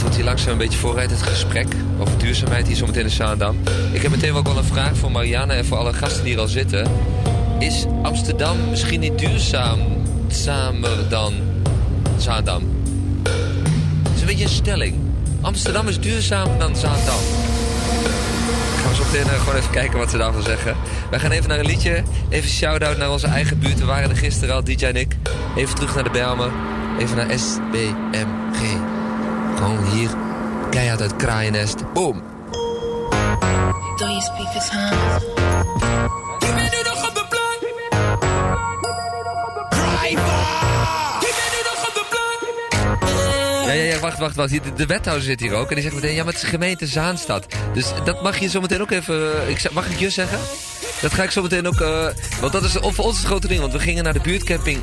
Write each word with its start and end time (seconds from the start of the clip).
laten 0.00 0.18
we 0.18 0.24
het 0.24 0.34
hier 0.34 0.36
langzaam 0.36 0.52
een 0.52 0.68
beetje 0.68 0.78
vooruit. 0.78 1.10
Het 1.10 1.22
gesprek 1.22 1.66
over 1.98 2.18
duurzaamheid 2.18 2.66
hier 2.66 2.76
zometeen 2.76 3.04
in 3.04 3.10
Zaandam. 3.10 3.56
Ik 3.92 4.02
heb 4.02 4.10
meteen 4.10 4.34
ook 4.34 4.46
wel 4.46 4.56
een 4.56 4.64
vraag 4.64 4.96
voor 4.96 5.10
Marianne 5.10 5.52
en 5.52 5.64
voor 5.64 5.78
alle 5.78 5.92
gasten 5.92 6.22
die 6.22 6.32
hier 6.32 6.40
al 6.40 6.48
zitten. 6.48 6.90
Is 7.58 7.86
Amsterdam 8.02 8.56
misschien 8.70 9.00
niet 9.00 9.18
duurzamer 9.18 11.08
dan 11.08 11.34
Zaandam? 12.16 12.62
Dat 14.02 14.12
is 14.14 14.20
een 14.20 14.26
beetje 14.26 14.44
een 14.44 14.50
stelling. 14.50 14.94
Amsterdam 15.40 15.88
is 15.88 16.00
duurzamer 16.00 16.58
dan 16.58 16.76
Zaandam. 16.76 17.20
Gaan 18.76 18.90
we 18.90 18.94
zo 18.94 19.04
meteen 19.04 19.26
uh, 19.26 19.38
gewoon 19.38 19.54
even 19.54 19.70
kijken 19.70 19.98
wat 19.98 20.10
ze 20.10 20.16
daarvan 20.16 20.42
zeggen. 20.42 20.76
Wij 21.10 21.18
gaan 21.18 21.30
even 21.30 21.48
naar 21.48 21.58
een 21.58 21.66
liedje. 21.66 22.02
Even 22.28 22.50
shout-out 22.50 22.96
naar 22.96 23.10
onze 23.10 23.26
eigen 23.26 23.58
buurt. 23.58 23.78
We 23.78 23.84
waren 23.84 24.10
er 24.10 24.16
gisteren 24.16 24.54
al, 24.54 24.64
DJ 24.64 24.84
en 24.84 24.96
ik. 24.96 25.16
Even 25.56 25.74
terug 25.74 25.94
naar 25.94 26.04
de 26.04 26.10
Belmen. 26.10 26.50
Even 26.98 27.16
naar 27.16 27.38
SBMG. 27.38 28.98
Gewoon 29.60 29.84
hier. 29.84 30.10
Keihard 30.70 31.00
uit 31.00 31.16
Kraaiennest. 31.16 31.92
Boom. 31.92 32.22
Doe 33.96 34.08
je 34.08 34.20
speakers 34.20 34.70
aan. 34.70 35.18
Die 36.38 36.48
ben 36.54 36.62
nu 36.70 36.82
nog 36.84 37.08
op 37.08 37.14
de 37.14 37.24
plank. 37.28 37.58
Ja, 43.66 43.72
ja, 43.72 43.82
ja, 43.84 43.98
wacht, 43.98 44.18
wacht, 44.18 44.36
wacht. 44.36 44.50
Hier, 44.50 44.62
De, 44.62 44.72
de 44.72 44.86
wethouder 44.86 45.24
zit 45.24 45.40
hier 45.40 45.54
ook. 45.54 45.68
En 45.68 45.74
die 45.74 45.82
zegt 45.82 45.94
meteen, 45.94 46.14
ja, 46.14 46.24
maar 46.24 46.32
het 46.32 46.42
is 46.42 46.48
gemeente 46.48 46.86
Zaanstad. 46.86 47.46
Dus 47.72 47.92
dat 48.04 48.22
mag 48.22 48.38
je 48.38 48.48
zo 48.48 48.60
meteen 48.60 48.80
ook 48.80 48.90
even... 48.90 49.48
Ik, 49.48 49.58
zeg- 49.58 49.72
mag 49.72 49.86
ik 49.90 49.98
je 49.98 50.10
zeggen? 50.10 50.38
Dat 51.00 51.12
ga 51.14 51.22
ik 51.22 51.30
zo 51.30 51.42
meteen 51.42 51.66
ook... 51.66 51.80
eh, 51.80 52.06
want 52.40 52.52
dat 52.52 52.64
is 52.64 52.72
voor 52.80 53.04
ons 53.04 53.16
het 53.16 53.26
grote 53.26 53.48
ding. 53.48 53.60
Want 53.60 53.72
we 53.72 53.78
gingen 53.78 54.04
naar 54.04 54.12
de 54.12 54.20
buurtcamping 54.20 54.82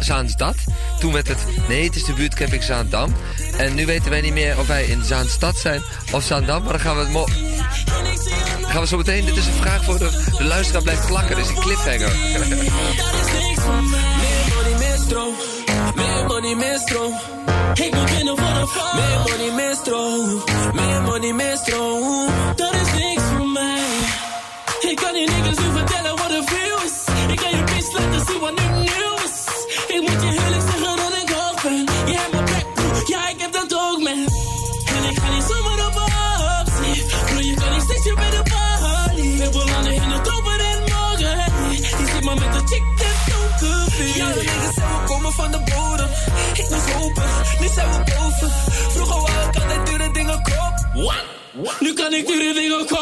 Zaanstad. 0.00 0.56
Toen 1.00 1.12
werd 1.12 1.28
het... 1.28 1.38
Nee, 1.68 1.84
het 1.84 1.96
is 1.96 2.04
de 2.04 2.12
buurtcamping 2.12 2.62
Zaandam. 2.62 3.14
En 3.58 3.74
nu 3.74 3.86
weten 3.86 4.10
wij 4.10 4.20
niet 4.20 4.32
meer 4.32 4.58
of 4.58 4.66
wij 4.66 4.84
in 4.84 5.04
Zaanstad 5.04 5.56
zijn 5.56 5.82
of 6.12 6.24
Zaandam. 6.24 6.62
Maar 6.62 6.72
dan 6.72 6.80
gaan 6.80 6.96
we 6.96 7.02
het... 7.02 7.10
mo- 7.10 7.28
gaan 8.66 8.80
we 8.80 8.86
zo 8.86 8.96
meteen... 8.96 9.24
Dit 9.24 9.36
is 9.36 9.46
een 9.46 9.52
vraag 9.60 9.84
voor 9.84 9.98
de, 9.98 10.10
de 10.38 10.44
luisteraar 10.44 10.82
blijft 10.82 11.06
plakken. 11.06 11.36
Dus 11.36 11.46
die 11.46 11.58
cliffhanger. 11.58 12.12
Meer 15.94 16.24
money, 16.26 16.54
meer 16.54 16.78
stroom. 16.78 17.14
Ik 17.74 17.94
moet 17.94 18.14
binnen 18.14 18.36
voor 18.36 18.60
de 18.60 18.66
val. 18.66 18.94
Meer 18.94 19.18
money, 19.18 19.54
meer 19.54 19.74
stroom. 19.74 20.42
Meer 20.74 21.02
money, 21.02 21.32
meer 21.32 21.56
stroom. 21.56 22.28
Ik 24.90 24.96
kan 24.96 25.14
je 25.14 25.26
niggas 25.26 25.58
nu 25.64 25.70
vertellen 25.78 26.16
wat 26.16 26.30
er 26.30 26.44
veel 26.44 26.78
is. 26.88 26.96
Ik 27.32 27.36
kan 27.36 27.50
je 27.50 27.62
bitch 27.64 27.92
laten 27.92 28.22
zien 28.26 28.40
wat 28.40 28.54
nu 28.58 28.64
nieuw 28.84 29.14
is. 29.26 29.36
Ik 29.94 30.00
moet 30.00 30.22
je 30.24 30.30
eerlijk 30.42 30.64
zeggen 30.70 30.96
dat 31.02 31.14
ik 31.22 31.28
hoog 31.38 31.62
ben. 31.62 31.86
Je 32.10 32.16
hebt 32.20 32.32
mijn 32.32 32.44
back, 32.44 32.66
ja 33.06 33.28
ik 33.28 33.40
heb 33.40 33.52
dat 33.52 33.74
ook 33.74 33.98
man. 34.06 34.20
En 34.96 35.02
ik 35.10 35.16
ga 35.18 35.28
niet 35.34 35.46
zomaar 35.50 35.86
op 35.88 35.96
optie. 36.60 37.04
Bro, 37.26 37.38
je 37.50 37.54
kan 37.54 37.70
niet 37.72 37.82
steeds 37.82 38.04
weer 38.04 38.14
bij 38.14 38.30
de 38.30 38.42
party. 38.52 39.28
We 39.42 39.48
belanden 39.50 39.94
in 39.94 40.10
het 40.16 40.28
open 40.34 40.58
en 40.70 40.80
morgen. 40.92 41.36
Je 41.70 42.06
zit 42.12 42.24
maar 42.24 42.38
met 42.42 42.52
de 42.56 42.62
chick 42.70 42.84
dat 43.00 43.18
donker 43.30 44.16
Ja, 44.16 44.32
de 44.32 44.40
niggas 44.40 44.74
zijn 44.74 44.88
we 44.88 45.06
komen 45.06 45.32
van 45.32 45.50
de 45.50 45.58
bodem. 45.58 46.10
Ik 46.60 46.68
moest 46.70 46.90
hopen, 46.92 47.28
nu 47.60 47.68
zijn 47.74 47.88
we 47.90 47.98
boven. 48.12 48.50
Vroeger 48.94 49.20
wou 49.22 49.48
ik 49.48 49.56
altijd 49.60 49.86
dure 49.86 50.10
dingen 50.10 50.42
kopen. 50.42 51.24
Nu 51.80 51.92
kan 51.92 52.12
ik 52.12 52.26
dure 52.26 52.52
dingen 52.54 52.78
kopen. 52.78 52.95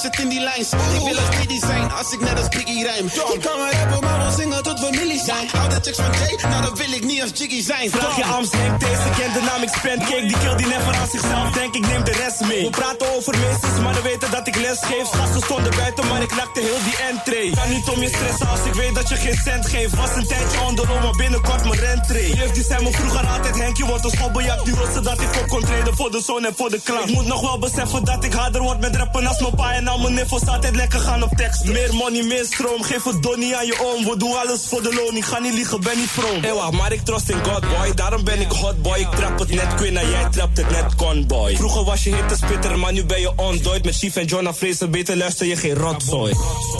Het 0.00 0.18
in 0.18 0.28
die 0.28 0.40
lijns. 0.40 0.68
Ik 0.72 1.04
wil 1.04 1.18
als 1.18 1.30
Diddy 1.36 1.58
zijn, 1.58 1.92
als 1.92 2.12
ik 2.12 2.20
net 2.20 2.38
als 2.38 2.48
Biggie 2.48 2.84
rijm. 2.84 3.06
Ik 3.06 3.40
kan 3.46 3.58
maar 3.58 3.72
rappen, 3.72 4.00
maar 4.00 4.18
wil 4.22 4.30
zingen 4.30 4.62
tot 4.62 4.80
we 4.80 4.88
millie 4.90 5.22
zijn. 5.24 5.48
Hou 5.52 5.68
de 5.68 5.78
chicks 5.82 5.96
van 5.96 6.12
Jay, 6.12 6.50
nou 6.50 6.62
dan 6.62 6.74
wil 6.76 6.92
ik 6.92 7.04
niet 7.04 7.22
als 7.22 7.30
Jiggy 7.34 7.62
zijn. 7.62 7.90
Vraag 7.90 8.16
je 8.16 8.24
Amst, 8.24 8.52
Henk, 8.52 8.80
deze 8.80 9.08
kent 9.18 9.34
de 9.34 9.42
naam, 9.48 9.62
ik 9.62 9.72
spend 9.78 10.00
cake. 10.02 10.26
Die 10.30 10.38
kill 10.38 10.56
die 10.56 10.66
never 10.66 10.94
aan 11.00 11.10
zichzelf 11.10 11.50
denkt, 11.58 11.76
ik 11.76 11.86
neem 11.86 12.04
de 12.04 12.12
rest 12.22 12.40
mee. 12.40 12.64
We 12.64 12.70
praten 12.70 13.06
over 13.16 13.34
meesters, 13.38 13.78
maar 13.82 13.94
we 13.94 14.02
weten 14.02 14.30
dat 14.30 14.46
ik 14.46 14.56
les 14.56 14.78
geef. 14.90 15.08
Gasten 15.08 15.42
stonden 15.42 15.72
buiten, 15.76 16.06
maar 16.08 16.22
ik 16.22 16.34
lakte 16.40 16.60
heel 16.60 16.80
die 16.88 16.96
entree. 17.10 17.50
Kan 17.54 17.70
niet 17.76 17.88
om 17.88 18.00
je 18.00 18.08
stressen 18.08 18.48
als 18.48 18.64
ik 18.70 18.74
weet 18.74 18.94
dat 18.94 19.08
je 19.08 19.16
geen 19.16 19.38
cent 19.44 19.66
geeft. 19.66 19.94
Was 19.94 20.14
een 20.14 20.26
tijdje 20.26 20.58
onderom, 20.68 21.00
maar 21.02 21.16
binnenkort 21.22 21.62
mijn 21.64 21.80
rentree. 21.80 22.36
Jeugd 22.36 22.54
die 22.54 22.64
zei 22.64 22.82
me 22.84 22.90
vroeger 22.92 23.26
altijd, 23.26 23.54
Henk, 23.58 23.76
je 23.76 23.86
wordt 23.86 24.04
een 24.04 24.10
schobbejak. 24.10 24.64
Nu 24.66 24.72
wil 24.74 24.88
ze 24.94 25.00
dat 25.00 25.20
ik 25.20 25.32
op 25.40 25.48
kon 25.48 25.64
treden 25.64 25.96
voor 25.96 26.10
de 26.10 26.22
zon 26.22 26.44
en 26.44 26.54
voor 26.56 26.70
de 26.70 26.80
klank. 26.84 27.08
Ik 27.08 27.14
moet 27.14 27.26
nog 27.26 27.40
wel 27.40 27.58
beseffen 27.58 28.04
dat 28.04 28.24
ik 28.24 28.32
harder 28.32 28.62
word 28.62 28.80
met 28.80 28.96
rappen 28.96 29.26
als 29.26 29.40
mijn 29.40 29.54
pa. 29.54 29.80
En 29.82 29.88
al 29.88 29.98
mijn 29.98 30.14
niffels 30.14 30.46
altijd 30.46 30.76
lekker 30.76 31.00
gaan 31.00 31.22
op 31.22 31.36
tekst. 31.36 31.64
Meer 31.64 31.94
money, 31.94 32.22
meer 32.22 32.44
stroom, 32.44 32.82
geef 32.82 33.04
het 33.04 33.22
donnie 33.22 33.56
aan 33.56 33.66
je 33.66 33.78
oom. 33.80 34.04
We 34.04 34.16
doen 34.16 34.36
alles 34.36 34.66
voor 34.68 34.82
de 34.82 34.94
loon, 34.94 35.16
ik 35.16 35.24
ga 35.24 35.38
niet 35.38 35.54
liegen, 35.54 35.80
ben 35.80 35.98
niet 35.98 36.10
vroom. 36.10 36.44
Ewa, 36.44 36.70
maar 36.70 36.92
ik 36.92 37.00
trust 37.00 37.28
in 37.28 37.44
God, 37.44 37.60
boy. 37.60 37.94
Daarom 37.94 38.24
ben 38.24 38.40
ik 38.40 38.50
hot, 38.50 38.82
boy. 38.82 38.98
Ik 38.98 39.08
trap 39.08 39.38
het 39.38 39.50
net 39.54 39.74
Quinn 39.74 39.96
en 39.96 40.10
jij 40.10 40.28
trapt 40.30 40.56
het 40.56 40.70
net 40.70 40.94
conboy. 40.94 41.56
Vroeger 41.56 41.84
was 41.84 42.04
je 42.04 42.14
hitte 42.14 42.36
spitter, 42.36 42.78
maar 42.78 42.92
nu 42.92 43.04
ben 43.04 43.20
je 43.20 43.32
ontdooid. 43.36 43.84
Met 43.84 43.96
Chief 43.96 44.16
en 44.16 44.24
Jonah 44.24 44.54
Fraser, 44.54 44.90
beter 44.90 45.16
luister 45.16 45.46
je 45.46 45.56
geen 45.56 45.74
rotzooi. 45.74 46.34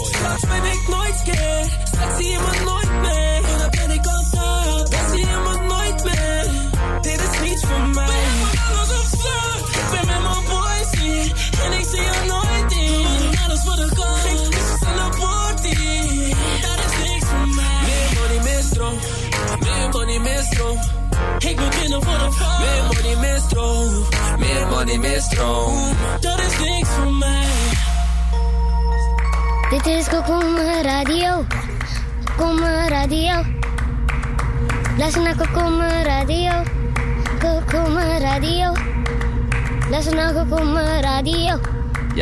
Straks 0.05 0.41
ben 0.41 0.65
ik 0.65 0.89
nooit 0.89 1.15
scared. 1.25 1.71
Straks 1.85 2.17
zie 2.17 2.31
je 2.31 2.39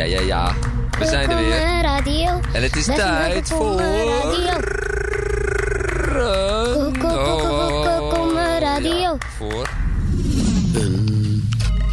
Ja, 0.01 0.07
ja, 0.07 0.19
ja. 0.21 0.55
We 0.99 1.05
zijn 1.05 1.29
er 1.29 1.37
weer. 1.37 1.81
Radio. 1.81 2.39
En 2.53 2.63
het 2.63 2.75
is 2.75 2.85
tijd 2.85 3.47
voor... 3.49 3.81
Radio. 3.81 4.59
Ko- 6.11 6.91
ko- 6.99 7.15
ko- 7.15 7.37
ko- 7.37 7.81
ko- 7.81 8.09
Kokoma 8.09 8.59
Radio. 8.59 9.17
Voor... 9.37 9.69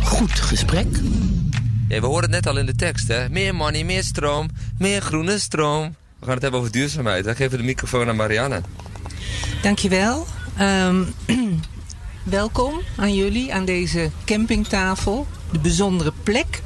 Goed 0.02 0.30
gesprek. 0.40 0.86
Ja, 1.88 2.00
we 2.00 2.06
hoorden 2.06 2.32
het 2.32 2.44
net 2.44 2.54
al 2.54 2.58
in 2.60 2.66
de 2.66 2.74
tekst, 2.74 3.08
hè. 3.08 3.28
Meer 3.28 3.54
money, 3.54 3.84
meer 3.84 4.02
stroom, 4.02 4.48
meer 4.78 5.00
groene 5.02 5.38
stroom. 5.38 5.94
We 6.18 6.24
gaan 6.24 6.34
het 6.34 6.42
hebben 6.42 6.60
over 6.60 6.72
duurzaamheid. 6.72 7.24
Dan 7.24 7.34
geven 7.34 7.50
we 7.50 7.56
de 7.56 7.62
microfoon 7.62 8.08
aan 8.08 8.16
Marianne. 8.16 8.60
Dankjewel. 9.62 10.26
Ehm 10.56 11.02
welkom 12.22 12.80
aan 12.96 13.14
jullie 13.14 13.54
aan 13.54 13.64
deze 13.64 14.10
campingtafel. 14.24 15.26
De 15.52 15.58
bijzondere 15.58 16.12
plek 16.22 16.60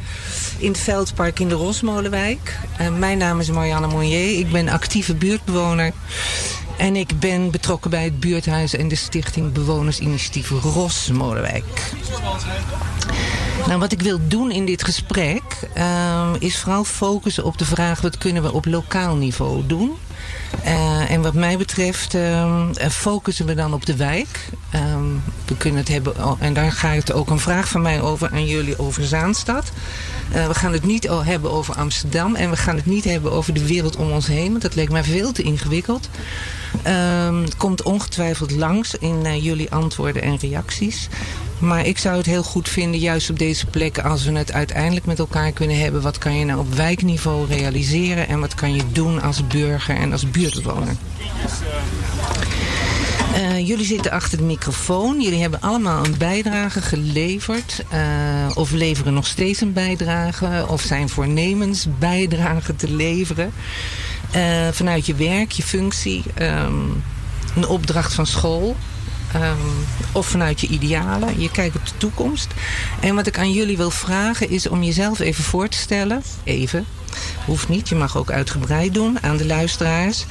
in 0.62 0.70
het 0.70 0.80
Veldpark 0.80 1.38
in 1.38 1.48
de 1.48 1.54
Rosmolenwijk. 1.54 2.58
Eh, 2.76 2.88
mijn 2.88 3.18
naam 3.18 3.40
is 3.40 3.50
Marianne 3.50 3.86
Monnier. 3.86 4.38
Ik 4.38 4.52
ben 4.52 4.68
actieve 4.68 5.14
buurtbewoner. 5.14 5.92
En 6.78 6.96
ik 6.96 7.18
ben 7.20 7.50
betrokken 7.50 7.90
bij 7.90 8.04
het 8.04 8.20
buurthuis 8.20 8.76
en 8.76 8.88
de 8.88 8.94
stichting 8.94 9.52
Bewonersinitiatief 9.52 10.50
Rosmolenwijk. 10.50 11.92
Nou, 13.66 13.78
wat 13.78 13.92
ik 13.92 14.02
wil 14.02 14.18
doen 14.28 14.50
in 14.50 14.66
dit 14.66 14.84
gesprek 14.84 15.42
ehm, 15.74 16.34
is 16.38 16.58
vooral 16.58 16.84
focussen 16.84 17.44
op 17.44 17.58
de 17.58 17.64
vraag 17.64 18.00
wat 18.00 18.18
kunnen 18.18 18.42
we 18.42 18.52
op 18.52 18.64
lokaal 18.64 19.16
niveau 19.16 19.66
doen. 19.66 19.92
Uh, 20.64 21.10
en 21.10 21.22
wat 21.22 21.34
mij 21.34 21.58
betreft 21.58 22.14
uh, 22.14 22.66
focussen 22.90 23.46
we 23.46 23.54
dan 23.54 23.74
op 23.74 23.86
de 23.86 23.96
wijk. 23.96 24.48
Ehm, 24.70 25.04
we 25.44 25.56
kunnen 25.56 25.80
het 25.80 25.88
hebben, 25.88 26.14
en 26.38 26.54
daar 26.54 26.72
gaat 26.72 27.12
ook 27.12 27.30
een 27.30 27.38
vraag 27.38 27.68
van 27.68 27.82
mij 27.82 28.00
over 28.00 28.30
aan 28.32 28.46
jullie 28.46 28.78
over 28.78 29.04
Zaanstad. 29.04 29.72
Uh, 30.34 30.46
we 30.46 30.54
gaan 30.54 30.72
het 30.72 30.84
niet 30.84 31.08
hebben 31.08 31.50
over 31.50 31.74
Amsterdam 31.74 32.34
en 32.34 32.50
we 32.50 32.56
gaan 32.56 32.76
het 32.76 32.86
niet 32.86 33.04
hebben 33.04 33.32
over 33.32 33.54
de 33.54 33.66
wereld 33.66 33.96
om 33.96 34.10
ons 34.10 34.26
heen, 34.26 34.50
want 34.50 34.62
dat 34.62 34.74
leek 34.74 34.90
mij 34.90 35.04
veel 35.04 35.32
te 35.32 35.42
ingewikkeld. 35.42 36.08
Ehm, 36.82 37.42
het 37.42 37.56
komt 37.56 37.82
ongetwijfeld 37.82 38.50
langs 38.50 38.94
in 38.94 39.42
jullie 39.42 39.70
antwoorden 39.70 40.22
en 40.22 40.36
reacties. 40.36 41.08
Maar 41.58 41.86
ik 41.86 41.98
zou 41.98 42.16
het 42.16 42.26
heel 42.26 42.42
goed 42.42 42.68
vinden, 42.68 43.00
juist 43.00 43.30
op 43.30 43.38
deze 43.38 43.66
plek, 43.66 43.98
als 43.98 44.24
we 44.24 44.32
het 44.32 44.52
uiteindelijk 44.52 45.06
met 45.06 45.18
elkaar 45.18 45.52
kunnen 45.52 45.78
hebben. 45.78 46.02
Wat 46.02 46.18
kan 46.18 46.38
je 46.38 46.44
nou 46.44 46.60
op 46.60 46.74
wijkniveau 46.74 47.46
realiseren 47.46 48.28
en 48.28 48.40
wat 48.40 48.54
kan 48.54 48.74
je 48.74 48.82
doen 48.92 49.22
als 49.22 49.46
burger 49.46 49.96
en 49.96 50.12
als 50.12 50.30
buurtbewoner? 50.30 50.96
Uh, 53.32 53.66
jullie 53.66 53.84
zitten 53.86 54.12
achter 54.12 54.38
de 54.38 54.44
microfoon. 54.44 55.20
Jullie 55.20 55.40
hebben 55.40 55.60
allemaal 55.60 56.04
een 56.04 56.18
bijdrage 56.18 56.82
geleverd. 56.82 57.84
Uh, 57.92 58.50
of 58.54 58.70
leveren 58.70 59.14
nog 59.14 59.26
steeds 59.26 59.60
een 59.60 59.72
bijdrage. 59.72 60.64
Of 60.68 60.82
zijn 60.82 61.08
voornemens 61.08 61.86
bijdrage 61.98 62.76
te 62.76 62.90
leveren. 62.90 63.52
Uh, 64.36 64.68
vanuit 64.72 65.06
je 65.06 65.14
werk, 65.14 65.52
je 65.52 65.62
functie. 65.62 66.22
Um, 66.40 67.02
een 67.56 67.66
opdracht 67.66 68.14
van 68.14 68.26
school. 68.26 68.76
Um, 69.36 69.86
of 70.12 70.26
vanuit 70.26 70.60
je 70.60 70.66
idealen. 70.66 71.40
Je 71.40 71.50
kijkt 71.50 71.76
op 71.76 71.86
de 71.86 71.96
toekomst. 71.96 72.52
En 73.00 73.14
wat 73.14 73.26
ik 73.26 73.38
aan 73.38 73.52
jullie 73.52 73.76
wil 73.76 73.90
vragen 73.90 74.50
is 74.50 74.68
om 74.68 74.82
jezelf 74.82 75.18
even 75.18 75.44
voor 75.44 75.68
te 75.68 75.76
stellen. 75.76 76.22
Even. 76.44 76.86
Hoeft 77.46 77.68
niet, 77.68 77.88
je 77.88 77.94
mag 77.94 78.16
ook 78.16 78.30
uitgebreid 78.30 78.94
doen 78.94 79.22
aan 79.22 79.36
de 79.36 79.46
luisteraars. 79.46 80.24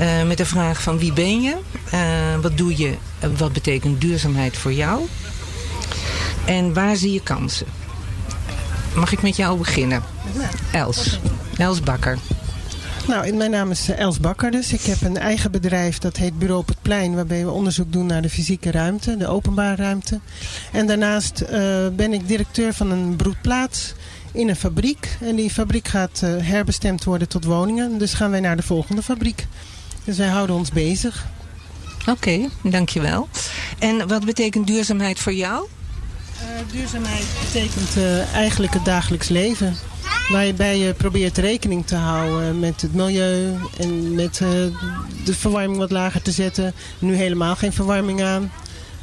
Uh, 0.00 0.22
met 0.22 0.36
de 0.36 0.46
vraag 0.46 0.82
van 0.82 0.98
wie 0.98 1.12
ben 1.12 1.42
je? 1.42 1.56
Uh, 1.94 2.42
wat 2.42 2.56
doe 2.56 2.76
je? 2.76 2.94
wat 3.36 3.52
betekent 3.52 4.00
duurzaamheid 4.00 4.56
voor 4.56 4.72
jou? 4.72 5.06
En 6.44 6.74
waar 6.74 6.96
zie 6.96 7.12
je 7.12 7.20
kansen? 7.22 7.66
Mag 8.94 9.12
ik 9.12 9.22
met 9.22 9.36
jou 9.36 9.58
beginnen? 9.58 10.02
Els. 10.72 11.18
Els 11.56 11.80
Bakker. 11.80 12.18
Nou, 13.08 13.32
mijn 13.32 13.50
naam 13.50 13.70
is 13.70 13.88
eh, 13.88 13.98
Els 13.98 14.20
Bakker 14.20 14.50
dus. 14.50 14.72
Ik 14.72 14.80
heb 14.82 15.00
een 15.00 15.16
eigen 15.16 15.50
bedrijf 15.50 15.98
dat 15.98 16.16
heet 16.16 16.38
Bureau 16.38 16.60
op 16.60 16.68
het 16.68 16.82
Plein... 16.82 17.14
waarbij 17.14 17.44
we 17.44 17.50
onderzoek 17.50 17.92
doen 17.92 18.06
naar 18.06 18.22
de 18.22 18.30
fysieke 18.30 18.70
ruimte, 18.70 19.16
de 19.16 19.26
openbare 19.26 19.82
ruimte. 19.82 20.20
En 20.72 20.86
daarnaast 20.86 21.42
uh, 21.42 21.48
ben 21.88 22.12
ik 22.12 22.28
directeur 22.28 22.74
van 22.74 22.90
een 22.90 23.16
broedplaats 23.16 23.94
in 24.32 24.48
een 24.48 24.56
fabriek. 24.56 25.16
En 25.20 25.36
die 25.36 25.50
fabriek 25.50 25.88
gaat 25.88 26.20
uh, 26.24 26.30
herbestemd 26.40 27.04
worden 27.04 27.28
tot 27.28 27.44
woningen. 27.44 27.98
Dus 27.98 28.14
gaan 28.14 28.30
wij 28.30 28.40
naar 28.40 28.56
de 28.56 28.62
volgende 28.62 29.02
fabriek. 29.02 29.46
Dus 30.04 30.16
wij 30.16 30.28
houden 30.28 30.56
ons 30.56 30.70
bezig. 30.70 31.26
Oké, 32.00 32.10
okay, 32.10 32.48
dankjewel. 32.62 33.28
En 33.78 34.08
wat 34.08 34.24
betekent 34.24 34.66
duurzaamheid 34.66 35.18
voor 35.18 35.34
jou? 35.34 35.66
Uh, 36.42 36.72
duurzaamheid 36.72 37.26
betekent 37.40 37.96
uh, 37.96 38.34
eigenlijk 38.34 38.72
het 38.72 38.84
dagelijks 38.84 39.28
leven. 39.28 39.76
Waarbij 40.28 40.78
je 40.78 40.94
probeert 40.94 41.38
rekening 41.38 41.86
te 41.86 41.94
houden 41.94 42.60
met 42.60 42.82
het 42.82 42.94
milieu 42.94 43.54
en 43.78 44.14
met 44.14 44.40
uh, 44.40 44.48
de 45.24 45.34
verwarming 45.34 45.78
wat 45.78 45.90
lager 45.90 46.22
te 46.22 46.30
zetten. 46.30 46.74
Nu 46.98 47.14
helemaal 47.14 47.56
geen 47.56 47.72
verwarming 47.72 48.22
aan. 48.22 48.50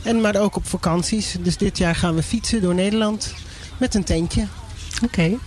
En 0.04 0.22
maar 0.22 0.36
ook 0.36 0.56
op 0.56 0.68
vakanties. 0.68 1.36
Dus 1.40 1.58
dit 1.58 1.78
jaar 1.78 1.96
gaan 1.96 2.16
we 2.16 2.24
fietsen 2.24 2.62
door 2.62 2.76
Nederland 2.76 3.34
met 3.78 3.96
een 3.96 4.04
tentje. 4.04 4.48
Oké. 5.04 5.06
Okay. 5.06 5.38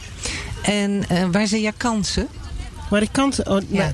En 0.62 1.04
uh, 1.12 1.24
waar 1.32 1.46
zie 1.46 1.62
je 1.62 1.72
kansen? 1.76 2.28
Waar 2.90 3.02
ik 3.02 3.12
kansen... 3.12 3.50
Oh, 3.50 3.60
ja. 3.68 3.92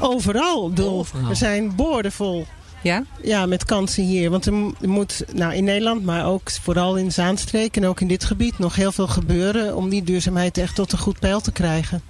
overal. 0.00 0.72
Overal. 0.78 1.30
Er 1.30 1.36
zijn 1.36 1.74
boordevol. 1.74 2.46
Ja? 2.86 3.04
Ja, 3.22 3.46
met 3.46 3.64
kansen 3.64 4.04
hier. 4.04 4.30
Want 4.30 4.46
er 4.46 4.52
moet 4.80 5.24
nou, 5.32 5.54
in 5.54 5.64
Nederland, 5.64 6.04
maar 6.04 6.26
ook 6.26 6.50
vooral 6.50 6.96
in 6.96 7.12
Zaanstreek 7.12 7.76
en 7.76 7.86
ook 7.86 8.00
in 8.00 8.08
dit 8.08 8.24
gebied 8.24 8.58
nog 8.58 8.76
heel 8.76 8.92
veel 8.92 9.06
gebeuren 9.06 9.76
om 9.76 9.88
die 9.88 10.02
duurzaamheid 10.02 10.58
echt 10.58 10.74
tot 10.74 10.92
een 10.92 10.98
goed 10.98 11.18
pijl 11.18 11.40
te 11.40 11.52
krijgen. 11.52 12.02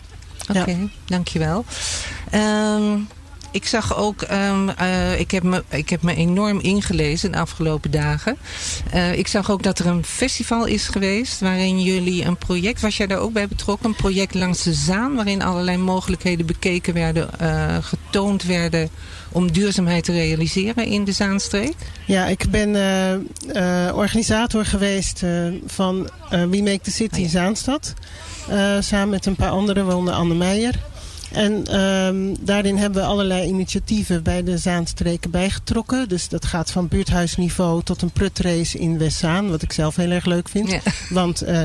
Oké, 0.49 0.61
okay, 0.61 0.75
ja. 0.75 0.89
dankjewel. 1.05 1.65
Um, 2.35 3.09
ik 3.57 3.67
zag 3.67 3.97
ook, 3.97 4.23
um, 4.23 4.69
uh, 4.69 5.21
ik, 5.21 5.31
heb 5.31 5.43
me, 5.43 5.65
ik 5.69 5.89
heb 5.89 6.03
me 6.03 6.15
enorm 6.15 6.61
ingelezen 6.61 7.33
de 7.33 7.39
afgelopen 7.39 7.91
dagen. 7.91 8.37
Uh, 8.95 9.19
ik 9.19 9.27
zag 9.27 9.51
ook 9.51 9.63
dat 9.63 9.79
er 9.79 9.87
een 9.87 10.05
festival 10.05 10.65
is 10.65 10.89
geweest 10.89 11.41
waarin 11.41 11.81
jullie 11.81 12.25
een 12.25 12.37
project, 12.37 12.81
was 12.81 12.97
jij 12.97 13.07
daar 13.07 13.19
ook 13.19 13.33
bij 13.33 13.49
betrokken? 13.49 13.89
Een 13.89 13.95
project 13.95 14.35
langs 14.35 14.63
de 14.63 14.73
Zaan 14.73 15.15
waarin 15.15 15.43
allerlei 15.43 15.77
mogelijkheden 15.77 16.47
bekeken 16.47 16.95
werden, 16.95 17.31
uh, 17.43 17.77
getoond 17.81 18.43
werden 18.43 18.89
om 19.33 19.53
duurzaamheid 19.53 20.05
te 20.05 20.13
realiseren 20.13 20.87
in 20.87 21.05
de 21.05 21.13
Zaanstreek? 21.13 21.75
Ja, 22.07 22.27
ik 22.27 22.51
ben 22.51 22.69
organisator 23.95 24.65
geweest 24.65 25.23
van 25.67 26.09
We 26.31 26.61
Make 26.63 26.81
the 26.81 26.91
City 26.91 27.15
oh, 27.15 27.23
ja. 27.23 27.29
Zaanstad. 27.29 27.95
samen 28.81 29.09
met 29.09 29.27
een 29.27 29.37
paar 29.37 29.51
anderen, 29.51 29.87
waaronder 29.87 30.15
Anne 30.15 30.35
Meijer. 30.35 30.75
En 31.37 31.81
um, 31.81 32.37
daarin 32.41 32.77
hebben 32.77 33.03
we 33.03 33.09
allerlei 33.09 33.49
initiatieven 33.49 34.23
bij 34.23 34.43
de 34.43 34.59
Zaanstreken 34.59 35.31
bijgetrokken. 35.31 36.09
Dus 36.09 36.29
dat 36.29 36.45
gaat 36.45 36.71
van 36.71 36.89
buurthuisniveau 36.89 37.83
tot 37.83 38.03
een 38.03 38.11
prutrace 38.11 38.79
in 38.79 38.99
Westzaan. 38.99 39.51
Wat 39.51 39.63
ik 39.63 39.73
zelf 39.73 39.97
heel 39.97 40.11
erg 40.11 40.25
leuk 40.25 40.49
vind. 40.49 40.71
Ja. 40.71 40.81
Want 41.09 41.49
uh, 41.49 41.65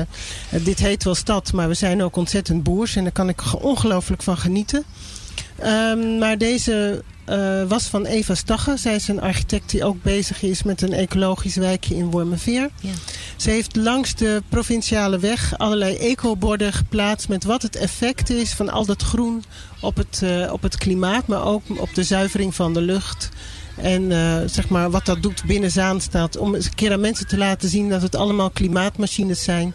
dit 0.50 0.78
heet 0.78 1.04
wel 1.04 1.14
stad, 1.14 1.52
maar 1.52 1.68
we 1.68 1.74
zijn 1.74 2.02
ook 2.02 2.16
ontzettend 2.16 2.62
boers. 2.62 2.96
En 2.96 3.02
daar 3.02 3.12
kan 3.12 3.28
ik 3.28 3.42
ongelooflijk 3.62 4.22
van 4.22 4.36
genieten. 4.36 4.84
Um, 5.64 6.18
maar 6.18 6.38
deze 6.38 7.02
uh, 7.28 7.62
was 7.68 7.86
van 7.86 8.06
Eva 8.06 8.34
Stagge. 8.34 8.76
Zij 8.76 8.94
is 8.94 9.08
een 9.08 9.20
architect 9.20 9.70
die 9.70 9.84
ook 9.84 10.02
bezig 10.02 10.42
is 10.42 10.62
met 10.62 10.82
een 10.82 10.92
ecologisch 10.92 11.56
wijkje 11.56 11.94
in 11.94 12.10
Wormerveer. 12.10 12.70
Ja. 12.80 12.90
Ze 13.36 13.50
heeft 13.50 13.76
langs 13.76 14.14
de 14.14 14.42
provinciale 14.48 15.18
weg 15.18 15.58
allerlei 15.58 15.96
ecoborden 15.96 16.72
geplaatst 16.72 17.28
met 17.28 17.44
wat 17.44 17.62
het 17.62 17.76
effect 17.76 18.30
is 18.30 18.52
van 18.52 18.70
al 18.70 18.86
dat 18.86 19.02
groen 19.02 19.44
op 19.80 19.96
het, 19.96 20.20
uh, 20.24 20.52
op 20.52 20.62
het 20.62 20.76
klimaat, 20.76 21.26
maar 21.26 21.44
ook 21.44 21.62
op 21.76 21.94
de 21.94 22.04
zuivering 22.04 22.54
van 22.54 22.74
de 22.74 22.80
lucht. 22.80 23.28
En 23.76 24.02
uh, 24.02 24.36
zeg 24.46 24.68
maar 24.68 24.90
wat 24.90 25.06
dat 25.06 25.22
doet 25.22 25.44
binnen 25.44 25.70
Zaanstad. 25.70 26.36
Om 26.36 26.54
eens 26.54 26.66
een 26.66 26.74
keer 26.74 26.92
aan 26.92 27.00
mensen 27.00 27.26
te 27.26 27.38
laten 27.38 27.68
zien 27.68 27.88
dat 27.88 28.02
het 28.02 28.14
allemaal 28.14 28.50
klimaatmachines 28.50 29.42
zijn. 29.42 29.74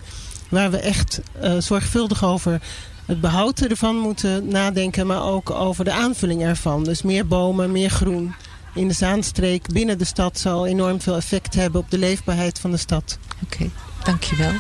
Waar 0.49 0.71
we 0.71 0.77
echt 0.77 1.21
zorgvuldig 1.59 2.23
over 2.23 2.61
het 3.07 3.21
behoud 3.21 3.59
ervan 3.59 3.95
moeten 3.95 4.47
nadenken, 4.47 5.07
maar 5.07 5.23
ook 5.23 5.49
over 5.49 5.85
de 5.85 5.91
aanvulling 5.91 6.43
ervan. 6.43 6.83
Dus 6.83 7.01
meer 7.01 7.27
bomen, 7.27 7.71
meer 7.71 7.89
groen 7.89 8.33
in 8.73 8.87
de 8.87 8.93
Zaanstreek 8.93 9.67
binnen 9.73 9.97
de 9.97 10.05
stad 10.05 10.39
zal 10.39 10.67
enorm 10.67 11.01
veel 11.01 11.15
effect 11.15 11.53
hebben 11.53 11.81
op 11.81 11.91
de 11.91 11.97
leefbaarheid 11.97 12.59
van 12.59 12.71
de 12.71 12.77
stad. 12.77 13.17
Oké, 13.43 13.69
dankjewel. 14.03 14.53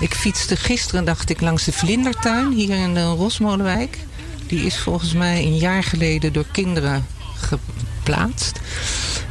Ik 0.00 0.14
fietste 0.14 0.56
gisteren, 0.56 1.04
dacht 1.04 1.30
ik, 1.30 1.40
langs 1.40 1.64
de 1.64 1.72
Vlindertuin 1.72 2.52
hier 2.52 2.76
in 2.76 2.94
de 2.94 3.04
Rosmolenwijk. 3.04 3.98
Die 4.46 4.66
is 4.66 4.78
volgens 4.78 5.12
mij 5.12 5.42
een 5.42 5.56
jaar 5.56 5.82
geleden 5.82 6.32
door 6.32 6.46
kinderen 6.52 7.06
geplaatst. 7.34 8.60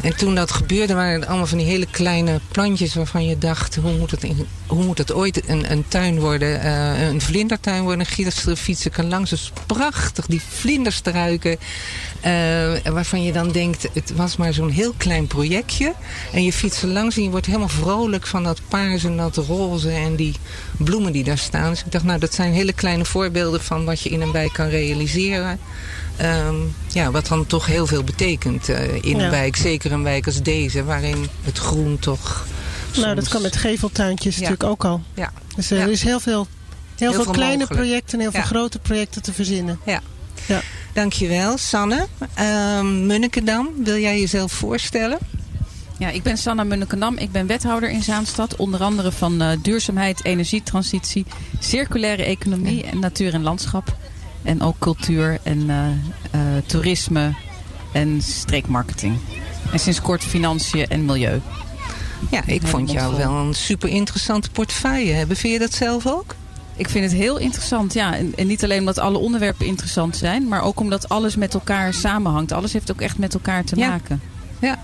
En 0.02 0.16
toen 0.18 0.36
dat 0.36 0.52
gebeurde 0.52 0.94
waren 0.94 1.20
het 1.20 1.30
allemaal 1.30 1.48
van 1.48 1.58
die 1.58 1.68
hele 1.68 1.88
kleine 1.92 2.40
plantjes 2.52 2.94
waarvan 2.94 3.26
je 3.26 3.38
dacht, 3.38 3.76
hoe 3.76 3.98
moet 3.98 4.12
het, 4.12 4.24
in, 4.24 4.48
hoe 4.74 4.84
moet 4.84 4.98
het 4.98 5.14
ooit 5.14 5.50
een, 5.50 5.72
een 5.72 5.86
tuin 5.88 6.20
worden, 6.20 6.66
uh, 6.66 7.08
een 7.08 7.22
vlindertuin 7.22 7.84
worden. 7.84 8.06
Gisteren 8.06 8.58
fietsen 8.58 8.92
kan 8.92 9.08
langs, 9.08 9.30
dus 9.30 9.52
prachtig, 9.66 10.26
die 10.26 10.42
vlinders 10.50 11.00
te 11.00 11.12
ruiken. 11.12 11.52
Uh, 11.52 12.92
waarvan 12.94 13.24
je 13.24 13.32
dan 13.32 13.52
denkt, 13.52 13.88
het 13.94 14.16
was 14.16 14.38
maar 14.38 14.54
zo'n 14.54 14.70
heel 14.70 14.94
klein 14.98 15.28
projectje. 15.28 15.94
En 16.32 16.44
je 16.44 16.54
fietst 16.54 16.82
er 16.82 16.88
langs 16.88 17.18
en 17.18 17.24
je 17.24 17.30
wordt 17.30 17.46
helemaal 17.46 17.68
vrolijk 17.70 18.28
van 18.28 18.44
dat 18.44 18.62
paars 18.68 19.04
en 19.04 19.18
dat 19.18 19.36
roze 19.36 19.92
en 19.92 20.16
die 20.16 20.36
bloemen 20.78 21.12
die 21.12 21.24
daar 21.24 21.38
staan. 21.38 21.70
Dus 21.70 21.84
ik 21.84 21.92
dacht, 21.92 22.04
nou 22.04 22.20
dat 22.20 22.34
zijn 22.34 22.54
hele 22.54 22.74
kleine 22.74 23.06
voorbeelden 23.06 23.62
van 23.62 23.86
wat 23.86 24.02
je 24.02 24.10
in 24.10 24.22
een 24.22 24.32
wijk 24.32 24.54
kan 24.54 24.68
realiseren. 24.68 25.60
Um, 26.22 26.76
ja, 26.88 27.12
wat 27.12 27.28
dan 27.28 27.46
toch 27.46 27.66
heel 27.66 27.88
veel 27.88 28.04
betekent 28.04 28.70
uh, 28.70 28.94
in 28.94 29.18
ja. 29.18 29.24
een 29.24 29.30
wijk. 29.30 29.56
Zeker 29.56 29.92
een 29.92 30.04
wijk 30.04 30.26
als 30.26 30.42
deze, 30.42 30.84
waarin 30.84 31.28
het 31.44 31.58
groen 31.58 32.00
toch... 32.00 32.46
Soms... 32.94 33.06
Nou, 33.06 33.16
dat 33.16 33.28
kan 33.28 33.42
met 33.42 33.56
geveltuintjes 33.56 34.36
ja. 34.36 34.42
natuurlijk 34.42 34.70
ook 34.70 34.86
al. 34.86 35.02
Ja. 35.14 35.32
Dus 35.56 35.72
uh, 35.72 35.82
er 35.82 35.90
is 35.90 36.04
heel 36.04 36.20
veel, 36.20 36.34
heel, 36.34 36.48
heel 36.96 37.14
veel, 37.14 37.24
veel 37.24 37.34
kleine 37.34 37.58
mogelijk. 37.58 37.82
projecten 37.82 38.14
en 38.14 38.20
heel 38.20 38.32
veel 38.32 38.42
grote 38.42 38.80
projecten 38.80 39.22
te 39.22 39.34
verzinnen. 39.34 39.80
Ja. 39.86 40.02
ja. 40.48 40.62
Dankjewel, 40.94 41.58
Sanne. 41.58 42.08
Um, 42.78 43.06
Munnikendam, 43.06 43.70
wil 43.84 43.98
jij 43.98 44.20
jezelf 44.20 44.52
voorstellen? 44.52 45.18
Ja, 45.98 46.10
ik 46.10 46.24
ben 46.24 46.38
Sanna 46.38 46.64
Munnikendam. 46.64 47.18
Ik 47.18 47.32
ben 47.32 47.48
wethouder 47.48 47.90
in 47.90 48.04
Zaanstad. 48.04 48.56
Onder 48.56 48.84
andere 48.84 49.12
van 49.12 49.42
uh, 49.42 49.50
duurzaamheid, 49.62 50.26
energietransitie, 50.26 51.26
circulaire 51.60 52.24
economie 52.24 52.84
en 52.84 53.00
natuur 53.00 53.34
en 53.34 53.44
landschap. 53.44 53.98
En 54.44 54.62
ook 54.62 54.80
cultuur 54.80 55.40
en 55.44 55.70
uh, 55.70 55.88
uh, 56.36 56.42
toerisme 56.66 57.34
en 57.94 58.22
streekmarketing. 58.22 59.18
En 59.72 59.80
sinds 59.80 60.02
kort 60.02 60.24
financiën 60.24 60.88
en 60.88 61.06
milieu. 61.06 61.42
Ja, 62.32 62.42
ik 62.46 62.68
vond 62.68 62.92
jou 62.92 63.16
wel 63.16 63.32
een 63.32 63.54
super 63.54 63.90
interessante 63.90 64.50
portefeuille 64.50 65.12
hebben. 65.14 65.38
Vind 65.38 65.54
je 65.54 65.60
dat 65.60 65.74
zelf 65.74 66.08
ook? 66.08 66.36
Ik 66.76 66.90
vind 66.90 67.06
het 67.12 67.14
heel 67.22 67.38
interessant, 67.38 67.94
ja. 67.94 68.16
En, 68.16 68.34
en 68.36 68.48
niet 68.48 68.64
alleen 68.64 68.80
omdat 68.80 69.00
alle 69.00 69.18
onderwerpen 69.18 69.66
interessant 69.66 70.16
zijn, 70.18 70.48
maar 70.48 70.62
ook 70.62 70.80
omdat 70.80 71.10
alles 71.10 71.36
met 71.36 71.54
elkaar 71.54 71.94
samenhangt. 71.94 72.52
Alles 72.52 72.74
heeft 72.74 72.92
ook 72.92 73.02
echt 73.02 73.18
met 73.18 73.34
elkaar 73.34 73.64
te 73.64 73.76
Ja. 73.76 73.88
maken. 73.90 74.22
Ja. 74.60 74.80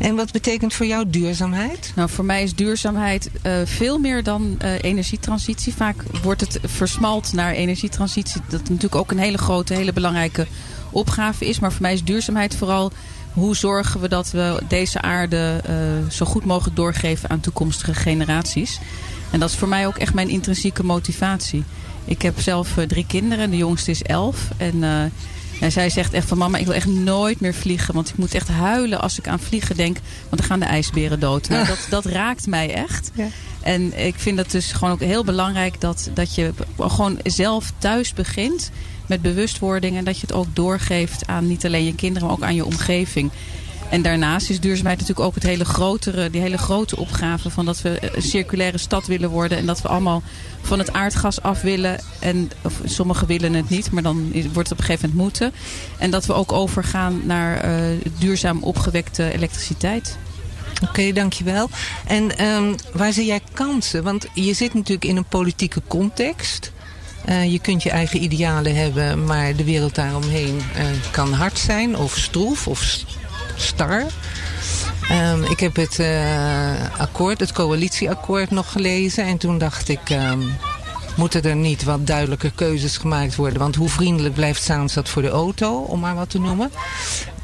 En 0.00 0.14
wat 0.14 0.32
betekent 0.32 0.74
voor 0.74 0.86
jou 0.86 1.10
duurzaamheid? 1.10 1.92
Nou, 1.94 2.08
voor 2.10 2.24
mij 2.24 2.42
is 2.42 2.54
duurzaamheid 2.54 3.30
eh, 3.42 3.52
veel 3.64 3.98
meer 3.98 4.22
dan 4.22 4.54
eh, 4.58 4.82
energietransitie. 4.82 5.74
Vaak 5.74 6.02
wordt 6.22 6.40
het 6.40 6.58
versmalt 6.64 7.32
naar 7.32 7.52
energietransitie. 7.52 8.40
Dat 8.48 8.60
natuurlijk 8.62 8.94
ook 8.94 9.10
een 9.10 9.18
hele 9.18 9.38
grote, 9.38 9.74
hele 9.74 9.92
belangrijke 9.92 10.46
opgave 10.90 11.46
is. 11.48 11.58
Maar 11.58 11.72
voor 11.72 11.82
mij 11.82 11.92
is 11.92 12.04
duurzaamheid 12.04 12.54
vooral 12.56 12.92
hoe 13.34 13.56
zorgen 13.56 14.00
we 14.00 14.08
dat 14.08 14.30
we 14.30 14.62
deze 14.68 15.00
aarde 15.00 15.60
eh, 15.64 15.74
zo 16.10 16.26
goed 16.26 16.44
mogelijk 16.44 16.76
doorgeven 16.76 17.30
aan 17.30 17.40
toekomstige 17.40 17.94
generaties. 17.94 18.80
En 19.30 19.40
dat 19.40 19.50
is 19.50 19.56
voor 19.56 19.68
mij 19.68 19.86
ook 19.86 19.96
echt 19.96 20.14
mijn 20.14 20.28
intrinsieke 20.28 20.84
motivatie. 20.84 21.64
Ik 22.04 22.22
heb 22.22 22.40
zelf 22.40 22.76
eh, 22.76 22.86
drie 22.86 23.06
kinderen. 23.06 23.50
De 23.50 23.56
jongste 23.56 23.90
is 23.90 24.02
elf. 24.02 24.48
En 24.56 24.82
ja, 25.60 25.70
zij 25.70 25.90
zegt 25.90 26.12
echt 26.12 26.28
van 26.28 26.38
mama, 26.38 26.58
ik 26.58 26.66
wil 26.66 26.74
echt 26.74 26.86
nooit 26.86 27.40
meer 27.40 27.54
vliegen. 27.54 27.94
Want 27.94 28.08
ik 28.08 28.16
moet 28.16 28.34
echt 28.34 28.48
huilen 28.48 29.00
als 29.00 29.18
ik 29.18 29.28
aan 29.28 29.40
vliegen 29.40 29.76
denk. 29.76 29.96
Want 30.28 30.36
dan 30.36 30.50
gaan 30.50 30.60
de 30.60 30.66
ijsberen 30.66 31.20
dood. 31.20 31.48
Nou, 31.48 31.66
dat, 31.66 31.86
dat 31.90 32.04
raakt 32.04 32.46
mij 32.46 32.74
echt. 32.74 33.10
Ja. 33.14 33.26
En 33.60 34.06
ik 34.06 34.14
vind 34.16 34.38
het 34.38 34.50
dus 34.50 34.72
gewoon 34.72 34.92
ook 34.92 35.00
heel 35.00 35.24
belangrijk 35.24 35.80
dat, 35.80 36.10
dat 36.14 36.34
je 36.34 36.52
gewoon 36.78 37.18
zelf 37.22 37.72
thuis 37.78 38.12
begint 38.12 38.70
met 39.06 39.22
bewustwording. 39.22 39.96
En 39.96 40.04
dat 40.04 40.14
je 40.14 40.26
het 40.26 40.36
ook 40.36 40.46
doorgeeft 40.52 41.26
aan 41.26 41.46
niet 41.46 41.66
alleen 41.66 41.84
je 41.84 41.94
kinderen, 41.94 42.28
maar 42.28 42.36
ook 42.36 42.44
aan 42.44 42.54
je 42.54 42.64
omgeving. 42.64 43.30
En 43.90 44.02
daarnaast 44.02 44.50
is 44.50 44.60
duurzaamheid 44.60 44.98
natuurlijk 44.98 45.26
ook 45.26 45.34
het 45.34 45.42
hele 45.42 45.64
grotere, 45.64 46.30
die 46.30 46.40
hele 46.40 46.58
grote 46.58 46.96
opgave 46.96 47.50
van 47.50 47.64
dat 47.64 47.82
we 47.82 47.98
een 48.16 48.22
circulaire 48.22 48.78
stad 48.78 49.06
willen 49.06 49.30
worden. 49.30 49.58
En 49.58 49.66
dat 49.66 49.82
we 49.82 49.88
allemaal 49.88 50.22
van 50.62 50.78
het 50.78 50.92
aardgas 50.92 51.42
af 51.42 51.60
willen. 51.60 52.00
En 52.18 52.50
of 52.62 52.80
sommigen 52.84 53.26
willen 53.26 53.52
het 53.52 53.68
niet, 53.68 53.90
maar 53.90 54.02
dan 54.02 54.32
wordt 54.32 54.68
het 54.68 54.72
op 54.72 54.78
een 54.78 54.84
gegeven 54.84 55.08
moment 55.08 55.22
moeten. 55.22 55.52
En 55.98 56.10
dat 56.10 56.26
we 56.26 56.32
ook 56.32 56.52
overgaan 56.52 57.20
naar 57.24 57.56
eh, 57.56 57.82
duurzaam 58.18 58.62
opgewekte 58.62 59.32
elektriciteit. 59.32 60.18
Oké, 60.82 61.12
dankjewel. 61.12 61.68
En 62.06 62.36
ehm, 62.36 62.74
waar 62.92 63.12
zie 63.12 63.26
jij 63.26 63.40
kansen? 63.52 64.02
Want 64.02 64.26
je 64.34 64.52
zit 64.52 64.74
natuurlijk 64.74 65.04
in 65.04 65.16
een 65.16 65.24
politieke 65.24 65.82
context. 65.88 66.72
Eh, 67.24 67.52
je 67.52 67.58
kunt 67.58 67.82
je 67.82 67.90
eigen 67.90 68.22
idealen 68.22 68.74
hebben, 68.76 69.24
maar 69.24 69.56
de 69.56 69.64
wereld 69.64 69.94
daaromheen 69.94 70.60
eh, 70.74 70.84
kan 71.10 71.32
hard 71.32 71.58
zijn 71.58 71.96
of 71.96 72.16
stroef 72.16 72.68
of 72.68 73.04
star. 73.56 74.06
Ehm, 75.08 75.42
ik 75.42 75.60
heb 75.60 75.76
het 75.76 75.98
eh, 75.98 76.98
akkoord, 76.98 77.40
het 77.40 77.52
coalitieakkoord 77.52 78.50
nog 78.50 78.72
gelezen 78.72 79.24
en 79.24 79.38
toen 79.38 79.58
dacht 79.58 79.88
ik... 79.88 80.10
ehm, 80.10 80.40
moeten 81.16 81.42
er 81.42 81.56
niet 81.56 81.84
wat 81.84 82.06
duidelijker 82.06 82.52
keuzes 82.54 82.96
gemaakt 82.96 83.36
worden? 83.36 83.58
Want 83.58 83.74
hoe 83.74 83.88
vriendelijk 83.88 84.34
blijft 84.34 84.62
Zaanstad 84.62 85.08
voor 85.08 85.22
de 85.22 85.28
auto, 85.28 85.76
om 85.76 86.00
maar 86.00 86.14
wat 86.14 86.30
te 86.30 86.38
noemen? 86.40 86.70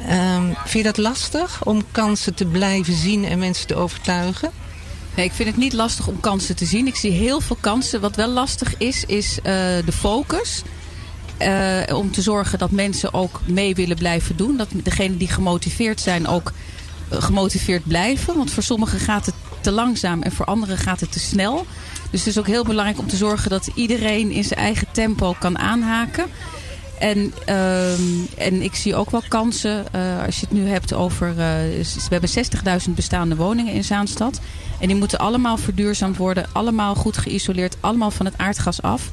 Ehm, 0.07 0.45
vind 0.45 0.73
je 0.73 0.83
dat 0.83 0.97
lastig 0.97 1.65
om 1.65 1.85
kansen 1.93 2.35
te 2.35 2.45
blijven 2.45 2.95
zien 2.95 3.25
en 3.25 3.39
mensen 3.39 3.67
te 3.67 3.75
overtuigen? 3.75 4.51
Nee, 5.15 5.27
ik 5.27 5.33
vind 5.33 5.49
het 5.49 5.59
niet 5.59 5.73
lastig 5.73 6.07
om 6.07 6.21
kansen 6.21 6.57
te 6.57 6.65
zien. 6.65 6.87
Ik 6.87 6.97
zie 6.97 7.11
heel 7.11 7.41
veel 7.41 7.57
kansen. 7.61 8.01
Wat 8.01 8.17
wel 8.17 8.29
lastig 8.29 8.75
is, 8.79 9.05
is 9.05 9.39
eh, 9.43 9.53
de 9.85 9.93
focus. 9.93 10.63
Eh, 11.41 11.97
om 11.97 12.11
te 12.11 12.23
zorgen 12.23 12.59
dat 12.59 12.71
mensen 12.71 13.15
ook 13.15 13.41
mee 13.47 13.75
willen 13.75 13.97
blijven 13.97 14.37
doen. 14.37 14.57
Dat 14.57 14.69
degenen 14.73 15.19
die 15.19 15.29
gemotiveerd 15.29 16.01
zijn 16.01 16.27
ook 16.27 16.53
eh, 17.09 17.23
gemotiveerd 17.23 17.87
blijven. 17.87 18.37
Want 18.37 18.51
voor 18.51 18.63
sommigen 18.63 18.99
gaat 18.99 19.27
het 19.27 19.35
te 19.61 19.71
langzaam 19.71 20.23
en 20.23 20.33
voor 20.33 20.47
anderen 20.47 20.79
gaat 20.79 21.01
het 21.01 21.13
te 21.13 21.19
snel. 21.19 21.67
Dus 22.11 22.21
het 22.21 22.29
is 22.29 22.39
ook 22.39 22.47
heel 22.47 22.65
belangrijk 22.65 22.99
om 22.99 23.07
te 23.07 23.17
zorgen 23.17 23.51
dat 23.51 23.71
iedereen 23.75 24.31
in 24.31 24.45
zijn 24.45 24.61
eigen 24.61 24.87
tempo 24.93 25.35
kan 25.39 25.59
aanhaken. 25.59 26.27
En, 26.99 27.33
ehm, 27.45 28.03
en 28.37 28.63
ik 28.63 28.75
zie 28.75 28.95
ook 28.95 29.11
wel 29.11 29.23
kansen, 29.29 29.93
eh, 29.93 30.25
als 30.27 30.41
je 30.41 30.47
het 30.49 30.59
nu 30.59 30.69
hebt 30.69 30.93
over... 30.93 31.29
eh, 31.29 31.35
we 31.37 32.09
hebben 32.09 32.31
60.000 32.31 32.95
bestaande 32.95 33.37
woningen 33.37 33.73
in 33.73 33.85
Zaanstad. 33.85 34.41
En 34.81 34.87
die 34.87 34.97
moeten 34.97 35.19
allemaal 35.19 35.57
verduurzaamd 35.57 36.17
worden. 36.17 36.47
Allemaal 36.53 36.95
goed 36.95 37.17
geïsoleerd. 37.17 37.77
Allemaal 37.81 38.11
van 38.11 38.27
het 38.27 38.39
aardgas 38.39 38.83
af. 38.83 39.09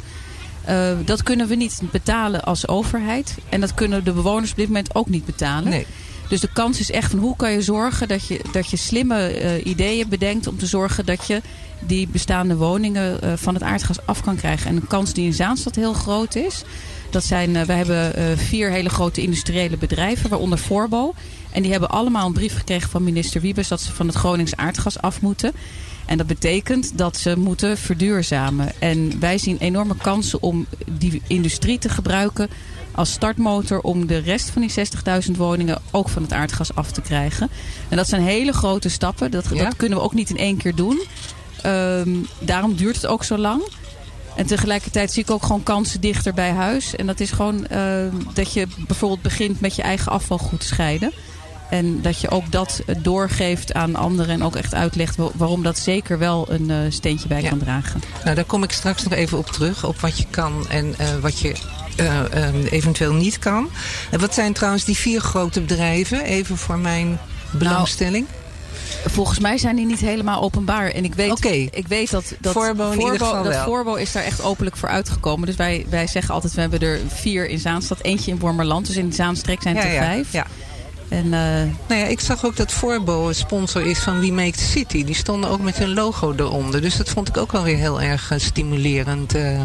Eh, 0.67 0.91
dat 1.05 1.23
kunnen 1.23 1.47
we 1.47 1.55
niet 1.55 1.81
betalen 1.91 2.43
als 2.43 2.67
overheid. 2.67 3.35
En 3.49 3.59
dat 3.59 3.73
kunnen 3.73 4.03
de 4.03 4.11
bewoners 4.11 4.51
op 4.51 4.57
dit 4.57 4.67
moment 4.67 4.95
ook 4.95 5.09
niet 5.09 5.25
betalen. 5.25 5.69
Nee. 5.69 5.85
Dus 6.29 6.39
de 6.39 6.49
kans 6.53 6.79
is 6.79 6.91
echt 6.91 7.09
van 7.09 7.19
hoe 7.19 7.35
kan 7.35 7.51
je 7.51 7.61
zorgen 7.61 8.07
dat 8.07 8.27
je, 8.27 8.39
dat 8.51 8.69
je 8.69 8.77
slimme 8.77 9.27
eh, 9.27 9.65
ideeën 9.65 10.09
bedenkt 10.09 10.47
om 10.47 10.57
te 10.57 10.65
zorgen 10.65 11.05
dat 11.05 11.27
je 11.27 11.41
die 11.79 12.07
bestaande 12.07 12.55
woningen 12.55 13.21
eh, 13.21 13.33
van 13.35 13.53
het 13.53 13.63
aardgas 13.63 14.05
af 14.05 14.21
kan 14.21 14.35
krijgen. 14.35 14.69
En 14.69 14.75
een 14.75 14.87
kans 14.87 15.13
die 15.13 15.25
in 15.25 15.33
Zaanstad 15.33 15.75
heel 15.75 15.93
groot 15.93 16.35
is. 16.35 16.63
Dat 17.09 17.23
zijn, 17.23 17.65
we 17.65 17.73
hebben 17.73 18.37
vier 18.37 18.71
hele 18.71 18.89
grote 18.89 19.21
industriële 19.21 19.77
bedrijven, 19.77 20.29
waaronder 20.29 20.57
Forbo. 20.57 21.13
En 21.51 21.61
die 21.61 21.71
hebben 21.71 21.89
allemaal 21.89 22.27
een 22.27 22.33
brief 22.33 22.57
gekregen 22.57 22.89
van 22.89 23.03
minister 23.03 23.41
Wiebes 23.41 23.67
dat 23.67 23.81
ze 23.81 23.93
van 23.93 24.07
het 24.07 24.15
Gronings 24.15 24.55
aardgas 24.55 25.01
af 25.01 25.21
moeten. 25.21 25.53
En 26.07 26.17
dat 26.17 26.27
betekent 26.27 26.97
dat 26.97 27.17
ze 27.17 27.37
moeten 27.37 27.77
verduurzamen. 27.77 28.71
En 28.79 29.19
wij 29.19 29.37
zien 29.37 29.57
enorme 29.59 29.95
kansen 30.01 30.41
om 30.41 30.65
die 30.91 31.21
industrie 31.27 31.77
te 31.79 31.89
gebruiken 31.89 32.49
als 32.91 33.11
startmotor 33.11 33.79
om 33.81 34.07
de 34.07 34.17
rest 34.17 34.49
van 34.49 34.61
die 34.61 34.71
60.000 35.25 35.31
woningen 35.37 35.81
ook 35.91 36.09
van 36.09 36.21
het 36.21 36.33
aardgas 36.33 36.75
af 36.75 36.91
te 36.91 37.01
krijgen. 37.01 37.49
En 37.89 37.97
dat 37.97 38.07
zijn 38.07 38.21
hele 38.21 38.53
grote 38.53 38.89
stappen. 38.89 39.31
Dat, 39.31 39.45
Ja. 39.53 39.63
dat 39.63 39.75
kunnen 39.75 39.97
we 39.97 40.03
ook 40.03 40.13
niet 40.13 40.29
in 40.29 40.37
één 40.37 40.57
keer 40.57 40.75
doen. 40.75 41.01
Ehm, 41.61 42.09
daarom 42.39 42.75
duurt 42.75 42.95
het 42.95 43.07
ook 43.07 43.23
zo 43.23 43.37
lang. 43.37 43.61
En 44.35 44.45
tegelijkertijd 44.45 45.11
zie 45.11 45.23
ik 45.23 45.31
ook 45.31 45.43
gewoon 45.43 45.63
kansen 45.63 46.01
dichter 46.01 46.33
bij 46.33 46.51
huis. 46.51 46.95
En 46.95 47.05
dat 47.05 47.19
is 47.19 47.31
gewoon 47.31 47.67
ehm, 47.67 48.15
dat 48.33 48.53
je 48.53 48.67
bijvoorbeeld 48.87 49.21
begint 49.21 49.59
met 49.61 49.75
je 49.75 49.81
eigen 49.81 50.11
afval 50.11 50.37
goed 50.37 50.59
te 50.59 50.65
scheiden. 50.65 51.11
En 51.69 52.01
dat 52.01 52.21
je 52.21 52.29
ook 52.29 52.51
dat 52.51 52.81
doorgeeft 52.97 53.73
aan 53.73 53.95
anderen 53.95 54.33
en 54.33 54.43
ook 54.43 54.55
echt 54.55 54.73
uitlegt 54.73 55.15
wa- 55.15 55.29
waarom 55.35 55.63
dat 55.63 55.77
zeker 55.77 56.17
wel 56.19 56.45
een 56.49 56.69
eh, 56.71 56.77
steentje 56.89 57.27
bij 57.27 57.41
Ja. 57.41 57.49
kan 57.49 57.57
dragen. 57.57 58.01
Nou, 58.23 58.35
daar 58.35 58.43
kom 58.45 58.63
ik 58.63 58.71
straks 58.71 59.03
nog 59.03 59.13
even 59.13 59.37
op 59.37 59.47
terug. 59.51 59.85
Op 59.85 59.99
wat 59.99 60.17
je 60.17 60.25
kan 60.29 60.65
en 60.69 60.93
eh, 60.97 61.07
wat 61.21 61.39
je 61.39 61.55
eh, 61.95 62.45
eh, 62.47 62.71
eventueel 62.71 63.13
niet 63.13 63.39
kan. 63.39 63.69
En 64.11 64.19
wat 64.19 64.33
zijn 64.33 64.53
trouwens 64.53 64.83
die 64.85 64.95
vier 64.97 65.19
grote 65.21 65.61
bedrijven? 65.61 66.23
Even 66.23 66.57
voor 66.57 66.77
mijn 66.79 67.19
belangstelling. 67.51 68.25
Volgens 69.05 69.39
mij 69.39 69.57
zijn 69.57 69.75
die 69.75 69.85
niet 69.85 69.99
helemaal 69.99 70.41
openbaar. 70.41 70.87
En 70.89 71.03
ik 71.03 71.13
weet, 71.13 71.31
Oké. 71.31 71.47
ik 71.71 71.87
weet 71.87 72.11
dat, 72.11 72.33
dat, 72.39 72.53
geval 72.53 73.43
dat 73.43 73.97
is 73.97 74.11
daar 74.11 74.23
echt 74.23 74.41
openlijk 74.41 74.77
voor 74.77 74.89
uitgekomen. 74.89 75.45
Dus 75.47 75.55
wij, 75.55 75.85
wij 75.89 76.07
zeggen 76.07 76.33
altijd, 76.33 76.53
we 76.53 76.61
hebben 76.61 76.79
er 76.79 76.99
vier 77.07 77.49
in 77.49 77.59
Zaanstad. 77.59 77.97
Eentje 78.01 78.31
in 78.31 78.39
Wormerland. 78.39 78.87
Dus 78.87 78.95
in 78.95 79.09
de 79.09 79.15
Zaanstreek 79.15 79.61
zijn 79.61 79.75
het 79.75 79.85
er 79.85 79.91
vijf. 79.91 80.31
ja. 80.31 80.45
En 81.09 81.23
eh, 81.33 81.73
Nou 81.87 82.01
ja, 82.01 82.05
ik 82.05 82.19
zag 82.19 82.45
ook 82.45 82.55
dat 82.55 82.71
een 82.71 83.35
sponsor 83.35 83.85
is 83.85 83.99
van 83.99 84.19
We 84.19 84.31
Make 84.31 84.59
City. 84.59 85.03
Die 85.03 85.15
stonden 85.15 85.49
ook 85.49 85.61
met 85.61 85.77
hun 85.77 85.93
logo 85.93 86.33
eronder. 86.37 86.81
Dus 86.81 86.97
dat 86.97 87.09
vond 87.09 87.27
ik 87.27 87.37
ook 87.37 87.51
wel 87.51 87.63
weer 87.63 87.77
heel 87.77 88.01
erg 88.01 88.31
eh, 88.31 88.39
stimulerend. 88.39 89.35
Eh, 89.35 89.61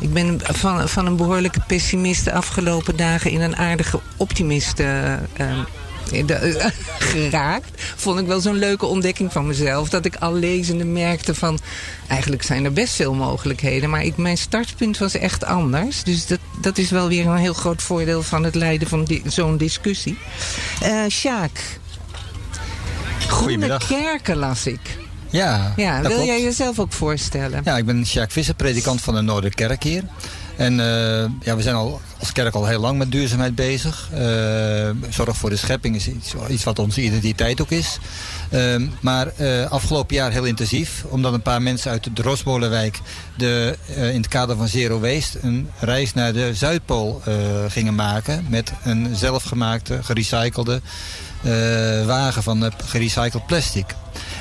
ik 0.00 0.12
ben 0.12 0.40
van, 0.42 0.88
van 0.88 1.06
een 1.06 1.16
behoorlijke 1.16 1.60
pessimist 1.66 2.24
de 2.24 2.32
afgelopen 2.32 2.96
dagen 2.96 3.30
in 3.30 3.40
een 3.40 3.56
aardige 3.56 4.00
optimist 4.16 4.80
eh, 4.80 5.12
geraakt. 6.98 7.82
Vond 7.96 8.20
ik 8.20 8.26
wel 8.26 8.40
zo'n 8.40 8.58
leuke 8.58 8.86
ontdekking 8.86 9.32
van 9.32 9.46
mezelf. 9.46 9.88
Dat 9.88 10.04
ik 10.04 10.16
al 10.16 10.34
lezende 10.34 10.84
merkte 10.84 11.34
van... 11.34 11.58
Eigenlijk 12.08 12.42
zijn 12.42 12.64
er 12.64 12.72
best 12.72 12.94
veel 12.94 13.14
mogelijkheden. 13.14 13.90
Maar 13.90 14.02
ik, 14.04 14.16
mijn 14.16 14.38
startpunt 14.38 14.98
was 14.98 15.14
echt 15.14 15.44
anders. 15.44 16.02
Dus 16.02 16.26
dat, 16.26 16.38
dat 16.60 16.78
is 16.78 16.90
wel 16.90 17.08
weer 17.08 17.26
een 17.26 17.36
heel 17.36 17.52
groot 17.54 17.82
voordeel 17.82 18.22
van 18.22 18.44
het 18.44 18.54
leiden 18.54 18.88
van 18.88 19.04
di- 19.04 19.22
zo'n 19.26 19.56
discussie. 19.56 20.18
Eh 20.82 21.06
Sjaak. 21.08 21.78
Groene 23.18 23.80
kerken 23.88 24.36
las 24.36 24.66
ik. 24.66 24.80
Ja, 25.76 26.00
wil 26.00 26.10
klopt. 26.10 26.26
jij 26.26 26.42
jezelf 26.42 26.78
ook 26.78 26.92
voorstellen? 26.92 27.60
Ja, 27.64 27.76
ik 27.76 27.84
ben 27.86 28.06
Sjaak 28.06 28.30
Visser, 28.30 28.54
predikant 28.54 29.00
van 29.00 29.14
de 29.14 29.20
Noorderkerk 29.20 29.82
hier. 29.82 30.02
En 30.56 30.80
eh, 30.80 31.30
ja, 31.40 31.56
we 31.56 31.62
zijn 31.62 31.74
al 31.74 32.00
als 32.18 32.32
kerk 32.32 32.54
al 32.54 32.66
heel 32.66 32.80
lang 32.80 32.98
met 32.98 33.12
duurzaamheid 33.12 33.54
bezig. 33.54 34.08
Eh, 34.12 34.90
zorg 35.08 35.36
voor 35.36 35.50
de 35.50 35.56
schepping 35.56 35.96
is 35.96 36.08
iets, 36.08 36.34
iets 36.48 36.64
wat 36.64 36.78
onze 36.78 37.02
identiteit 37.02 37.60
ook 37.60 37.70
is. 37.70 37.98
Ehm, 38.50 38.86
maar 39.00 39.32
eh, 39.36 39.70
afgelopen 39.70 40.16
jaar 40.16 40.30
heel 40.32 40.44
intensief, 40.44 41.04
omdat 41.08 41.32
een 41.32 41.42
paar 41.42 41.62
mensen 41.62 41.90
uit 41.90 42.16
de 42.16 42.22
Rosmolenwijk 42.22 43.00
de, 43.36 43.78
in 43.96 44.02
het 44.02 44.28
kader 44.28 44.56
van 44.56 44.68
Zero 44.68 45.00
Waste 45.00 45.38
een 45.42 45.70
reis 45.78 46.14
naar 46.14 46.32
de 46.32 46.54
Zuidpool 46.54 47.22
gingen 47.68 47.94
maken 47.94 48.46
met 48.48 48.72
een 48.84 49.16
zelfgemaakte, 49.16 50.02
gerecyclede 50.02 50.80
wagen 52.06 52.42
van 52.42 52.72
gerecycled 52.84 53.46
plastic. 53.46 53.94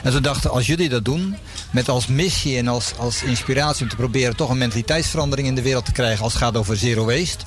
En 0.04 0.12
toen 0.12 0.22
dachten 0.22 0.52
als 0.52 0.66
jullie 0.66 0.90
dat 0.90 1.06
doen, 1.06 1.36
met 1.72 1.90
als 1.90 2.08
missie 2.08 2.58
en 2.58 2.68
als, 2.68 2.94
als 2.98 3.24
inspiratie 3.24 3.84
om 3.84 3.90
te 3.90 3.96
proberen 3.96 4.36
toch 4.36 4.50
een 4.50 4.58
mentaliteitsverandering 4.58 5.48
in 5.48 5.56
de 5.56 5.62
wereld 5.62 5.86
te 5.86 5.92
krijgen 5.92 6.24
als 6.24 6.34
het 6.34 6.42
gaat 6.42 6.58
over 6.58 6.78
zero 6.78 7.06
waste. 7.06 7.46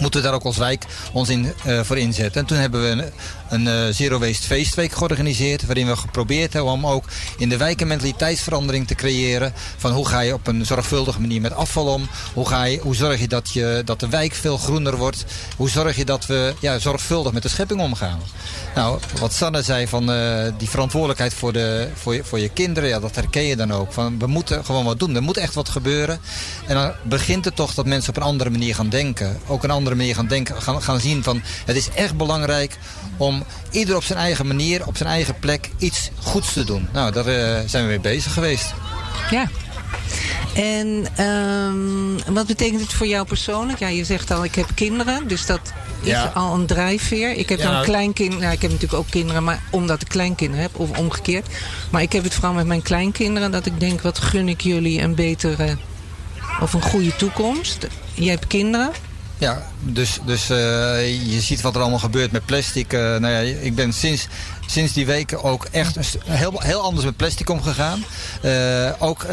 Moeten 0.00 0.20
we 0.20 0.26
daar 0.26 0.36
ook 0.36 0.44
als 0.44 0.56
wijk 0.56 0.86
ons 1.12 1.28
in, 1.28 1.52
eh, 1.64 1.80
voor 1.80 1.98
inzetten. 1.98 2.40
En 2.40 2.46
toen 2.46 2.58
hebben 2.58 2.82
we 2.82 3.12
een 3.48 3.66
uh, 3.66 3.86
Zero 3.90 4.18
Waste 4.18 4.46
Feestweek 4.46 4.92
georganiseerd. 4.92 5.66
Waarin 5.66 5.86
we 5.86 5.96
geprobeerd 5.96 6.52
hebben 6.52 6.72
om 6.72 6.86
ook 6.86 7.04
in 7.38 7.48
de 7.48 7.56
wijk 7.56 7.80
een 7.80 7.86
mentaliteitsverandering 7.86 8.86
te 8.86 8.94
creëren. 8.94 9.52
Van 9.76 9.92
hoe 9.92 10.08
ga 10.08 10.20
je 10.20 10.34
op 10.34 10.46
een 10.46 10.66
zorgvuldige 10.66 11.20
manier 11.20 11.40
met 11.40 11.54
afval 11.54 11.86
om? 11.86 12.08
Hoe, 12.34 12.48
ga 12.48 12.64
je, 12.64 12.78
hoe 12.78 12.94
zorg 12.94 13.20
je 13.20 13.28
dat, 13.28 13.52
je 13.52 13.82
dat 13.84 14.00
de 14.00 14.08
wijk 14.08 14.34
veel 14.34 14.58
groener 14.58 14.96
wordt? 14.96 15.24
Hoe 15.56 15.68
zorg 15.68 15.96
je 15.96 16.04
dat 16.04 16.26
we 16.26 16.54
ja, 16.60 16.78
zorgvuldig 16.78 17.32
met 17.32 17.42
de 17.42 17.48
schepping 17.48 17.80
omgaan? 17.80 18.20
Nou, 18.74 18.98
wat 19.20 19.32
Sanne 19.32 19.62
zei 19.62 19.88
van 19.88 20.10
uh, 20.10 20.52
die 20.58 20.68
verantwoordelijkheid 20.68 21.34
voor, 21.34 21.52
de, 21.52 21.88
voor, 21.94 22.14
je, 22.14 22.24
voor 22.24 22.40
je 22.40 22.48
kinderen. 22.48 22.88
Ja, 22.88 23.00
dat 23.00 23.14
herken 23.14 23.42
je 23.42 23.56
dan 23.56 23.72
ook. 23.72 23.92
Van, 23.92 24.18
we 24.18 24.26
moeten 24.26 24.64
gewoon 24.64 24.84
wat 24.84 24.98
doen. 24.98 25.14
Er 25.14 25.22
moet 25.22 25.36
echt 25.36 25.54
wat 25.54 25.68
gebeuren. 25.68 26.20
En 26.66 26.74
dan 26.74 26.92
begint 27.02 27.44
het 27.44 27.56
toch 27.56 27.74
dat 27.74 27.86
mensen 27.86 28.10
op 28.10 28.16
een 28.16 28.28
andere 28.28 28.50
manier 28.50 28.74
gaan 28.74 28.88
denken. 28.88 29.38
Ook 29.46 29.64
een 29.64 29.70
andere 29.70 29.96
manier 29.96 30.14
gaan 30.14 30.26
denken, 30.26 30.62
gaan, 30.62 30.82
gaan 30.82 31.00
zien 31.00 31.22
van 31.22 31.42
het 31.64 31.76
is 31.76 31.88
echt 31.90 32.16
belangrijk 32.16 32.78
om 33.16 33.44
ieder 33.70 33.96
op 33.96 34.04
zijn 34.04 34.18
eigen 34.18 34.46
manier, 34.46 34.86
op 34.86 34.96
zijn 34.96 35.08
eigen 35.08 35.38
plek 35.38 35.70
iets 35.78 36.10
goeds 36.22 36.52
te 36.52 36.64
doen. 36.64 36.88
Nou, 36.92 37.12
daar 37.12 37.26
uh, 37.26 37.60
zijn 37.66 37.82
we 37.84 37.88
mee 37.88 38.00
bezig 38.00 38.32
geweest. 38.32 38.74
Ja, 39.30 39.48
en 40.54 41.06
um, 41.24 42.34
wat 42.34 42.46
betekent 42.46 42.80
het 42.80 42.92
voor 42.92 43.06
jou 43.06 43.26
persoonlijk? 43.26 43.78
Ja, 43.78 43.88
je 43.88 44.04
zegt 44.04 44.30
al, 44.30 44.44
ik 44.44 44.54
heb 44.54 44.66
kinderen, 44.74 45.28
dus 45.28 45.46
dat 45.46 45.60
is 46.02 46.10
ja. 46.10 46.30
al 46.34 46.54
een 46.54 46.66
drijfveer. 46.66 47.36
Ik 47.36 47.48
heb 47.48 47.58
ja, 47.58 47.72
dan 47.72 47.82
kleinkinderen, 47.82 48.40
nou, 48.40 48.54
ik 48.54 48.62
heb 48.62 48.70
natuurlijk 48.70 49.00
ook 49.00 49.10
kinderen, 49.10 49.44
maar 49.44 49.62
omdat 49.70 50.02
ik 50.02 50.08
kleinkinderen 50.08 50.62
heb, 50.62 50.78
of 50.78 50.98
omgekeerd. 50.98 51.46
Maar 51.90 52.02
ik 52.02 52.12
heb 52.12 52.24
het 52.24 52.34
vooral 52.34 52.52
met 52.52 52.66
mijn 52.66 52.82
kleinkinderen, 52.82 53.50
dat 53.50 53.66
ik 53.66 53.80
denk, 53.80 54.00
wat 54.00 54.18
gun 54.18 54.48
ik 54.48 54.60
jullie 54.60 55.00
een 55.00 55.14
betere 55.14 55.76
of 56.60 56.72
een 56.72 56.82
goede 56.82 57.16
toekomst. 57.16 57.86
Jij 58.14 58.30
hebt 58.30 58.46
kinderen. 58.46 58.90
Ja, 59.38 59.62
dus, 59.80 60.18
dus 60.24 60.50
uh, 60.50 60.56
je 61.32 61.40
ziet 61.40 61.60
wat 61.60 61.74
er 61.74 61.80
allemaal 61.80 61.98
gebeurt 61.98 62.32
met 62.32 62.46
plastic. 62.46 62.92
Uh, 62.92 63.00
nou 63.00 63.28
ja, 63.28 63.38
ik 63.60 63.74
ben 63.74 63.92
sinds 63.92 64.26
sinds 64.66 64.92
die 64.92 65.06
weken 65.06 65.42
ook 65.42 65.66
echt 65.70 66.18
heel, 66.24 66.60
heel 66.60 66.80
anders 66.80 67.04
met 67.04 67.16
plastic 67.16 67.50
omgegaan. 67.50 68.04
Uh, 68.44 68.90
ook 68.98 69.22
uh, 69.22 69.28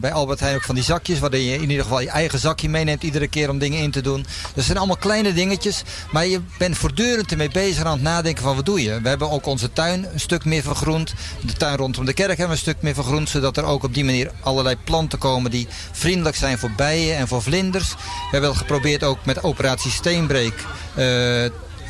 bij 0.00 0.12
Albert 0.12 0.40
Heijn 0.40 0.56
ook 0.56 0.62
van 0.62 0.74
die 0.74 0.84
zakjes, 0.84 1.18
waarin 1.18 1.42
je 1.42 1.54
in 1.54 1.70
ieder 1.70 1.82
geval 1.82 2.00
je 2.00 2.08
eigen 2.08 2.38
zakje 2.38 2.68
meeneemt 2.68 3.02
iedere 3.02 3.28
keer 3.28 3.50
om 3.50 3.58
dingen 3.58 3.78
in 3.78 3.90
te 3.90 4.00
doen. 4.00 4.22
Dus 4.22 4.52
het 4.54 4.64
zijn 4.64 4.78
allemaal 4.78 4.96
kleine 4.96 5.32
dingetjes, 5.32 5.82
maar 6.10 6.26
je 6.26 6.40
bent 6.58 6.76
voortdurend 6.76 7.30
ermee 7.30 7.50
bezig 7.50 7.84
aan 7.84 7.92
het 7.92 8.02
nadenken 8.02 8.42
van 8.42 8.56
wat 8.56 8.66
doe 8.66 8.82
je. 8.82 9.00
We 9.00 9.08
hebben 9.08 9.30
ook 9.30 9.46
onze 9.46 9.72
tuin 9.72 10.06
een 10.12 10.20
stuk 10.20 10.44
meer 10.44 10.62
vergroend. 10.62 11.14
De 11.40 11.52
tuin 11.52 11.76
rondom 11.76 12.04
de 12.04 12.12
kerk 12.12 12.28
hebben 12.28 12.46
we 12.46 12.52
een 12.52 12.58
stuk 12.58 12.82
meer 12.82 12.94
vergroend, 12.94 13.28
zodat 13.28 13.56
er 13.56 13.64
ook 13.64 13.84
op 13.84 13.94
die 13.94 14.04
manier 14.04 14.30
allerlei 14.40 14.76
planten 14.84 15.18
komen 15.18 15.50
die 15.50 15.68
vriendelijk 15.92 16.36
zijn 16.36 16.58
voor 16.58 16.70
bijen 16.76 17.16
en 17.16 17.28
voor 17.28 17.42
vlinders. 17.42 17.88
We 17.90 18.30
hebben 18.30 18.56
geprobeerd 18.56 19.02
ook 19.02 19.24
met 19.24 19.42
operatie 19.42 19.90
Steenbreek 19.90 20.54
uh, 20.96 21.44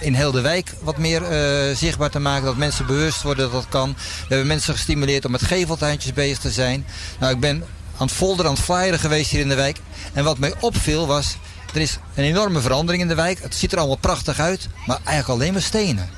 in 0.05 0.15
heel 0.15 0.31
de 0.31 0.41
wijk 0.41 0.73
wat 0.81 0.99
meer 0.99 1.23
uh, 1.23 1.77
zichtbaar 1.77 2.11
te 2.11 2.19
maken. 2.19 2.45
Dat 2.45 2.57
mensen 2.57 2.87
bewust 2.87 3.23
worden 3.23 3.45
dat 3.45 3.53
dat 3.53 3.69
kan. 3.69 3.95
We 3.97 4.27
hebben 4.29 4.47
mensen 4.47 4.75
gestimuleerd 4.75 5.25
om 5.25 5.31
met 5.31 5.43
geveltuintjes 5.43 6.13
bezig 6.13 6.39
te 6.39 6.51
zijn. 6.51 6.87
Nou, 7.19 7.33
ik 7.33 7.41
ben 7.41 7.65
aan 7.97 8.07
het 8.07 8.17
folderen, 8.17 8.51
aan 8.51 8.57
het 8.57 8.65
flyeren 8.65 8.99
geweest 8.99 9.31
hier 9.31 9.41
in 9.41 9.49
de 9.49 9.55
wijk. 9.55 9.79
En 10.13 10.25
wat 10.25 10.39
mij 10.39 10.55
opviel 10.61 11.07
was, 11.07 11.37
er 11.75 11.81
is 11.81 11.99
een 12.15 12.25
enorme 12.25 12.61
verandering 12.61 13.03
in 13.03 13.09
de 13.09 13.15
wijk. 13.15 13.43
Het 13.43 13.55
ziet 13.55 13.73
er 13.73 13.79
allemaal 13.79 13.97
prachtig 13.97 14.39
uit, 14.39 14.69
maar 14.87 14.99
eigenlijk 15.05 15.41
alleen 15.41 15.53
maar 15.53 15.63
stenen. 15.63 16.09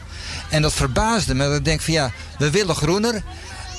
En 0.50 0.62
dat 0.62 0.73
verbaasde 0.73 1.35
me. 1.35 1.55
Ik 1.55 1.64
denk 1.64 1.81
van 1.81 1.95
ja, 1.95 2.12
we 2.38 2.50
willen 2.50 2.75
groener. 2.75 3.23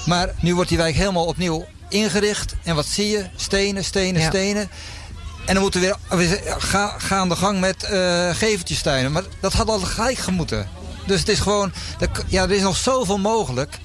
Maar 0.06 0.30
nu 0.42 0.56
wordt 0.56 0.70
die 0.70 0.78
wijk 0.78 0.96
helemaal 0.96 1.26
opnieuw 1.26 1.66
ingericht. 1.90 2.56
En 2.64 2.76
wat 2.76 2.86
zie 2.86 3.10
je? 3.10 3.26
Stenen, 3.36 3.84
stenen, 3.84 4.22
ja. 4.22 4.28
stenen. 4.30 4.70
En 5.48 5.54
dan 5.54 5.62
moeten 5.63 5.82
we 5.82 5.96
weer 6.10 6.42
ga, 6.58 6.96
ga 6.98 7.18
aan 7.18 7.30
de 7.30 7.36
gang 7.36 7.60
met 7.60 7.84
uh, 7.92 8.30
geveltjestuinen. 8.30 9.12
Maar 9.12 9.24
dat 9.42 9.54
had 9.54 9.70
al 9.70 9.80
gelijk 9.80 10.18
gemoeten. 10.18 10.70
Dus 11.06 11.20
het 11.20 11.30
is 11.30 11.39
gewoon, 11.39 11.72
ja, 12.27 12.44
er 12.44 12.51
is 12.51 12.62
nog 12.62 12.77
zoveel 12.77 13.18
mogelijk. 13.18 13.80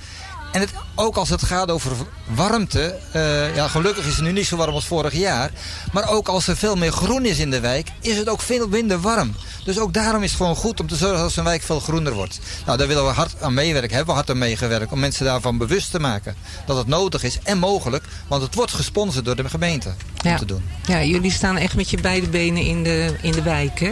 En 0.52 0.60
het, 0.60 0.70
ook 0.94 1.16
als 1.16 1.28
het 1.28 1.44
gaat 1.44 1.70
over 1.70 1.92
warmte. 2.34 2.98
Uh, 3.16 3.56
ja, 3.56 3.68
gelukkig 3.68 4.06
is 4.06 4.14
het 4.14 4.24
nu 4.24 4.32
niet 4.32 4.46
zo 4.46 4.56
warm 4.56 4.74
als 4.74 4.86
vorig 4.86 5.12
jaar. 5.12 5.50
Maar 5.92 6.08
ook 6.08 6.28
als 6.28 6.46
er 6.46 6.56
veel 6.56 6.76
meer 6.76 6.92
groen 6.92 7.24
is 7.24 7.38
in 7.38 7.50
de 7.50 7.60
wijk, 7.60 7.88
is 8.00 8.16
het 8.16 8.28
ook 8.28 8.40
veel 8.40 8.68
minder 8.68 9.00
warm. 9.00 9.34
Dus 9.64 9.78
ook 9.78 9.94
daarom 9.94 10.22
is 10.22 10.28
het 10.28 10.36
gewoon 10.36 10.56
goed 10.56 10.80
om 10.80 10.86
te 10.86 10.96
zorgen 10.96 11.18
dat 11.18 11.32
zo'n 11.32 11.44
wijk 11.44 11.62
veel 11.62 11.80
groener 11.80 12.12
wordt. 12.12 12.40
Nou, 12.66 12.78
daar 12.78 12.86
willen 12.86 13.06
we 13.06 13.10
hard 13.10 13.42
aan 13.42 13.54
meewerken. 13.54 13.96
Hebben 13.96 14.14
we 14.14 14.20
hard 14.20 14.30
aan 14.30 14.38
meegewerkt 14.38 14.92
om 14.92 14.98
mensen 14.98 15.24
daarvan 15.24 15.58
bewust 15.58 15.90
te 15.90 15.98
maken. 15.98 16.34
Dat 16.66 16.76
het 16.76 16.86
nodig 16.86 17.22
is 17.22 17.38
en 17.42 17.58
mogelijk. 17.58 18.04
Want 18.28 18.42
het 18.42 18.54
wordt 18.54 18.72
gesponsord 18.72 19.24
door 19.24 19.36
de 19.36 19.48
gemeente 19.48 19.88
om 20.24 20.30
ja. 20.30 20.36
te 20.36 20.44
doen. 20.44 20.62
Ja, 20.86 21.02
jullie 21.02 21.30
staan 21.30 21.56
echt 21.56 21.74
met 21.74 21.90
je 21.90 22.00
beide 22.00 22.28
benen 22.28 22.62
in 22.62 22.82
de, 22.82 23.16
in 23.22 23.32
de 23.32 23.42
wijk, 23.42 23.80
hè? 23.80 23.90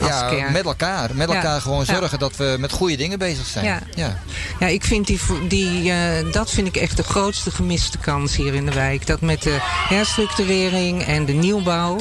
Als 0.00 0.08
ja, 0.08 0.50
met 0.50 0.64
elkaar. 0.64 1.10
Met 1.14 1.28
elkaar 1.28 1.54
ja. 1.54 1.60
gewoon 1.60 1.84
zorgen 1.84 2.18
dat 2.18 2.36
we 2.36 2.56
met 2.58 2.72
goede 2.72 2.96
dingen 2.96 3.18
bezig 3.18 3.46
zijn. 3.46 3.64
Ja, 3.64 3.80
ja. 3.94 4.18
ja 4.60 4.66
ik 4.66 4.84
vind 4.84 5.06
die, 5.06 5.20
die, 5.48 5.92
uh, 5.92 6.32
dat 6.32 6.50
vind 6.50 6.66
ik 6.66 6.76
echt 6.76 6.96
de 6.96 7.02
grootste 7.02 7.50
gemiste 7.50 7.79
kans 8.00 8.36
hier 8.36 8.54
in 8.54 8.66
de 8.66 8.72
wijk. 8.72 9.06
Dat 9.06 9.20
met 9.20 9.42
de 9.42 9.58
herstructurering 9.88 11.02
en 11.02 11.24
de 11.24 11.32
nieuwbouw... 11.32 11.96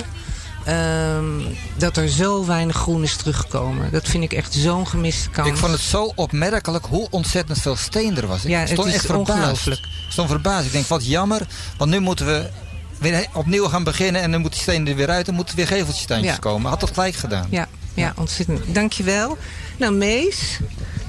Um, 0.68 1.46
dat 1.78 1.98
er 1.98 2.08
zo 2.10 2.46
weinig 2.46 2.76
groen 2.76 3.04
is 3.04 3.16
teruggekomen. 3.16 3.92
Dat 3.92 4.08
vind 4.08 4.24
ik 4.24 4.34
echt 4.34 4.54
zo'n 4.54 4.88
gemiste 4.88 5.30
kans. 5.30 5.48
Ik 5.48 5.58
vond 5.58 5.72
het 5.72 5.82
zo 5.82 6.12
opmerkelijk 6.16 6.86
hoe 6.86 7.08
ontzettend 7.10 7.60
veel 7.60 7.76
steen 7.76 8.18
er 8.18 8.28
was. 8.28 8.44
Ik 8.44 8.50
ja, 8.50 8.66
stond 8.66 8.78
het 8.80 8.88
is 8.88 8.94
echt 8.94 9.06
verbaasd. 9.06 9.30
ongelooflijk. 9.40 9.80
Ik 9.80 10.12
stond 10.12 10.30
verbaasd. 10.30 10.66
Ik 10.66 10.72
denk, 10.72 10.88
wat 10.88 11.06
jammer. 11.06 11.42
Want 11.78 11.92
nu 11.92 12.00
moeten 12.00 12.26
we 12.26 12.50
weer 12.98 13.26
opnieuw 13.34 13.68
gaan 13.68 13.84
beginnen. 13.84 14.22
En 14.22 14.32
dan 14.32 14.42
moet 14.42 14.52
die 14.52 14.62
steen 14.62 14.88
er 14.88 14.96
weer 14.96 15.10
uit. 15.10 15.28
En 15.28 15.34
moeten 15.34 15.56
weer 15.56 15.68
geveltjestuintjes 15.68 16.34
Ja. 16.34 16.40
komen. 16.40 16.70
Had 16.70 16.80
dat 16.80 16.92
gelijk 16.94 17.16
gedaan. 17.16 17.48
Ja, 17.50 17.68
ja, 17.94 18.14
ontzettend. 18.16 18.76
Dankjewel. 18.76 19.38
Nou, 19.78 19.94
Mees. 19.94 20.60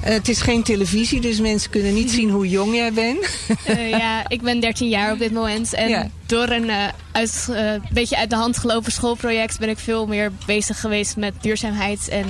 Eh, 0.03 0.13
het 0.13 0.27
is 0.29 0.41
geen 0.41 0.63
televisie, 0.63 1.21
dus 1.21 1.39
mensen 1.39 1.69
kunnen 1.69 1.93
niet 1.93 2.11
zien 2.11 2.29
hoe 2.29 2.49
jong 2.49 2.75
jij 2.75 2.93
bent. 2.93 3.19
Eh, 3.65 3.89
ja, 3.89 4.23
ik 4.27 4.41
ben 4.41 4.59
13 4.59 4.89
jaar 4.89 5.11
op 5.11 5.19
dit 5.19 5.31
moment. 5.31 5.73
En 5.73 5.89
Ja. 5.89 6.07
door 6.25 6.49
een 6.49 6.69
eh, 6.69 6.77
uit, 7.11 7.47
eh, 7.51 7.71
beetje 7.91 8.17
uit 8.17 8.29
de 8.29 8.35
hand 8.35 8.57
gelopen 8.57 8.91
schoolproject 8.91 9.59
ben 9.59 9.69
ik 9.69 9.77
veel 9.79 10.07
meer 10.07 10.31
bezig 10.45 10.79
geweest 10.79 11.17
met 11.17 11.33
duurzaamheid. 11.41 12.07
En 12.07 12.25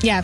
ja, 0.00 0.22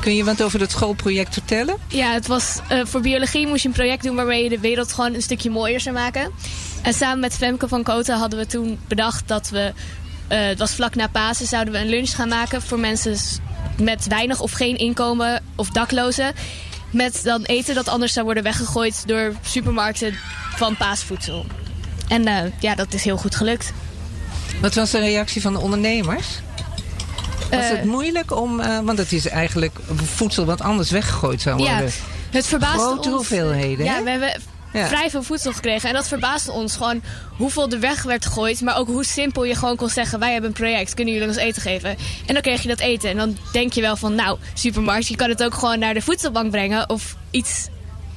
Kun 0.00 0.14
je 0.16 0.24
wat 0.24 0.42
over 0.42 0.58
dat 0.58 0.70
schoolproject 0.70 1.32
vertellen? 1.32 1.76
ja, 1.88 2.12
het 2.12 2.26
was 2.26 2.58
voor 2.84 3.00
biologie 3.00 3.46
moest 3.46 3.62
je 3.62 3.68
een 3.68 3.74
project 3.74 4.02
doen 4.02 4.16
waarmee 4.16 4.42
je 4.42 4.48
de 4.48 4.58
wereld 4.60 4.92
gewoon 4.92 5.14
een 5.14 5.22
stukje 5.22 5.50
mooier 5.50 5.80
zou 5.80 5.94
maken. 5.94 6.30
En 6.82 6.94
samen 6.94 7.20
met 7.20 7.34
Femke 7.36 7.68
van 7.68 7.82
Koten 7.82 8.16
hadden 8.18 8.38
we 8.38 8.46
toen 8.46 8.78
bedacht 8.88 9.28
dat 9.28 9.48
we, 9.48 9.72
het 10.28 10.58
was 10.58 10.74
vlak 10.74 10.94
na 10.94 11.06
Pasen, 11.08 11.46
zouden 11.46 11.74
we 11.74 11.80
een 11.80 11.88
lunch 11.88 12.10
gaan 12.14 12.28
maken 12.28 12.62
voor 12.62 12.78
mensen 12.78 13.16
met 13.80 14.06
weinig 14.06 14.40
of 14.40 14.52
geen 14.52 14.76
inkomen 14.78 15.41
of 15.62 15.68
daklozen. 15.70 16.32
Met 16.90 17.20
dan 17.22 17.42
eten 17.42 17.74
dat 17.74 17.88
anders 17.88 18.12
zou 18.12 18.24
worden 18.24 18.42
weggegooid 18.42 19.02
door 19.08 19.32
supermarkten 19.42 20.14
van 20.56 20.76
paasvoedsel. 20.76 21.46
En 22.08 22.26
eh, 22.26 22.36
ja, 22.60 22.74
dat 22.74 22.94
is 22.94 23.04
heel 23.04 23.16
goed 23.16 23.34
gelukt. 23.34 23.72
Wat 24.60 24.74
was 24.74 24.90
de 24.90 24.98
reactie 24.98 25.42
van 25.42 25.52
de 25.52 25.58
ondernemers? 25.58 26.26
Was 27.50 27.60
Eh, 27.60 27.68
het 27.68 27.84
moeilijk 27.84 28.36
om, 28.36 28.60
eh, 28.60 28.78
want 28.78 28.98
het 28.98 29.12
is 29.12 29.28
eigenlijk 29.28 29.76
voedsel 30.14 30.44
wat 30.44 30.60
anders 30.60 30.90
weggegooid 30.90 31.40
zou 31.40 31.56
worden. 31.56 31.76
Ja, 31.84 31.90
het 32.30 32.46
verbaasde 32.46 32.78
Grote 32.78 33.08
ons. 33.08 33.16
hoeveelheden, 33.16 33.84
Ja, 33.84 33.94
hè? 33.94 34.02
we 34.02 34.10
hebben 34.10 34.32
Vrij 34.72 35.10
veel 35.10 35.22
voedsel 35.22 35.52
gekregen. 35.52 35.88
En 35.88 35.94
dat 35.94 36.08
verbaasde 36.08 36.52
ons 36.52 36.76
gewoon 36.76 37.02
hoeveel 37.36 37.70
er 37.70 37.80
weg 37.80 38.02
werd 38.02 38.26
gegooid. 38.26 38.60
Maar 38.60 38.76
ook 38.76 38.86
hoe 38.86 39.04
simpel 39.04 39.44
je 39.44 39.54
gewoon 39.54 39.76
kon 39.76 39.88
zeggen, 39.88 40.18
wij 40.18 40.32
hebben 40.32 40.50
een 40.50 40.56
project. 40.56 40.94
Kunnen 40.94 41.14
jullie 41.14 41.28
ons 41.28 41.36
eten 41.36 41.62
geven? 41.62 41.90
En 42.26 42.34
dan 42.34 42.42
kreeg 42.42 42.62
je 42.62 42.68
dat 42.68 42.80
eten. 42.80 43.10
En 43.10 43.16
dan 43.16 43.36
denk 43.52 43.72
je 43.72 43.80
wel 43.80 43.96
van, 43.96 44.14
nou, 44.14 44.38
supermarkt, 44.54 45.06
je 45.06 45.16
kan 45.16 45.28
het 45.28 45.42
ook 45.44 45.54
gewoon 45.54 45.78
naar 45.78 45.94
de 45.94 46.02
voedselbank 46.02 46.50
brengen. 46.50 46.88
Of 46.88 47.16
iets 47.30 47.68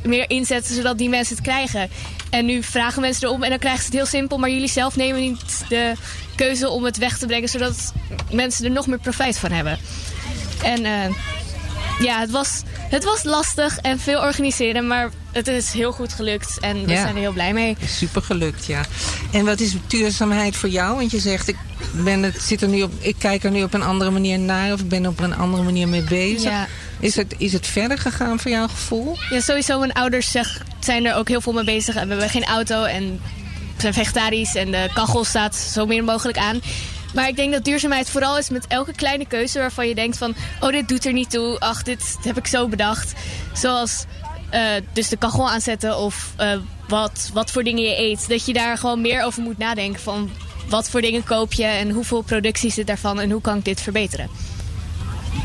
meer 0.04 0.30
inzetten, 0.30 0.76
zodat 0.76 0.98
die 0.98 1.10
mensen 1.10 1.36
het 1.36 1.46
krijgen. 1.46 1.90
En 2.30 2.46
nu 2.46 2.64
vragen 2.64 3.02
mensen 3.02 3.28
erom 3.28 3.44
en 3.44 3.50
dan 3.50 3.60
krijgen 3.60 3.82
ze 3.82 3.86
het 3.86 3.96
heel 3.96 4.06
simpel. 4.06 4.38
Maar 4.38 4.50
jullie 4.50 4.70
zelf 4.70 4.96
nemen 4.96 5.22
niet 5.22 5.66
de 5.70 5.94
keuze 6.36 6.70
om 6.70 6.84
het 6.84 6.98
weg 6.98 7.18
te 7.18 7.26
brengen. 7.26 7.50
Zodat 7.50 7.94
mensen 8.32 8.66
er 8.66 8.72
nog 8.72 8.88
meer 8.88 9.00
profijt 9.00 9.38
van 9.40 9.52
hebben. 9.52 9.80
En 10.64 10.86
eh, 10.86 11.16
ja, 12.00 12.20
het 12.20 12.32
was, 12.32 12.62
het 12.78 13.04
was 13.04 13.24
lastig 13.24 13.78
en 13.78 14.00
veel 14.00 14.20
organiseren, 14.22 14.88
maar 14.88 15.10
het 15.32 15.48
is 15.48 15.72
heel 15.74 15.92
goed 15.92 16.14
gelukt 16.14 16.60
en 16.60 16.86
we 16.86 16.92
Ja. 16.92 17.02
zijn 17.02 17.16
er 17.16 17.22
heel 17.22 17.32
blij 17.34 17.54
mee. 17.54 17.78
Super 17.86 18.22
gelukt, 18.22 18.66
ja. 18.66 18.82
En 19.32 19.46
wat 19.46 19.60
is 19.60 19.74
duurzaamheid 19.88 20.56
voor 20.56 20.70
jou? 20.70 20.96
Want 20.96 21.12
je 21.12 21.20
zegt, 21.20 21.48
ik, 21.48 21.56
ben 21.92 22.24
het, 22.24 22.42
zit 22.42 22.62
er 22.62 22.68
nu 22.68 22.82
op, 22.82 22.92
ik 23.00 23.16
kijk 23.20 23.44
er 23.44 23.52
nu 23.52 23.64
op 23.64 23.74
een 23.74 23.84
andere 23.84 24.12
manier 24.12 24.40
naar 24.40 24.74
of 24.74 24.80
ik 24.80 24.90
ben 24.90 25.04
er 25.04 25.10
op 25.10 25.20
een 25.20 25.36
andere 25.36 25.64
manier 25.64 25.88
mee 25.88 26.04
bezig. 26.04 26.52
Ja. 26.52 26.68
Is, 27.00 27.16
het, 27.16 27.36
is 27.38 27.54
het 27.54 27.68
verder 27.68 27.98
gegaan 27.98 28.40
voor 28.40 28.52
jouw 28.52 28.68
gevoel? 28.68 29.18
Ja, 29.30 29.40
sowieso, 29.42 29.80
mijn 29.80 29.94
ouders 29.94 30.32
zeg, 30.32 30.62
zijn 30.80 31.06
er 31.06 31.16
ook 31.16 31.28
heel 31.28 31.42
veel 31.42 31.54
mee 31.54 31.64
bezig 31.64 31.96
en 31.96 32.04
we 32.04 32.10
hebben 32.10 32.30
geen 32.30 32.46
auto 32.46 32.84
en 32.84 33.20
zijn 33.78 33.94
vegetarisch 33.94 34.56
en 34.56 34.72
de 34.72 34.90
kachel 34.94 35.24
staat 35.24 35.56
zo 35.56 35.86
min 35.86 36.04
mogelijk 36.04 36.38
aan. 36.38 36.62
Maar 37.16 37.28
ik 37.28 37.36
denk 37.36 37.54
dat 37.54 37.64
duurzaamheid 37.64 38.10
vooral 38.10 38.38
is 38.38 38.50
met 38.50 38.68
elke 38.68 38.94
kleine 38.94 39.26
keuze 39.28 39.60
waarvan 39.60 39.88
je 39.88 39.96
denkt 39.96 40.18
van... 40.18 40.36
oh, 40.60 40.70
dit 40.70 40.88
doet 40.88 41.06
er 41.06 41.14
niet 41.14 41.30
toe, 41.30 41.60
ach, 41.60 41.84
dit 41.84 42.18
heb 42.22 42.38
ik 42.38 42.48
zo 42.48 42.68
bedacht. 42.68 43.14
Zoals 43.54 44.06
eh, 44.50 44.62
dus 44.94 45.10
de 45.10 45.18
kachel 45.18 45.50
aanzetten 45.50 45.98
of 45.98 46.34
eh, 46.38 46.58
wat, 46.88 47.30
wat 47.34 47.52
voor 47.52 47.64
dingen 47.64 47.84
je 47.84 48.00
eet. 48.00 48.30
Dat 48.30 48.46
je 48.46 48.54
daar 48.54 48.78
gewoon 48.78 49.02
meer 49.02 49.24
over 49.24 49.42
moet 49.42 49.58
nadenken 49.58 50.02
van... 50.02 50.30
wat 50.70 50.90
voor 50.90 51.02
dingen 51.02 51.24
koop 51.24 51.54
je 51.54 51.66
en 51.66 51.90
hoeveel 51.90 52.22
productie 52.22 52.72
zit 52.72 52.88
daarvan 52.88 53.20
en 53.20 53.32
hoe 53.32 53.42
kan 53.42 53.58
ik 53.58 53.66
dit 53.66 53.82
verbeteren. 53.82 54.30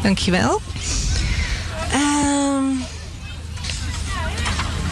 Dankjewel. 0.02 0.60
Ehm 1.92 2.99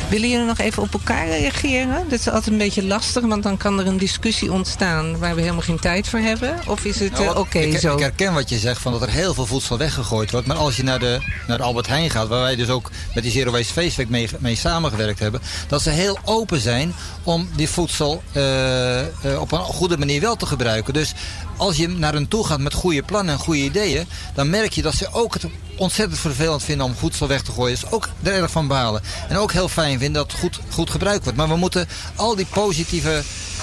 Willen 0.08 0.28
jullie 0.28 0.46
nog 0.46 0.58
even 0.58 0.82
op 0.82 0.92
elkaar 0.92 1.26
reageren? 1.26 2.08
Dat 2.08 2.18
is 2.18 2.26
altijd 2.28 2.46
een 2.46 2.58
beetje 2.58 2.84
lastig, 2.84 3.24
want 3.24 3.42
dan 3.42 3.56
kan 3.56 3.78
er 3.78 3.86
een 3.86 3.98
discussie 3.98 4.52
ontstaan 4.52 5.18
waar 5.18 5.34
we 5.34 5.40
helemaal 5.40 5.62
geen 5.62 5.78
tijd 5.78 6.08
voor 6.08 6.18
hebben. 6.18 6.58
Of 6.66 6.84
is 6.84 7.00
het 7.00 7.12
Nou, 7.12 7.24
eh, 7.24 7.36
oké 7.38 7.78
zo? 7.78 7.94
ik 7.94 8.00
herken 8.00 8.34
wat 8.34 8.48
je 8.48 8.58
zegt, 8.58 8.80
van 8.80 8.92
dat 8.92 9.02
er 9.02 9.10
heel 9.10 9.34
veel 9.34 9.46
voedsel 9.46 9.78
weggegooid 9.78 10.30
wordt. 10.30 10.46
Maar 10.46 10.56
als 10.56 10.76
je 10.76 10.82
naar 10.82 10.98
de, 10.98 11.18
naar 11.46 11.56
de 11.56 11.62
Albert 11.62 11.86
Heijn 11.86 12.10
gaat, 12.10 12.28
waar 12.28 12.40
wij 12.40 12.56
dus 12.56 12.68
ook 12.68 12.90
met 13.14 13.22
die 13.22 13.32
Zero 13.32 13.50
Waste 13.50 13.72
Feestweek 13.72 14.08
mee, 14.08 14.28
mee 14.38 14.56
samengewerkt 14.56 15.18
hebben. 15.18 15.40
Dat 15.68 15.82
ze 15.82 15.90
heel 15.90 16.18
open 16.24 16.60
zijn 16.60 16.94
om 17.22 17.48
die 17.56 17.68
voedsel 17.68 18.22
eh, 18.32 19.00
eh, 19.00 19.06
op 19.40 19.52
een 19.52 19.58
goede 19.58 19.98
manier 19.98 20.20
wel 20.20 20.36
te 20.36 20.46
gebruiken. 20.46 20.94
Dus 20.94 21.14
als 21.58 21.76
je 21.76 21.88
naar 21.88 22.12
hen 22.12 22.28
toe 22.28 22.46
gaat 22.46 22.60
met 22.60 22.74
goede 22.74 23.02
plannen 23.02 23.34
en 23.34 23.40
goede 23.40 23.60
ideeën, 23.60 24.06
dan 24.34 24.50
merk 24.50 24.72
je 24.72 24.82
dat 24.82 24.94
ze 24.94 25.08
ook 25.12 25.34
het 25.34 25.44
ontzettend 25.76 26.20
vervelend 26.20 26.62
vinden 26.62 26.86
om 26.86 26.94
voedsel 26.94 27.26
weg 27.26 27.42
te 27.42 27.52
gooien. 27.52 27.78
Dus 27.80 27.90
ook 27.90 28.08
er 28.22 28.32
erg 28.32 28.50
van 28.50 28.68
balen. 28.68 29.02
En 29.28 29.36
ook 29.36 29.52
heel 29.52 29.68
fijn 29.68 29.98
vinden 29.98 30.22
dat 30.22 30.32
het 30.32 30.40
goed, 30.40 30.60
goed 30.70 30.90
gebruikt 30.90 31.22
wordt. 31.22 31.38
Maar 31.38 31.48
we 31.48 31.56
moeten 31.56 31.88
al 32.14 32.36
die 32.36 32.46
positieve 32.46 33.22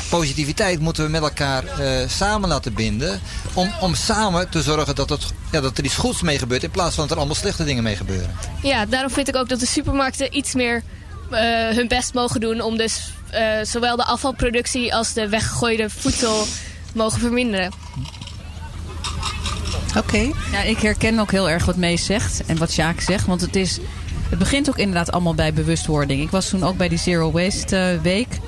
positiviteit 0.10 0.80
moeten 0.80 1.04
we 1.04 1.10
met 1.10 1.22
elkaar 1.22 1.66
eh, 1.66 2.10
samen 2.10 2.50
laten 2.50 2.74
binden. 2.74 3.22
Om, 3.54 3.72
om 3.82 3.96
samen 3.96 4.50
te 4.50 4.62
zorgen 4.62 4.96
dat, 4.96 5.10
het, 5.10 5.26
ja, 5.52 5.62
dat 5.62 5.78
er 5.78 5.84
iets 5.84 5.96
goeds 5.96 6.22
mee 6.22 6.40
gebeurt. 6.40 6.64
In 6.64 6.72
plaats 6.72 6.96
van 6.96 7.04
dat 7.04 7.12
er 7.12 7.18
allemaal 7.18 7.36
slechte 7.36 7.64
dingen 7.64 7.84
mee 7.84 7.96
gebeuren. 7.96 8.36
Ja, 8.62 8.86
daarom 8.86 9.12
vind 9.12 9.28
ik 9.28 9.36
ook 9.36 9.50
dat 9.50 9.60
de 9.60 9.66
supermarkten 9.66 10.38
iets 10.38 10.54
meer 10.54 10.84
eh, 11.32 11.40
hun 11.68 11.88
best 11.88 12.14
mogen 12.14 12.40
doen 12.40 12.62
om 12.62 12.78
dus 12.78 13.12
eh, 13.30 13.44
zowel 13.64 13.96
de 13.96 14.06
afvalproductie 14.06 14.96
als 14.96 15.14
de 15.14 15.30
weggegooide 15.30 15.90
voedsel 15.90 16.46
mogen 16.96 17.20
verminderen. 17.20 17.72
Oké. 19.98 20.32
Ja, 20.52 20.62
ik 20.62 20.80
herken 20.80 21.20
ook 21.20 21.32
heel 21.32 21.50
erg 21.50 21.66
wat 21.66 21.76
Mees 21.76 22.06
zegt 22.06 22.46
en 22.46 22.58
wat 22.58 22.72
Sjaak 22.72 23.02
zegt. 23.02 23.26
Want 23.26 23.42
het, 23.42 23.56
is, 23.56 23.80
het 24.30 24.40
begint 24.40 24.70
ook 24.70 24.78
inderdaad 24.78 25.12
allemaal 25.12 25.36
bij 25.36 25.54
bewustwording. 25.54 26.22
Ik 26.22 26.30
was 26.30 26.50
toen 26.50 26.64
ook 26.64 26.78
bij 26.78 26.90
die 26.90 26.98
Zero 26.98 27.32
Waste 27.32 27.78
eh, 27.78 28.02
Week. 28.02 28.40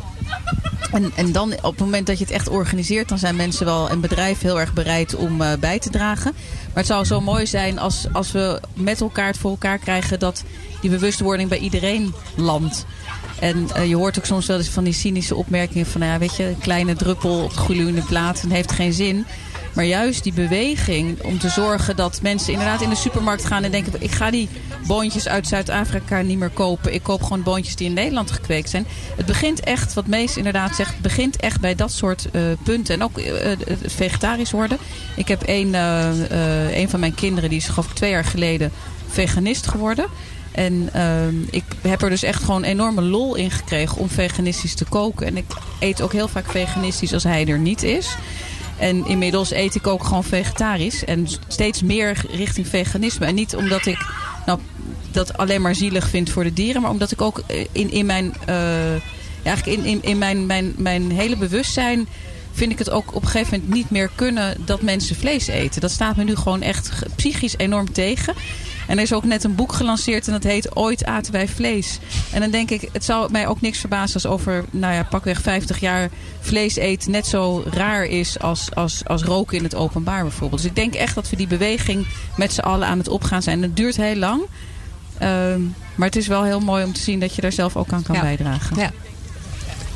En, 0.91 1.11
en 1.15 1.31
dan 1.31 1.53
op 1.53 1.71
het 1.71 1.79
moment 1.79 2.07
dat 2.07 2.17
je 2.17 2.23
het 2.23 2.33
echt 2.33 2.47
organiseert, 2.47 3.09
dan 3.09 3.17
zijn 3.17 3.35
mensen 3.35 3.65
wel 3.65 3.89
en 3.89 4.01
bedrijven 4.01 4.47
heel 4.47 4.59
erg 4.59 4.73
bereid 4.73 5.15
om 5.15 5.41
eh, 5.41 5.57
bij 5.59 5.79
te 5.79 5.89
dragen. 5.89 6.31
Maar 6.33 6.83
het 6.83 6.85
zou 6.85 7.05
zo 7.05 7.21
mooi 7.21 7.47
zijn 7.47 7.79
als, 7.79 8.07
als 8.11 8.31
we 8.31 8.61
met 8.73 9.01
elkaar 9.01 9.27
het 9.27 9.37
voor 9.37 9.51
elkaar 9.51 9.77
krijgen 9.77 10.19
dat 10.19 10.43
die 10.81 10.89
bewustwording 10.89 11.49
bij 11.49 11.57
iedereen 11.57 12.13
landt. 12.35 12.85
En 13.39 13.69
eh, 13.73 13.87
je 13.87 13.95
hoort 13.95 14.17
ook 14.17 14.25
soms 14.25 14.45
wel 14.45 14.57
eens 14.57 14.69
van 14.69 14.83
die 14.83 14.93
cynische 14.93 15.35
opmerkingen 15.35 15.85
van, 15.85 16.01
nou 16.01 16.13
ja, 16.13 16.19
weet 16.19 16.35
je, 16.35 16.43
een 16.43 16.57
kleine 16.57 16.95
druppel 16.95 17.43
op 17.43 17.67
de 17.67 18.03
plaat 18.07 18.41
en 18.43 18.49
heeft 18.49 18.71
geen 18.71 18.93
zin. 18.93 19.25
Maar 19.73 19.85
juist 19.85 20.23
die 20.23 20.33
beweging 20.33 21.23
om 21.23 21.39
te 21.39 21.49
zorgen 21.49 21.95
dat 21.95 22.21
mensen 22.21 22.51
inderdaad 22.51 22.81
in 22.81 22.89
de 22.89 22.95
supermarkt 22.95 23.45
gaan 23.45 23.63
en 23.63 23.71
denken: 23.71 23.93
ik 23.99 24.11
ga 24.11 24.31
die 24.31 24.49
boontjes 24.87 25.27
uit 25.27 25.47
Zuid-Afrika 25.47 26.21
niet 26.21 26.37
meer 26.39 26.49
kopen. 26.49 26.93
Ik 26.93 27.03
koop 27.03 27.23
gewoon 27.23 27.43
boontjes 27.43 27.75
die 27.75 27.87
in 27.87 27.93
Nederland 27.93 28.31
gekweekt 28.31 28.69
zijn. 28.69 28.87
Het 29.15 29.25
begint 29.25 29.59
echt, 29.59 29.93
wat 29.93 30.07
Mees 30.07 30.37
inderdaad 30.37 30.75
zegt, 30.75 30.99
begint 30.99 31.35
echt 31.35 31.59
bij 31.59 31.75
dat 31.75 31.91
soort 31.91 32.31
eh, 32.31 32.41
punten. 32.63 32.95
En 32.95 33.03
ook 33.03 33.21
het 33.65 33.93
vegetarisch 33.93 34.51
worden. 34.51 34.77
Ik 35.15 35.27
heb 35.27 35.41
een, 35.45 35.73
een 35.73 36.89
van 36.89 36.99
mijn 36.99 37.15
kinderen, 37.15 37.49
die 37.49 37.59
is 37.59 37.67
geloof 37.67 37.89
ik 37.89 37.95
twee 37.95 38.11
jaar 38.11 38.25
geleden 38.25 38.71
veganist 39.07 39.67
geworden. 39.67 40.05
En 40.57 40.89
ehm, 40.93 41.35
ik 41.49 41.63
heb 41.81 42.01
er 42.01 42.09
dus 42.09 42.23
echt 42.23 42.43
gewoon 42.43 42.63
enorme 42.63 43.01
lol 43.01 43.35
in 43.35 43.51
gekregen 43.51 43.97
om 43.97 44.09
veganistisch 44.09 44.75
te 44.75 44.85
koken. 44.85 45.27
En 45.27 45.37
ik 45.37 45.45
eet 45.79 46.01
ook 46.01 46.11
heel 46.11 46.27
vaak 46.27 46.51
veganistisch 46.51 47.13
als 47.13 47.23
hij 47.23 47.47
er 47.47 47.59
niet 47.59 47.83
is. 47.83 48.15
En 48.77 49.05
inmiddels 49.07 49.51
eet 49.51 49.75
ik 49.75 49.87
ook 49.87 50.03
gewoon 50.03 50.23
vegetarisch. 50.23 51.05
En 51.05 51.27
steeds 51.47 51.81
meer 51.81 52.25
richting 52.31 52.67
veganisme. 52.67 53.25
En 53.25 53.35
niet 53.35 53.55
omdat 53.55 53.85
ik 53.85 54.05
nou, 54.45 54.59
dat 55.11 55.37
alleen 55.37 55.61
maar 55.61 55.75
zielig 55.75 56.09
vind 56.09 56.29
voor 56.29 56.43
de 56.43 56.53
dieren. 56.53 56.81
Maar 56.81 56.91
omdat 56.91 57.11
ik 57.11 57.21
ook 57.21 57.41
in, 57.71 57.91
in 57.91 58.05
mijn, 58.05 58.33
eh, 58.45 58.91
eigenlijk 59.43 59.77
in, 59.77 59.85
in, 59.85 60.03
in 60.03 60.17
mijn, 60.17 60.45
mijn, 60.45 60.73
mijn 60.77 61.11
hele 61.11 61.37
bewustzijn 61.37 62.07
vind 62.51 62.71
ik 62.71 62.79
het 62.79 62.89
ook 62.89 63.15
op 63.15 63.21
een 63.21 63.27
gegeven 63.29 63.59
moment 63.59 63.73
niet 63.73 63.89
meer 63.89 64.09
kunnen 64.15 64.57
dat 64.65 64.81
mensen 64.81 65.15
vlees 65.15 65.47
eten. 65.47 65.81
Dat 65.81 65.91
staat 65.91 66.15
me 66.15 66.23
nu 66.23 66.35
gewoon 66.35 66.61
echt 66.61 66.91
psychisch 67.15 67.57
enorm 67.57 67.91
tegen. 67.91 68.33
En 68.87 68.97
er 68.97 69.03
is 69.03 69.13
ook 69.13 69.23
net 69.23 69.43
een 69.43 69.55
boek 69.55 69.73
gelanceerd 69.73 70.27
en 70.27 70.33
dat 70.33 70.43
heet 70.43 70.75
Ooit 70.75 71.05
aten 71.05 71.31
wij 71.31 71.47
vlees. 71.47 71.99
En 72.31 72.41
dan 72.41 72.51
denk 72.51 72.69
ik, 72.71 72.89
het 72.93 73.05
zou 73.05 73.31
mij 73.31 73.47
ook 73.47 73.61
niks 73.61 73.79
verbazen 73.79 74.13
als 74.13 74.25
over, 74.25 74.65
nou 74.71 74.93
ja, 74.93 75.03
pakweg 75.03 75.41
50 75.41 75.79
jaar 75.79 76.09
vlees 76.39 76.75
eten 76.75 77.11
net 77.11 77.25
zo 77.27 77.63
raar 77.69 78.05
is 78.05 78.39
als, 78.39 78.69
als, 78.73 79.05
als 79.05 79.23
roken 79.23 79.57
in 79.57 79.63
het 79.63 79.75
openbaar 79.75 80.21
bijvoorbeeld. 80.21 80.61
Dus 80.61 80.69
ik 80.69 80.75
denk 80.75 80.93
echt 80.93 81.15
dat 81.15 81.29
we 81.29 81.35
die 81.35 81.47
beweging 81.47 82.07
met 82.37 82.53
z'n 82.53 82.59
allen 82.61 82.87
aan 82.87 82.97
het 82.97 83.07
opgaan 83.07 83.41
zijn. 83.41 83.61
Het 83.61 83.75
duurt 83.75 83.95
heel 83.95 84.15
lang. 84.15 84.41
Ehm, 85.17 85.61
maar 85.95 86.07
het 86.07 86.15
is 86.15 86.27
wel 86.27 86.43
heel 86.43 86.59
mooi 86.59 86.83
om 86.83 86.93
te 86.93 87.01
zien 87.01 87.19
dat 87.19 87.35
je 87.35 87.41
daar 87.41 87.51
zelf 87.51 87.75
ook 87.75 87.91
aan 87.91 88.03
kan 88.03 88.15
Ja. 88.15 88.21
bijdragen. 88.21 88.77
Ja. 88.79 88.91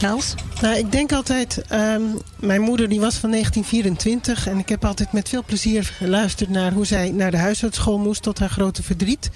Els? 0.01 0.35
Nou, 0.61 0.77
ik 0.77 0.91
denk 0.91 1.11
altijd, 1.11 1.61
ehm, 1.67 2.01
mijn 2.39 2.61
moeder 2.61 2.89
die 2.89 2.99
was 2.99 3.15
van 3.15 3.29
1924 3.29 4.47
en 4.47 4.57
ik 4.57 4.69
heb 4.69 4.85
altijd 4.85 5.11
met 5.11 5.29
veel 5.29 5.43
plezier 5.43 5.83
geluisterd 5.83 6.49
naar 6.49 6.71
hoe 6.71 6.85
zij 6.85 7.11
naar 7.11 7.31
de 7.31 7.37
huishoudschool 7.37 7.97
moest 7.97 8.21
tot 8.21 8.39
haar 8.39 8.49
grote 8.49 8.83
verdriet. 8.83 9.29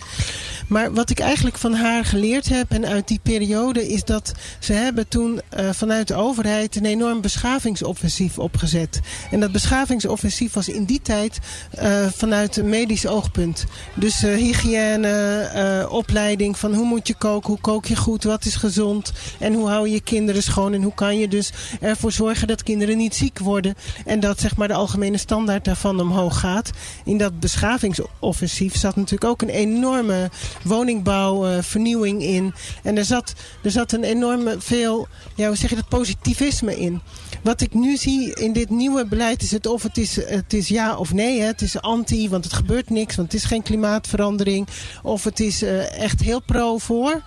Maar 0.67 0.93
wat 0.93 1.09
ik 1.09 1.19
eigenlijk 1.19 1.57
van 1.57 1.73
haar 1.73 2.05
geleerd 2.05 2.49
heb 2.49 2.71
en 2.71 2.85
uit 2.85 3.07
die 3.07 3.19
periode 3.23 3.87
is 3.87 4.03
dat 4.03 4.33
ze 4.59 4.73
hebben 4.73 5.07
toen 5.07 5.41
eh, 5.49 5.69
vanuit 5.71 6.07
de 6.07 6.15
overheid 6.15 6.75
een 6.75 6.85
enorm 6.85 7.21
beschavingsoffensief 7.21 8.39
opgezet. 8.39 8.99
En 9.31 9.39
dat 9.39 9.51
beschavingsoffensief 9.51 10.53
was 10.53 10.69
in 10.69 10.85
die 10.85 11.01
tijd 11.01 11.39
eh, 11.71 12.05
vanuit 12.15 12.57
een 12.57 12.69
medisch 12.69 13.07
oogpunt. 13.07 13.65
Dus 13.95 14.23
eh, 14.23 14.35
hygiëne, 14.35 15.87
opleiding 15.89 16.57
van 16.57 16.73
hoe 16.73 16.85
moet 16.85 17.07
je 17.07 17.15
koken, 17.15 17.49
hoe 17.49 17.61
kook 17.61 17.85
je 17.85 17.95
goed, 17.95 18.23
wat 18.23 18.45
is 18.45 18.55
gezond 18.55 19.11
en 19.39 19.53
hoe 19.53 19.67
hou 19.67 19.87
je 19.87 19.93
je 19.93 20.01
kinderen 20.01 20.43
schoon 20.43 20.73
en 20.73 20.83
hoe 20.83 20.93
kan 20.93 21.13
je 21.13 21.14
dus 21.23 21.51
ervoor 21.81 22.11
zorgen 22.11 22.47
dat 22.47 22.63
kinderen 22.63 22.97
niet 22.97 23.15
ziek 23.15 23.39
worden 23.39 23.75
en 24.05 24.19
dat 24.19 24.39
zeg 24.39 24.57
maar 24.57 24.67
de 24.67 24.73
algemene 24.73 25.17
standaard 25.17 25.65
daarvan 25.65 25.99
omhoog 25.99 26.39
gaat. 26.39 26.71
In 27.05 27.17
dat 27.17 27.39
beschavingsoffensief 27.39 28.77
zat 28.77 28.95
natuurlijk 28.95 29.31
ook 29.31 29.41
een 29.41 29.49
enorme 29.49 30.29
woningbouwvernieuwing 30.63 32.21
in 32.21 32.53
en 32.83 32.97
er 32.97 33.05
zat, 33.05 33.33
er 33.63 33.71
zat 33.71 33.91
een 33.91 34.03
enorme 34.03 34.55
veel, 34.59 35.07
ja, 35.35 35.47
hoe 35.47 35.57
zeg 35.57 35.69
je 35.69 35.75
dat, 35.75 35.89
positivisme 35.89 36.79
in. 36.79 37.01
Wat 37.45 37.61
ik 37.61 37.73
nu 37.73 37.97
zie 37.97 38.33
in 38.33 38.53
dit 38.53 38.69
nieuwe 38.69 39.05
beleid 39.05 39.41
is 39.41 39.51
het 39.51 39.67
of 39.67 39.83
het 39.83 39.97
is, 39.97 40.15
het 40.15 40.53
is 40.53 40.67
ja 40.67 40.97
of 40.97 41.13
nee. 41.13 41.39
Hè. 41.39 41.45
Het 41.45 41.61
is 41.61 41.81
anti, 41.81 42.29
want 42.29 42.43
het 42.43 42.53
gebeurt 42.53 42.89
niks, 42.89 43.15
want 43.15 43.31
het 43.31 43.41
is 43.41 43.47
geen 43.47 43.63
klimaatverandering. 43.63 44.67
Of 45.03 45.23
het 45.23 45.39
is 45.39 45.61
eh, 45.61 45.99
echt 45.99 46.21
heel 46.21 46.41
pro 46.41 46.77
voor. 46.77 47.21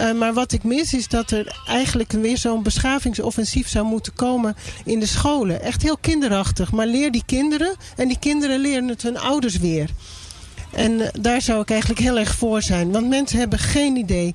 Uh, 0.00 0.12
maar 0.12 0.32
wat 0.32 0.52
ik 0.52 0.64
mis 0.64 0.94
is 0.94 1.08
dat 1.08 1.30
er 1.30 1.62
eigenlijk 1.66 2.12
weer 2.12 2.38
zo'n 2.38 2.62
beschavingsoffensief 2.62 3.68
zou 3.68 3.86
moeten 3.86 4.12
komen 4.12 4.56
in 4.84 5.00
de 5.00 5.06
scholen. 5.06 5.62
Echt 5.62 5.82
heel 5.82 5.98
kinderachtig. 6.00 6.72
Maar 6.72 6.86
leer 6.86 7.10
die 7.10 7.24
kinderen 7.26 7.76
en 7.96 8.08
die 8.08 8.18
kinderen 8.18 8.60
leren 8.60 8.88
het 8.88 9.02
hun 9.02 9.18
ouders 9.18 9.58
weer. 9.58 9.90
En 10.72 10.92
uh, 10.92 11.06
daar 11.20 11.42
zou 11.42 11.60
ik 11.60 11.70
eigenlijk 11.70 12.00
heel 12.00 12.18
erg 12.18 12.34
voor 12.34 12.62
zijn. 12.62 12.92
Want 12.92 13.08
mensen 13.08 13.38
hebben 13.38 13.58
geen 13.58 13.96
idee 13.96 14.34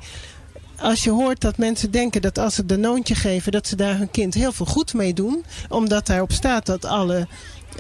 als 0.84 1.04
je 1.04 1.10
hoort 1.10 1.42
dat 1.42 1.58
mensen 1.58 1.92
denken 1.92 2.22
dat 2.22 2.38
als 2.38 2.56
ze 2.56 2.66
de 2.66 2.78
noontje 2.78 3.16
geven, 3.16 3.52
dat 3.52 3.68
ze 3.68 3.76
daar 3.76 3.98
hun 3.98 4.12
kind 4.12 4.34
heel 4.34 4.52
veel 4.52 4.66
goed 4.66 4.94
mee 4.94 5.14
doen. 5.14 5.46
Omdat 5.70 6.08
daarop 6.08 6.32
staat 6.32 6.66
dat 6.66 6.86
alle 6.86 7.28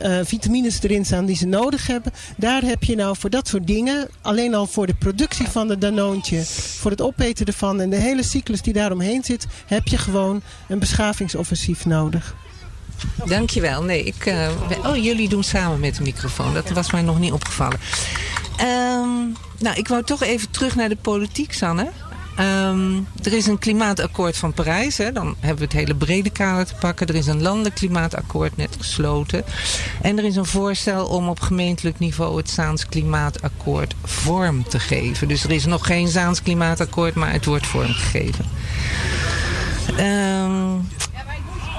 uh, 0.03 0.19
vitamines 0.23 0.81
erin 0.81 1.05
staan 1.05 1.25
die 1.25 1.35
ze 1.35 1.45
nodig 1.45 1.87
hebben. 1.87 2.13
Daar 2.37 2.61
heb 2.61 2.83
je 2.83 2.95
nou 2.95 3.15
voor 3.19 3.29
dat 3.29 3.47
soort 3.47 3.67
dingen, 3.67 4.09
alleen 4.21 4.55
al 4.55 4.65
voor 4.65 4.87
de 4.87 4.93
productie 4.93 5.47
van 5.47 5.67
de 5.67 5.77
danoontje, 5.77 6.43
voor 6.79 6.91
het 6.91 7.01
opeten 7.01 7.45
ervan 7.45 7.81
en 7.81 7.89
de 7.89 7.95
hele 7.95 8.23
cyclus 8.23 8.61
die 8.61 8.73
daaromheen 8.73 9.23
zit, 9.23 9.47
heb 9.65 9.87
je 9.87 9.97
gewoon 9.97 10.41
een 10.67 10.79
beschavingsoffensief 10.79 11.85
nodig. 11.85 12.35
Dankjewel. 13.25 13.83
Nee, 13.83 14.03
ik, 14.03 14.25
uh, 14.25 14.49
oh, 14.85 15.03
jullie 15.03 15.29
doen 15.29 15.43
samen 15.43 15.79
met 15.79 15.95
de 15.95 16.03
microfoon. 16.03 16.53
Dat 16.53 16.69
was 16.69 16.91
mij 16.91 17.01
nog 17.01 17.19
niet 17.19 17.31
opgevallen. 17.31 17.79
Um, 18.61 19.35
nou, 19.59 19.75
ik 19.75 19.87
wou 19.87 20.03
toch 20.03 20.23
even 20.23 20.51
terug 20.51 20.75
naar 20.75 20.89
de 20.89 20.95
politiek, 20.95 21.53
Sanne. 21.53 21.91
Um, 22.39 23.07
er 23.23 23.33
is 23.33 23.47
een 23.47 23.59
klimaatakkoord 23.59 24.37
van 24.37 24.53
Parijs. 24.53 24.97
Hè. 24.97 25.11
Dan 25.11 25.35
hebben 25.39 25.57
we 25.57 25.63
het 25.63 25.73
hele 25.73 25.95
brede 25.95 26.29
kader 26.29 26.65
te 26.65 26.75
pakken. 26.75 27.07
Er 27.07 27.15
is 27.15 27.27
een 27.27 27.41
landelijk 27.41 27.75
klimaatakkoord 27.75 28.57
net 28.57 28.75
gesloten. 28.79 29.43
En 30.01 30.17
er 30.17 30.23
is 30.23 30.35
een 30.35 30.45
voorstel 30.45 31.05
om 31.05 31.29
op 31.29 31.39
gemeentelijk 31.39 31.99
niveau 31.99 32.37
het 32.37 32.49
Zaans 32.49 32.85
klimaatakkoord 32.85 33.95
vorm 34.03 34.67
te 34.67 34.79
geven. 34.79 35.27
Dus 35.27 35.43
er 35.43 35.51
is 35.51 35.65
nog 35.65 35.85
geen 35.85 36.07
Zaans 36.07 36.41
klimaatakkoord, 36.41 37.15
maar 37.15 37.31
het 37.31 37.45
wordt 37.45 37.67
vormgegeven. 37.67 38.45
Um, 39.99 40.87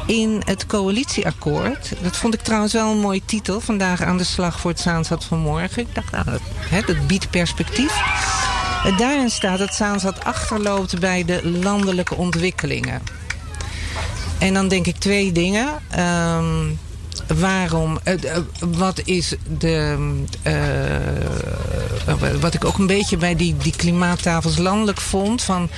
in 0.07 0.43
het 0.45 0.67
coalitieakkoord, 0.67 1.93
dat 2.03 2.17
vond 2.17 2.35
ik 2.35 2.41
trouwens 2.41 2.73
wel 2.73 2.91
een 2.91 2.99
mooie 2.99 3.23
titel, 3.25 3.61
vandaag 3.61 4.03
aan 4.03 4.19
de 4.19 4.25
slag 4.25 4.61
voor 4.61 4.71
het 4.71 4.81
Zaanstad 4.81 5.25
vanmorgen. 5.25 5.83
Ik 5.83 5.95
dacht, 5.95 6.11
nou, 6.11 6.27
hè, 6.59 6.81
dat 6.81 7.07
biedt 7.07 7.31
perspectief. 7.31 7.93
Daarin 8.93 9.31
staat 9.31 9.59
dat 9.59 9.75
Zaanstad 9.75 10.25
achterloopt 10.25 11.01
bij 11.01 11.25
de 11.25 11.49
landelijke 11.49 12.15
ontwikkelingen. 12.15 13.03
En 14.39 14.55
dan 14.55 14.69
denk 14.69 14.87
ik 14.87 14.97
twee 14.97 15.33
dingen. 15.33 15.69
Um, 15.99 16.79
waarom, 17.39 17.99
uh, 18.05 18.15
wat 18.59 19.01
is 19.05 19.35
de, 19.59 19.97
uh, 20.47 22.31
wat 22.41 22.55
ik 22.55 22.65
ook 22.65 22.79
een 22.79 22.87
beetje 22.87 23.17
bij 23.17 23.37
die, 23.37 23.57
die 23.57 23.77
klimaattafels 23.77 24.57
landelijk 24.57 25.01
vond, 25.01 25.43
van 25.43 25.69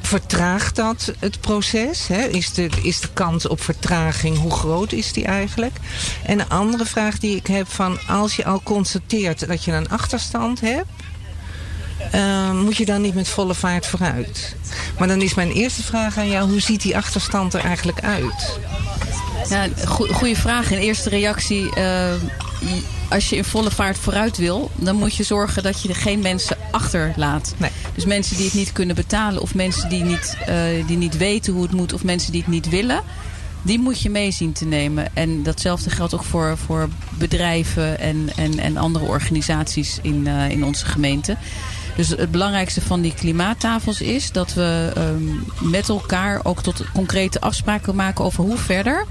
vertraagt 0.00 0.76
dat 0.76 1.12
het 1.18 1.40
proces? 1.40 2.06
Hè? 2.06 2.22
Is, 2.22 2.52
de, 2.52 2.68
is 2.82 3.00
de 3.00 3.08
kans 3.12 3.48
op 3.48 3.62
vertraging, 3.62 4.38
hoe 4.38 4.50
groot 4.52 4.92
is 4.92 5.12
die 5.12 5.24
eigenlijk? 5.24 5.76
En 6.24 6.40
een 6.40 6.48
andere 6.48 6.84
vraag 6.84 7.18
die 7.18 7.36
ik 7.36 7.46
heb 7.46 7.68
van... 7.68 7.98
als 8.06 8.36
je 8.36 8.44
al 8.44 8.62
constateert 8.62 9.46
dat 9.48 9.64
je 9.64 9.72
een 9.72 9.88
achterstand 9.88 10.60
hebt... 10.60 10.88
Uh, 12.14 12.52
moet 12.52 12.76
je 12.76 12.84
dan 12.84 13.00
niet 13.00 13.14
met 13.14 13.28
volle 13.28 13.54
vaart 13.54 13.86
vooruit? 13.86 14.56
Maar 14.98 15.08
dan 15.08 15.22
is 15.22 15.34
mijn 15.34 15.50
eerste 15.50 15.82
vraag 15.82 16.18
aan 16.18 16.28
jou... 16.28 16.50
hoe 16.50 16.60
ziet 16.60 16.82
die 16.82 16.96
achterstand 16.96 17.54
er 17.54 17.64
eigenlijk 17.64 18.00
uit? 18.00 18.58
Ja, 19.48 19.68
goede 19.86 20.36
vraag. 20.36 20.70
In 20.70 20.78
eerste 20.78 21.08
reactie... 21.08 21.70
Uh, 21.78 22.12
als 23.08 23.28
je 23.28 23.36
in 23.36 23.44
volle 23.44 23.70
vaart 23.70 23.98
vooruit 23.98 24.36
wil, 24.36 24.70
dan 24.74 24.96
moet 24.96 25.14
je 25.14 25.22
zorgen 25.22 25.62
dat 25.62 25.82
je 25.82 25.88
er 25.88 25.94
geen 25.94 26.20
mensen 26.20 26.56
achterlaat. 26.70 27.54
Nee. 27.56 27.70
Dus 27.94 28.04
mensen 28.04 28.36
die 28.36 28.44
het 28.44 28.54
niet 28.54 28.72
kunnen 28.72 28.96
betalen 28.96 29.42
of 29.42 29.54
mensen 29.54 29.88
die 29.88 30.04
niet, 30.04 30.36
uh, 30.48 30.86
die 30.86 30.96
niet 30.96 31.16
weten 31.16 31.52
hoe 31.52 31.62
het 31.62 31.72
moet 31.72 31.92
of 31.92 32.04
mensen 32.04 32.32
die 32.32 32.40
het 32.40 32.50
niet 32.50 32.68
willen. 32.68 33.02
Die 33.62 33.78
moet 33.78 34.00
je 34.00 34.10
mee 34.10 34.30
zien 34.30 34.52
te 34.52 34.64
nemen. 34.64 35.16
En 35.16 35.42
datzelfde 35.42 35.90
geldt 35.90 36.14
ook 36.14 36.24
voor, 36.24 36.58
voor 36.66 36.88
bedrijven 37.10 37.98
en, 37.98 38.30
en, 38.36 38.58
en 38.58 38.76
andere 38.76 39.04
organisaties 39.04 39.98
in, 40.02 40.26
uh, 40.26 40.50
in 40.50 40.64
onze 40.64 40.86
gemeente. 40.86 41.36
Dus 42.00 42.08
het 42.08 42.30
belangrijkste 42.30 42.80
van 42.80 43.00
die 43.00 43.14
klimaattafels 43.14 44.00
is 44.00 44.32
dat 44.32 44.54
we 44.54 44.92
um, 44.98 45.44
met 45.58 45.88
elkaar 45.88 46.40
ook 46.42 46.62
tot 46.62 46.84
concrete 46.92 47.40
afspraken 47.40 47.94
maken 47.94 48.24
over 48.24 48.44
hoe 48.44 48.56
verder. 48.56 49.06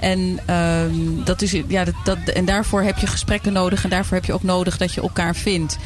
En, 0.00 0.38
um, 0.54 1.24
dat 1.24 1.42
is, 1.42 1.52
ja, 1.68 1.84
dat, 2.04 2.18
en 2.18 2.44
daarvoor 2.44 2.82
heb 2.82 2.98
je 2.98 3.06
gesprekken 3.06 3.52
nodig. 3.52 3.84
En 3.84 3.90
daarvoor 3.90 4.16
heb 4.16 4.24
je 4.24 4.32
ook 4.32 4.42
nodig 4.42 4.76
dat 4.76 4.92
je 4.92 5.00
elkaar 5.00 5.36
vindt. 5.36 5.78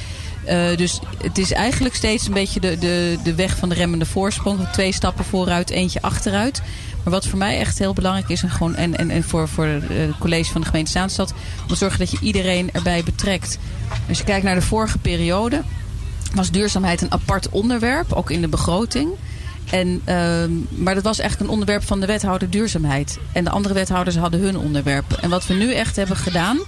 Uh, 0.46 0.76
dus 0.76 1.00
het 1.22 1.38
is 1.38 1.52
eigenlijk 1.52 1.94
steeds 1.94 2.26
een 2.26 2.32
beetje 2.32 2.60
de, 2.60 2.78
de, 2.78 3.18
de 3.22 3.34
weg 3.34 3.56
van 3.56 3.68
de 3.68 3.74
remmende 3.74 4.06
voorsprong. 4.06 4.68
Twee 4.72 4.92
stappen 4.92 5.24
vooruit, 5.24 5.70
eentje 5.70 6.02
achteruit. 6.02 6.62
Maar 7.04 7.12
wat 7.12 7.26
voor 7.26 7.38
mij 7.38 7.58
echt 7.58 7.78
heel 7.78 7.92
belangrijk 7.92 8.28
is... 8.28 8.42
en, 8.42 8.50
gewoon, 8.50 8.74
en, 8.74 8.96
en, 8.96 9.10
en 9.10 9.22
voor, 9.22 9.48
voor 9.48 9.66
het 9.66 10.18
college 10.18 10.52
van 10.52 10.60
de 10.60 10.66
gemeente 10.66 10.90
Zaanstad... 10.90 11.32
om 11.62 11.68
te 11.68 11.74
zorgen 11.74 11.98
dat 11.98 12.10
je 12.10 12.18
iedereen 12.20 12.72
erbij 12.72 13.02
betrekt. 13.02 13.58
Als 14.08 14.18
je 14.18 14.24
kijkt 14.24 14.44
naar 14.44 14.54
de 14.54 14.62
vorige 14.62 14.98
periode... 14.98 15.62
was 16.34 16.50
duurzaamheid 16.50 17.02
een 17.02 17.12
apart 17.12 17.48
onderwerp, 17.48 18.12
ook 18.12 18.30
in 18.30 18.40
de 18.40 18.48
begroting... 18.48 19.10
En, 19.70 20.02
uh, 20.08 20.44
maar 20.68 20.94
dat 20.94 21.04
was 21.04 21.18
echt 21.18 21.40
een 21.40 21.48
onderwerp 21.48 21.82
van 21.82 22.00
de 22.00 22.06
wethouder 22.06 22.50
duurzaamheid. 22.50 23.18
En 23.32 23.44
de 23.44 23.50
andere 23.50 23.74
wethouders 23.74 24.16
hadden 24.16 24.40
hun 24.40 24.58
onderwerp. 24.58 25.12
En 25.12 25.30
wat 25.30 25.46
we 25.46 25.54
nu 25.54 25.74
echt 25.74 25.96
hebben 25.96 26.16
gedaan... 26.16 26.58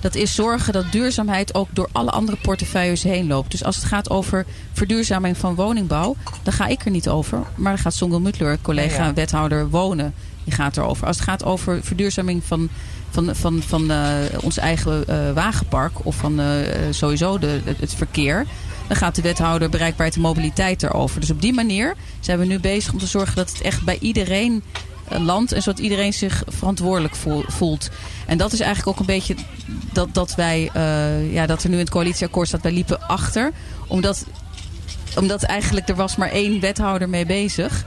dat 0.00 0.14
is 0.14 0.34
zorgen 0.34 0.72
dat 0.72 0.92
duurzaamheid 0.92 1.54
ook 1.54 1.68
door 1.72 1.88
alle 1.92 2.10
andere 2.10 2.38
portefeuilles 2.42 3.02
heen 3.02 3.26
loopt. 3.26 3.50
Dus 3.50 3.64
als 3.64 3.76
het 3.76 3.84
gaat 3.84 4.10
over 4.10 4.46
verduurzaming 4.72 5.36
van 5.36 5.54
woningbouw... 5.54 6.16
dan 6.42 6.52
ga 6.52 6.66
ik 6.66 6.84
er 6.84 6.90
niet 6.90 7.08
over. 7.08 7.42
Maar 7.54 7.72
dan 7.72 7.82
gaat 7.82 7.94
Songel 7.94 8.20
Mutler, 8.20 8.58
collega 8.62 9.04
ja. 9.04 9.14
wethouder 9.14 9.68
wonen... 9.68 10.14
die 10.44 10.54
gaat 10.54 10.76
erover. 10.76 11.06
Als 11.06 11.16
het 11.16 11.24
gaat 11.24 11.44
over 11.44 11.82
verduurzaming 11.82 12.44
van 12.44 12.68
van, 13.10 13.34
van, 13.34 13.62
van 13.62 13.90
uh, 13.90 14.08
ons 14.40 14.58
eigen 14.58 15.04
uh, 15.08 15.32
wagenpark 15.34 16.06
of 16.06 16.16
van 16.16 16.40
uh, 16.40 16.46
sowieso 16.90 17.38
de, 17.38 17.60
het 17.64 17.94
verkeer. 17.94 18.46
Dan 18.90 18.98
gaat 18.98 19.14
de 19.14 19.22
wethouder 19.22 19.68
bereikbaarheid 19.68 20.16
en 20.16 20.22
mobiliteit 20.22 20.82
erover. 20.82 21.20
Dus 21.20 21.30
op 21.30 21.40
die 21.40 21.52
manier 21.52 21.94
zijn 22.20 22.38
we 22.38 22.44
nu 22.44 22.58
bezig 22.58 22.92
om 22.92 22.98
te 22.98 23.06
zorgen 23.06 23.36
dat 23.36 23.50
het 23.50 23.60
echt 23.60 23.84
bij 23.84 23.98
iedereen 24.00 24.62
landt. 25.08 25.52
En 25.52 25.62
zodat 25.62 25.80
iedereen 25.80 26.12
zich 26.12 26.42
verantwoordelijk 26.46 27.14
voelt. 27.46 27.90
En 28.26 28.38
dat 28.38 28.52
is 28.52 28.60
eigenlijk 28.60 28.88
ook 28.88 29.00
een 29.00 29.14
beetje 29.14 29.34
dat, 29.92 30.14
dat 30.14 30.34
wij, 30.34 30.70
uh, 30.76 31.32
ja, 31.32 31.46
dat 31.46 31.62
er 31.62 31.68
nu 31.68 31.74
in 31.74 31.80
het 31.80 31.90
coalitieakkoord 31.90 32.48
staat, 32.48 32.62
wij 32.62 32.72
liepen 32.72 33.08
achter. 33.08 33.52
Omdat, 33.86 34.26
omdat 35.16 35.42
eigenlijk 35.42 35.88
er 35.88 35.94
was 35.94 36.16
maar 36.16 36.30
één 36.30 36.60
wethouder 36.60 37.08
mee 37.08 37.26
bezig. 37.26 37.84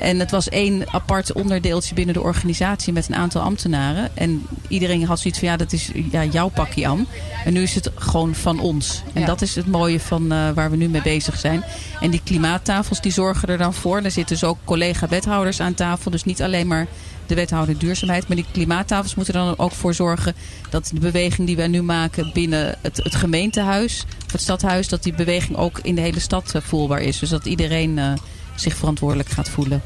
En 0.00 0.18
het 0.18 0.30
was 0.30 0.48
één 0.48 0.92
apart 0.92 1.32
onderdeeltje 1.32 1.94
binnen 1.94 2.14
de 2.14 2.22
organisatie 2.22 2.92
met 2.92 3.08
een 3.08 3.14
aantal 3.14 3.42
ambtenaren. 3.42 4.16
En 4.16 4.46
iedereen 4.68 5.04
had 5.04 5.20
zoiets 5.20 5.38
van, 5.38 5.48
ja, 5.48 5.56
dat 5.56 5.72
is 5.72 5.90
ja, 6.10 6.24
jouw 6.24 6.48
pakje 6.48 6.86
aan. 6.86 7.06
En 7.44 7.52
nu 7.52 7.62
is 7.62 7.74
het 7.74 7.90
gewoon 7.94 8.34
van 8.34 8.60
ons. 8.60 9.02
En 9.12 9.20
ja. 9.20 9.26
dat 9.26 9.42
is 9.42 9.54
het 9.54 9.66
mooie 9.66 10.00
van 10.00 10.32
uh, 10.32 10.50
waar 10.50 10.70
we 10.70 10.76
nu 10.76 10.88
mee 10.88 11.02
bezig 11.02 11.38
zijn. 11.38 11.64
En 12.00 12.10
die 12.10 12.20
klimaattafels, 12.24 13.00
die 13.00 13.12
zorgen 13.12 13.48
er 13.48 13.58
dan 13.58 13.74
voor. 13.74 13.96
Er 13.96 14.10
zitten 14.10 14.38
dus 14.38 14.48
ook 14.48 14.58
collega-wethouders 14.64 15.60
aan 15.60 15.74
tafel. 15.74 16.10
Dus 16.10 16.24
niet 16.24 16.42
alleen 16.42 16.66
maar 16.66 16.86
de 17.26 17.34
wethouder 17.34 17.78
duurzaamheid. 17.78 18.28
Maar 18.28 18.36
die 18.36 18.46
klimaattafels 18.52 19.14
moeten 19.14 19.34
er 19.34 19.44
dan 19.44 19.58
ook 19.58 19.72
voor 19.72 19.94
zorgen 19.94 20.34
dat 20.70 20.90
de 20.92 21.00
beweging 21.00 21.46
die 21.46 21.56
wij 21.56 21.68
nu 21.68 21.82
maken 21.82 22.30
binnen 22.32 22.78
het, 22.82 22.96
het 22.96 23.14
gemeentehuis, 23.14 24.04
het 24.32 24.40
stadhuis, 24.40 24.88
dat 24.88 25.02
die 25.02 25.14
beweging 25.14 25.56
ook 25.56 25.78
in 25.82 25.94
de 25.94 26.00
hele 26.00 26.20
stad 26.20 26.52
uh, 26.56 26.62
voelbaar 26.62 27.00
is. 27.00 27.18
Dus 27.18 27.30
dat 27.30 27.46
iedereen... 27.46 27.96
Uh, 27.96 28.12
zich 28.60 28.76
verantwoordelijk 28.76 29.28
gaat 29.28 29.48
voelen. 29.48 29.82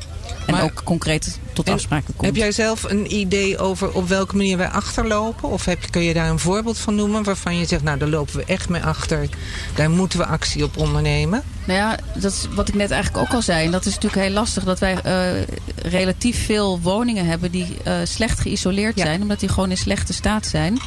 En 0.46 0.52
maar, 0.54 0.62
ook 0.62 0.82
concreet 0.84 1.38
tot 1.52 1.68
afspraken 1.68 2.14
komt. 2.16 2.26
Heb 2.26 2.36
jij 2.36 2.52
zelf 2.52 2.82
een 2.82 3.14
idee 3.14 3.58
over 3.58 3.92
op 3.92 4.08
welke 4.08 4.36
manier 4.36 4.56
wij 4.56 4.68
achterlopen? 4.68 5.48
Of 5.48 5.64
heb, 5.64 5.78
kun 5.90 6.02
je 6.02 6.14
daar 6.14 6.30
een 6.30 6.38
voorbeeld 6.38 6.78
van 6.78 6.94
noemen 6.94 7.22
waarvan 7.22 7.58
je 7.58 7.66
zegt... 7.66 7.82
nou, 7.82 7.98
daar 7.98 8.08
lopen 8.08 8.36
we 8.36 8.44
echt 8.44 8.68
mee 8.68 8.82
achter. 8.82 9.28
Daar 9.74 9.90
moeten 9.90 10.18
we 10.18 10.26
actie 10.26 10.64
op 10.64 10.76
ondernemen. 10.76 11.42
Nou 11.64 11.78
ja, 11.78 11.98
dat 12.20 12.32
is 12.32 12.48
wat 12.54 12.68
ik 12.68 12.74
net 12.74 12.90
eigenlijk 12.90 13.24
ook 13.24 13.34
al 13.34 13.42
zei. 13.42 13.64
En 13.64 13.70
dat 13.70 13.86
is 13.86 13.94
natuurlijk 13.94 14.22
heel 14.22 14.32
lastig 14.32 14.64
dat 14.64 14.78
wij 14.78 14.96
uh, 15.06 15.42
relatief 15.76 16.44
veel 16.44 16.80
woningen 16.80 17.26
hebben... 17.26 17.50
die 17.50 17.66
uh, 17.86 17.94
slecht 18.04 18.40
geïsoleerd 18.40 18.96
ja. 18.96 19.04
zijn, 19.04 19.22
omdat 19.22 19.40
die 19.40 19.48
gewoon 19.48 19.70
in 19.70 19.76
slechte 19.76 20.12
staat 20.12 20.46
zijn. 20.46 20.78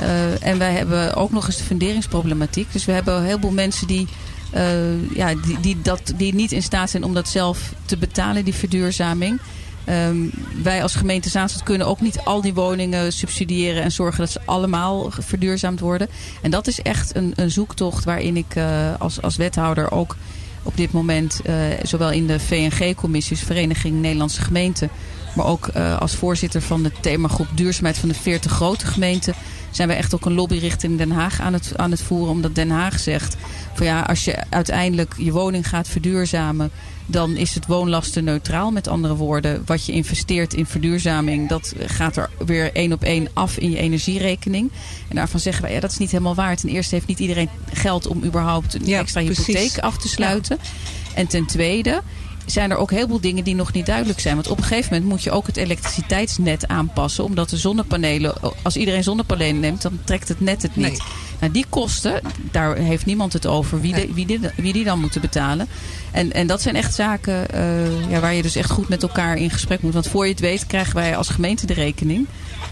Uh, 0.00 0.46
en 0.46 0.58
wij 0.58 0.72
hebben 0.72 1.14
ook 1.14 1.30
nog 1.30 1.46
eens 1.46 1.56
de 1.56 1.64
funderingsproblematiek. 1.64 2.72
Dus 2.72 2.84
we 2.84 2.92
hebben 2.92 3.14
een 3.14 3.24
heleboel 3.24 3.50
mensen 3.50 3.86
die 3.86 4.08
uh, 4.54 5.14
ja, 5.14 5.34
die, 5.34 5.60
die, 5.60 5.82
dat, 5.82 6.12
die 6.16 6.34
niet 6.34 6.52
in 6.52 6.62
staat 6.62 6.90
zijn 6.90 7.04
om 7.04 7.14
dat 7.14 7.28
zelf 7.28 7.72
te 7.84 7.96
betalen, 7.96 8.44
die 8.44 8.54
verduurzaming. 8.54 9.40
Um, 9.88 10.30
wij 10.62 10.82
als 10.82 10.94
gemeente 10.94 11.28
Zaanstad 11.28 11.62
kunnen 11.62 11.86
ook 11.86 12.00
niet 12.00 12.18
al 12.24 12.40
die 12.40 12.54
woningen 12.54 13.12
subsidiëren 13.12 13.82
en 13.82 13.92
zorgen 13.92 14.20
dat 14.20 14.30
ze 14.30 14.40
allemaal 14.44 15.10
verduurzaamd 15.18 15.80
worden. 15.80 16.08
En 16.42 16.50
dat 16.50 16.66
is 16.66 16.82
echt 16.82 17.16
een, 17.16 17.32
een 17.36 17.50
zoektocht 17.50 18.04
waarin 18.04 18.36
ik 18.36 18.54
uh, 18.56 18.94
als, 18.98 19.22
als 19.22 19.36
wethouder 19.36 19.90
ook 19.90 20.16
op 20.62 20.76
dit 20.76 20.92
moment, 20.92 21.40
uh, 21.46 21.54
zowel 21.82 22.10
in 22.10 22.26
de 22.26 22.40
VNG-commissies, 22.40 23.40
Vereniging 23.40 24.00
Nederlandse 24.00 24.40
Gemeenten, 24.40 24.90
maar 25.34 25.46
ook 25.46 25.68
als 25.98 26.14
voorzitter 26.14 26.62
van 26.62 26.82
de 26.82 26.92
themagroep 27.00 27.48
Duurzaamheid 27.54 27.98
van 27.98 28.08
de 28.08 28.14
40 28.14 28.52
grote 28.52 28.86
gemeenten, 28.86 29.34
zijn 29.70 29.88
we 29.88 29.94
echt 29.94 30.14
ook 30.14 30.24
een 30.24 30.34
lobby 30.34 30.58
richting 30.58 30.98
Den 30.98 31.10
Haag 31.10 31.40
aan 31.40 31.52
het, 31.52 31.72
aan 31.76 31.90
het 31.90 32.02
voeren. 32.02 32.30
Omdat 32.30 32.54
Den 32.54 32.70
Haag 32.70 32.98
zegt, 32.98 33.36
van 33.74 33.86
ja, 33.86 34.00
als 34.00 34.24
je 34.24 34.36
uiteindelijk 34.48 35.14
je 35.16 35.32
woning 35.32 35.68
gaat 35.68 35.88
verduurzamen, 35.88 36.70
dan 37.06 37.36
is 37.36 37.54
het 37.54 37.66
woonlastenneutraal. 37.66 38.70
Met 38.70 38.88
andere 38.88 39.14
woorden, 39.14 39.62
wat 39.66 39.86
je 39.86 39.92
investeert 39.92 40.54
in 40.54 40.66
verduurzaming, 40.66 41.48
dat 41.48 41.74
gaat 41.86 42.16
er 42.16 42.30
weer 42.46 42.72
één 42.72 42.92
op 42.92 43.02
één 43.02 43.28
af 43.32 43.58
in 43.58 43.70
je 43.70 43.78
energierekening. 43.78 44.70
En 45.08 45.16
daarvan 45.16 45.40
zeggen 45.40 45.62
wij, 45.62 45.72
ja, 45.72 45.80
dat 45.80 45.90
is 45.90 45.98
niet 45.98 46.10
helemaal 46.10 46.34
waar. 46.34 46.56
Ten 46.56 46.68
eerste 46.68 46.94
heeft 46.94 47.06
niet 47.06 47.18
iedereen 47.18 47.48
geld 47.72 48.06
om 48.06 48.24
überhaupt 48.24 48.74
een 48.74 48.86
ja, 48.86 48.98
extra 48.98 49.20
hypotheek 49.20 49.54
precies. 49.54 49.80
af 49.80 49.98
te 49.98 50.08
sluiten. 50.08 50.58
Ja. 50.62 50.68
En 51.14 51.26
ten 51.26 51.46
tweede 51.46 52.02
zijn 52.50 52.70
er 52.70 52.76
ook 52.76 52.90
heel 52.90 53.08
veel 53.08 53.20
dingen 53.20 53.44
die 53.44 53.54
nog 53.54 53.72
niet 53.72 53.86
duidelijk 53.86 54.20
zijn. 54.20 54.34
Want 54.34 54.48
op 54.48 54.58
een 54.58 54.64
gegeven 54.64 54.92
moment 54.92 55.10
moet 55.10 55.22
je 55.22 55.30
ook 55.30 55.46
het 55.46 55.56
elektriciteitsnet 55.56 56.68
aanpassen. 56.68 57.24
Omdat 57.24 57.50
de 57.50 57.56
zonnepanelen, 57.56 58.34
als 58.62 58.76
iedereen 58.76 59.02
zonnepanelen 59.02 59.60
neemt, 59.60 59.82
dan 59.82 59.98
trekt 60.04 60.28
het 60.28 60.40
net 60.40 60.62
het 60.62 60.76
niet. 60.76 60.86
Nee. 60.86 60.98
Nou, 61.40 61.52
die 61.52 61.66
kosten, 61.68 62.20
daar 62.50 62.76
heeft 62.76 63.06
niemand 63.06 63.32
het 63.32 63.46
over 63.46 63.80
wie, 63.80 63.94
de, 63.94 64.12
wie, 64.14 64.26
die, 64.26 64.40
wie 64.56 64.72
die 64.72 64.84
dan 64.84 65.00
moeten 65.00 65.20
betalen. 65.20 65.68
En, 66.10 66.32
en 66.32 66.46
dat 66.46 66.62
zijn 66.62 66.76
echt 66.76 66.94
zaken 66.94 67.46
uh, 67.54 68.10
ja, 68.10 68.20
waar 68.20 68.34
je 68.34 68.42
dus 68.42 68.56
echt 68.56 68.70
goed 68.70 68.88
met 68.88 69.02
elkaar 69.02 69.36
in 69.36 69.50
gesprek 69.50 69.82
moet. 69.82 69.92
Want 69.92 70.08
voor 70.08 70.24
je 70.24 70.30
het 70.30 70.40
weet 70.40 70.66
krijgen 70.66 70.94
wij 70.94 71.16
als 71.16 71.28
gemeente 71.28 71.66
de 71.66 71.74
rekening. 71.74 72.26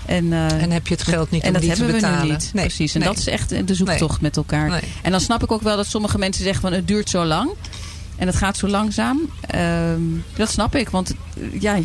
En, 0.07 0.25
uh, 0.25 0.62
en 0.62 0.71
heb 0.71 0.87
je 0.87 0.95
het 0.95 1.03
geld 1.03 1.31
niet 1.31 1.43
en 1.43 1.47
om 1.47 1.53
dat 1.53 1.62
die 1.62 1.71
hebben 1.71 1.88
te 1.88 1.95
betalen. 1.95 2.21
we 2.21 2.27
nu 2.27 2.33
niet. 2.33 2.51
Nee. 2.55 2.64
Precies. 2.64 2.95
En 2.95 3.01
nee. 3.01 3.09
dat 3.09 3.19
is 3.19 3.27
echt 3.27 3.67
de 3.67 3.75
zoektocht 3.75 4.21
nee. 4.21 4.21
met 4.21 4.37
elkaar. 4.37 4.83
En 5.03 5.11
dan 5.11 5.21
snap 5.21 5.43
ik 5.43 5.53
ook 5.53 5.62
wel 5.62 5.77
dat 5.77 5.87
sommige 5.87 6.19
mensen 6.19 6.43
zeggen 6.45 6.62
van 6.62 6.73
het 6.73 6.88
duurt 6.88 7.11
zo 7.11 7.25
lang. 7.25 7.51
En 8.18 8.26
het 8.26 8.37
gaat 8.37 8.57
zo 8.57 8.68
langzaam. 8.68 9.31
Um, 9.54 10.24
dat 10.37 10.50
snap 10.50 10.74
ik, 10.74 10.88
want 10.88 11.14
ja, 11.52 11.78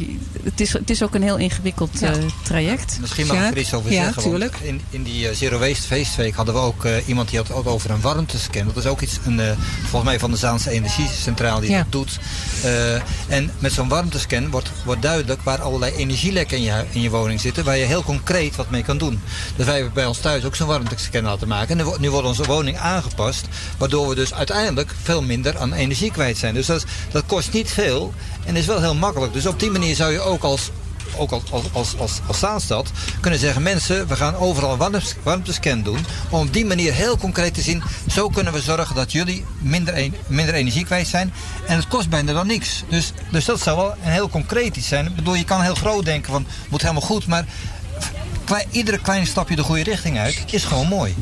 het, 0.43 0.61
is, 0.61 0.73
het 0.73 0.89
is 0.89 1.03
ook 1.03 1.15
een 1.15 1.21
heel 1.21 1.37
ingewikkeld 1.37 1.99
ja. 1.99 2.15
uh, 2.15 2.23
traject. 2.43 2.97
Misschien 3.01 3.27
mag 3.27 3.37
ik 3.37 3.51
er 3.51 3.57
iets 3.57 3.73
over 3.73 3.91
ja, 3.91 4.03
zeggen. 4.03 4.23
Tuurlijk. 4.23 4.55
In, 4.61 4.81
in 4.89 5.03
die 5.03 5.29
uh, 5.29 5.35
Zero 5.35 5.59
Waste 5.59 5.87
feestweek 5.87 6.35
hadden 6.35 6.53
we 6.53 6.59
ook 6.59 6.85
uh, 6.85 7.07
iemand 7.07 7.29
die 7.29 7.37
had 7.39 7.51
ook 7.51 7.67
over 7.67 7.89
een 7.89 8.01
warmtescan. 8.01 8.65
Dat 8.65 8.77
is 8.77 8.85
ook 8.85 9.01
iets, 9.01 9.19
een, 9.25 9.41
volgens 9.81 10.03
mij 10.03 10.19
van 10.19 10.31
de 10.31 10.37
Zaanse 10.37 10.69
Energiecentrale 10.69 11.61
die 11.61 11.69
ja. 11.69 11.77
dat 11.77 11.91
doet. 11.91 12.19
en 13.27 13.51
met 13.59 13.71
zo'n 13.71 13.87
warmtescan 13.87 14.49
wordt, 14.49 14.71
wordt 14.85 15.01
duidelijk 15.01 15.41
waar 15.41 15.61
allerlei 15.61 15.95
energielekken 15.95 16.57
in 16.57 16.63
je, 16.63 16.83
in 16.89 17.01
je 17.01 17.09
woning 17.09 17.41
zitten. 17.41 17.63
Waar 17.63 17.77
je 17.77 17.85
heel 17.85 18.03
concreet 18.03 18.55
wat 18.55 18.69
mee 18.69 18.83
kan 18.83 18.97
doen. 18.97 19.21
Dus 19.55 19.65
wij 19.65 19.75
hebben 19.75 19.93
bij 19.93 20.05
ons 20.05 20.19
thuis 20.19 20.45
ook 20.45 20.55
zo'n 20.55 20.67
warmtescan 20.67 21.23
laten 21.23 21.47
maken. 21.47 21.79
En 21.79 21.87
nu 21.99 22.09
wordt 22.11 22.27
onze 22.27 22.43
woning 22.43 22.77
aangepast. 22.77 23.47
Waardoor 23.77 24.09
we 24.09 24.15
dus 24.15 24.33
uiteindelijk 24.33 24.91
veel 25.01 25.21
minder 25.21 25.57
aan 25.57 25.73
energie 25.73 26.11
kwijt 26.11 26.21
zijn. 26.31 26.53
Dus 26.53 26.65
dat, 26.65 26.85
kost 27.25 27.53
niet 27.53 27.71
veel 27.71 28.13
en 28.45 28.55
is 28.55 28.65
wel 28.65 28.81
heel 28.81 28.95
makkelijk. 28.95 29.33
Dus 29.33 29.45
op 29.45 29.59
die 29.59 29.71
manier 29.71 29.95
zou 29.95 30.11
je 30.11 30.19
ook 30.19 30.43
als 30.43 30.71
ook 31.17 31.31
als, 31.31 31.51
als, 31.51 31.63
als, 31.73 31.97
als, 31.97 32.19
als 32.27 32.39
Zaanstad, 32.39 32.91
kunnen 33.19 33.39
zeggen... 33.39 33.61
mensen, 33.61 34.07
we 34.07 34.15
gaan 34.15 34.35
overal 34.35 34.77
warmtes- 34.77 35.15
warmtescan 35.23 35.81
doen... 35.81 36.05
om 36.29 36.39
op 36.39 36.53
die 36.53 36.65
manier 36.65 36.93
heel 36.93 37.17
concreet 37.17 37.53
te 37.53 37.61
zien... 37.61 37.83
zo 38.11 38.29
kunnen 38.29 38.53
we 38.53 38.61
zorgen 38.61 38.95
dat 38.95 39.11
jullie 39.11 39.45
minder, 39.59 39.93
en- 39.93 40.15
minder 40.27 40.55
energie 40.55 40.85
kwijt 40.85 41.07
zijn. 41.07 41.33
En 41.67 41.75
het 41.75 41.87
kost 41.87 42.09
bijna 42.09 42.33
dan 42.33 42.47
niks. 42.47 42.83
Dus, 42.89 43.11
dus 43.31 43.45
dat 43.45 43.61
zou 43.61 43.77
wel 43.77 43.91
een 43.91 44.11
heel 44.11 44.29
concreet 44.29 44.75
iets 44.75 44.87
zijn. 44.87 45.05
Ik 45.05 45.15
bedoel, 45.15 45.35
je 45.35 45.43
kan 45.43 45.61
heel 45.61 45.75
groot 45.75 46.05
denken 46.05 46.31
van... 46.31 46.45
moet 46.69 46.81
helemaal 46.81 47.01
goed, 47.01 47.27
maar... 47.27 47.45
Iedere 48.71 48.97
kleine 48.97 49.25
stapje 49.25 49.55
de 49.55 49.63
goede 49.63 49.83
richting 49.83 50.17
uit 50.17 50.43
is 50.45 50.63
gewoon 50.63 50.87
mooi. 50.87 51.15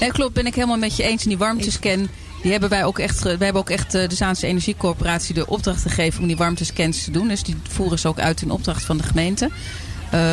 Nee, 0.00 0.12
klopt, 0.12 0.32
ben 0.32 0.46
ik 0.46 0.54
helemaal 0.54 0.76
met 0.76 0.96
je 0.96 1.02
eens. 1.02 1.22
En 1.22 1.28
die 1.28 1.38
warmtescan, 1.38 2.08
die 2.42 2.50
hebben 2.50 2.68
wij 2.70 2.84
ook 2.84 2.98
echt, 2.98 3.18
ge- 3.20 3.36
wij 3.36 3.44
hebben 3.44 3.62
ook 3.62 3.70
echt 3.70 3.94
eh, 3.94 4.08
de 4.08 4.14
Zaanse 4.14 4.46
Energiecorporatie 4.46 5.34
de 5.34 5.46
opdracht 5.46 5.82
gegeven 5.82 6.20
om 6.20 6.26
die 6.26 6.36
warmtescans 6.36 7.04
te 7.04 7.10
doen. 7.10 7.28
Dus 7.28 7.42
die 7.42 7.56
voeren 7.68 7.98
ze 7.98 8.08
ook 8.08 8.18
uit 8.18 8.42
in 8.42 8.50
opdracht 8.50 8.84
van 8.84 8.96
de 8.96 9.02
gemeente. 9.02 9.50
Eh, 10.10 10.30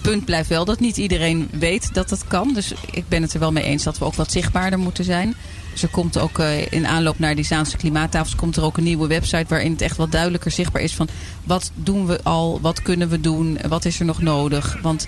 punt 0.00 0.24
blijft 0.24 0.48
wel 0.48 0.64
dat 0.64 0.80
niet 0.80 0.96
iedereen 0.96 1.48
weet 1.52 1.94
dat 1.94 2.08
dat 2.08 2.24
kan. 2.26 2.54
Dus 2.54 2.72
ik 2.90 3.08
ben 3.08 3.22
het 3.22 3.32
er 3.34 3.40
wel 3.40 3.52
mee 3.52 3.64
eens 3.64 3.82
dat 3.82 3.98
we 3.98 4.04
ook 4.04 4.14
wat 4.14 4.32
zichtbaarder 4.32 4.78
moeten 4.78 5.04
zijn. 5.04 5.34
Dus 5.72 5.82
er 5.82 5.88
komt 5.88 6.18
ook 6.18 6.38
eh, 6.38 6.72
in 6.72 6.86
aanloop 6.86 7.18
naar 7.18 7.34
die 7.34 7.44
Zaanse 7.44 7.76
klimaattafels 7.76 8.34
komt 8.34 8.56
er 8.56 8.62
ook 8.62 8.76
een 8.76 8.84
nieuwe 8.84 9.06
website 9.06 9.44
waarin 9.48 9.72
het 9.72 9.80
echt 9.82 9.96
wat 9.96 10.12
duidelijker 10.12 10.50
zichtbaar 10.50 10.82
is 10.82 10.94
van 10.94 11.08
wat 11.44 11.70
doen 11.74 12.06
we 12.06 12.20
al, 12.22 12.58
wat 12.60 12.82
kunnen 12.82 13.08
we 13.08 13.20
doen, 13.20 13.58
wat 13.68 13.84
is 13.84 13.98
er 13.98 14.04
nog 14.04 14.22
nodig. 14.22 14.78
Want 14.82 15.06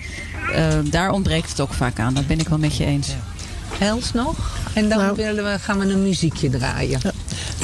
eh, 0.53 0.67
daar 0.83 1.11
ontbreekt 1.11 1.49
het 1.49 1.59
ook 1.61 1.73
vaak 1.73 1.99
aan. 1.99 2.13
Dat 2.13 2.27
ben 2.27 2.39
ik 2.39 2.47
wel 2.49 2.57
met 2.57 2.77
je 2.77 2.85
eens. 2.85 3.07
Els 3.79 4.11
nog? 4.13 4.57
En 4.73 4.89
dan 4.89 4.97
Nou. 4.97 5.15
willen 5.15 5.51
we, 5.51 5.59
gaan 5.59 5.79
we 5.79 5.85
een 5.85 6.03
muziekje 6.03 6.49
draaien. 6.49 6.99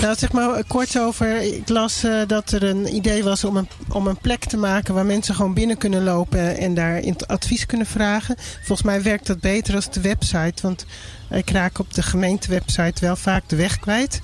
Nou, 0.02 0.16
zeg 0.18 0.32
maar 0.32 0.54
eh, 0.54 0.64
kort 0.68 1.00
over. 1.00 1.42
Ik 1.42 1.70
las 1.70 2.04
eh, 2.04 2.22
dat 2.28 2.52
er 2.52 2.64
een 2.64 2.96
idee 2.96 3.24
was 3.24 3.44
om 3.44 3.58
een, 3.58 3.68
om 3.90 4.08
een 4.08 4.18
plek 4.18 4.46
te 4.46 4.58
maken 4.58 4.94
waar 4.94 5.06
mensen 5.06 5.36
gewoon 5.36 5.54
binnen 5.54 5.78
kunnen 5.78 6.04
lopen 6.04 6.58
en 6.58 6.74
daar 6.74 7.04
advies 7.28 7.66
kunnen 7.66 7.88
vragen. 7.88 8.36
Volgens 8.58 8.82
mij 8.82 9.02
werkt 9.02 9.28
dat 9.28 9.40
beter 9.40 9.76
als 9.76 9.92
de 9.92 10.02
website, 10.02 10.62
want 10.62 10.86
ik 11.30 11.50
raak 11.50 11.80
op 11.80 11.94
de 11.94 12.02
gemeentewebsite 12.04 13.06
wel 13.06 13.16
vaak 13.16 13.44
de 13.48 13.56
weg 13.56 13.80
kwijt. 13.80 14.20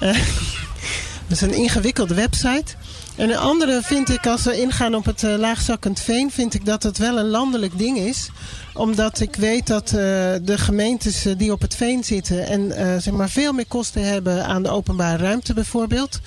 Eh, 0.00 0.08
dat 1.26 1.36
is 1.36 1.40
een 1.40 1.54
ingewikkelde 1.54 2.14
website. 2.14 2.74
En 3.18 3.30
een 3.30 3.36
andere 3.36 3.82
vind 3.82 4.08
ik, 4.08 4.26
als 4.26 4.44
we 4.44 4.60
ingaan 4.60 4.94
op 4.94 5.04
het 5.04 5.22
eh, 5.22 5.34
laagzakkend 5.36 6.00
veen, 6.00 6.30
vind 6.30 6.54
ik 6.54 6.64
dat 6.64 6.82
het 6.82 6.98
wel 6.98 7.18
een 7.18 7.28
landelijk 7.28 7.78
ding 7.78 7.98
is 7.98 8.30
omdat 8.74 9.20
ik 9.20 9.36
weet 9.36 9.66
dat 9.66 9.86
eh, 9.86 9.92
de 10.42 10.58
gemeentes 10.58 11.24
eh, 11.24 11.32
die 11.36 11.52
op 11.52 11.60
het 11.60 11.74
veen 11.74 12.04
zitten 12.04 12.46
en 12.46 12.72
zeg 13.02 13.14
maar 13.14 13.30
veel 13.30 13.52
meer 13.52 13.66
kosten 13.66 14.04
hebben 14.04 14.44
aan 14.44 14.62
de 14.62 14.68
openbare 14.68 15.22
ruimte 15.22 15.54
bijvoorbeeld, 15.54 16.20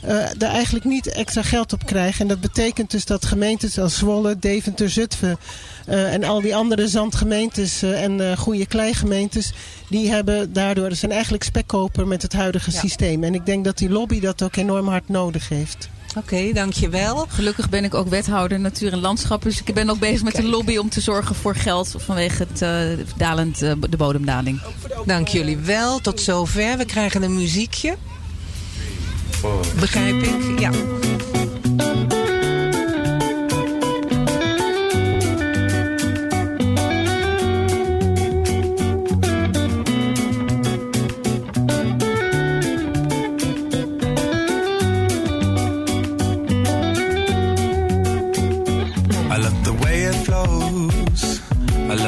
eh 0.00 0.16
daar 0.36 0.50
eigenlijk 0.50 0.84
niet 0.84 1.06
extra 1.06 1.42
geld 1.42 1.72
op 1.72 1.86
krijgen. 1.86 2.20
En 2.20 2.28
dat 2.28 2.40
betekent 2.40 2.90
dus 2.90 3.04
dat 3.04 3.24
gemeentes 3.24 3.78
als 3.78 3.98
Zwolle, 3.98 4.38
Deventer, 4.38 4.90
Zutphen 4.90 5.38
en 5.86 6.24
al 6.24 6.40
die 6.40 6.56
andere 6.56 6.88
zandgemeentes 6.88 7.82
en 7.82 8.36
goede 8.36 8.66
kleigemeentes, 8.66 9.52
die 9.88 10.10
hebben 10.10 10.52
daardoor, 10.52 10.94
zijn 10.94 11.12
eigenlijk 11.12 11.42
spekkoper 11.42 12.06
met 12.06 12.22
het 12.22 12.32
huidige 12.32 12.70
systeem. 12.70 13.24
En 13.24 13.34
ik 13.34 13.46
denk 13.46 13.64
dat 13.64 13.78
die 13.78 13.90
lobby 13.90 14.20
dat 14.20 14.42
ook 14.42 14.56
enorm 14.56 14.88
hard 14.88 15.08
nodig 15.08 15.48
heeft. 15.48 15.88
Oké, 16.18 16.52
dankjewel. 16.52 17.26
Gelukkig 17.28 17.68
ben 17.68 17.84
ik 17.84 17.94
ook 17.94 18.08
wethouder 18.08 18.60
natuur 18.60 18.92
en 18.92 19.00
landschap. 19.00 19.42
Dus 19.42 19.62
ik 19.64 19.74
ben 19.74 19.90
ook 19.90 19.98
bezig 19.98 20.22
met 20.22 20.38
een 20.38 20.48
lobby 20.48 20.76
om 20.76 20.88
te 20.88 21.00
zorgen 21.00 21.34
voor 21.34 21.54
geld 21.54 21.94
vanwege 21.96 22.46
het 22.48 22.62
eh, 22.62 23.06
dalend, 23.16 23.62
eh, 23.62 23.72
de 23.90 23.96
bodemdaling. 23.96 24.60
Dank 25.04 25.28
jullie 25.28 25.56
wel. 25.56 25.98
Tot 25.98 26.20
zover. 26.20 26.76
We 26.76 26.84
krijgen 26.84 27.22
een 27.22 27.34
muziekje. 27.34 27.96
Begrijp 29.80 30.22
ik? 30.22 30.60
Ja. 30.60 30.70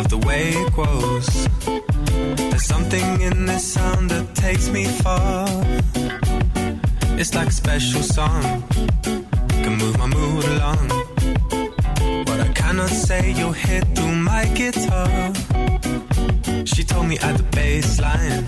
Love 0.01 0.09
the 0.09 0.27
way 0.27 0.49
it 0.49 0.73
grows. 0.73 1.29
There's 2.51 2.65
something 2.65 3.21
in 3.21 3.45
this 3.45 3.65
sound 3.75 4.11
that 4.11 4.35
takes 4.35 4.71
me 4.71 4.85
far. 4.85 5.47
It's 7.21 7.35
like 7.35 7.49
a 7.49 7.57
special 7.65 8.03
song. 8.03 8.43
Can 9.63 9.75
move 9.77 9.99
my 9.99 10.07
mood 10.07 10.45
along. 10.55 10.87
But 12.29 12.39
I 12.49 12.51
cannot 12.55 12.89
say, 12.89 13.33
you'll 13.39 13.59
hear 13.67 13.83
through 13.95 14.17
my 14.33 14.45
guitar. 14.61 15.11
She 16.65 16.83
told 16.93 17.07
me 17.07 17.19
at 17.19 17.35
the 17.37 17.47
bass 17.57 18.01
line, 18.01 18.45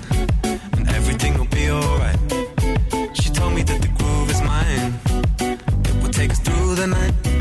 and 0.76 0.88
everything 0.98 1.32
will 1.38 1.52
be 1.60 1.70
alright. 1.70 2.20
She 3.20 3.28
told 3.38 3.52
me 3.56 3.62
that 3.70 3.80
the 3.84 3.92
groove 3.98 4.30
is 4.34 4.40
mine. 4.52 4.92
It 5.88 5.96
will 6.02 6.14
take 6.20 6.30
us 6.30 6.38
through 6.38 6.76
the 6.76 6.86
night 6.86 7.31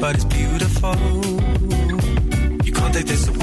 But 0.00 0.14
it's 0.14 0.24
beautiful. 0.24 0.94
You 2.64 2.72
can't 2.72 2.94
take 2.94 3.06
this 3.06 3.28
away 3.28 3.39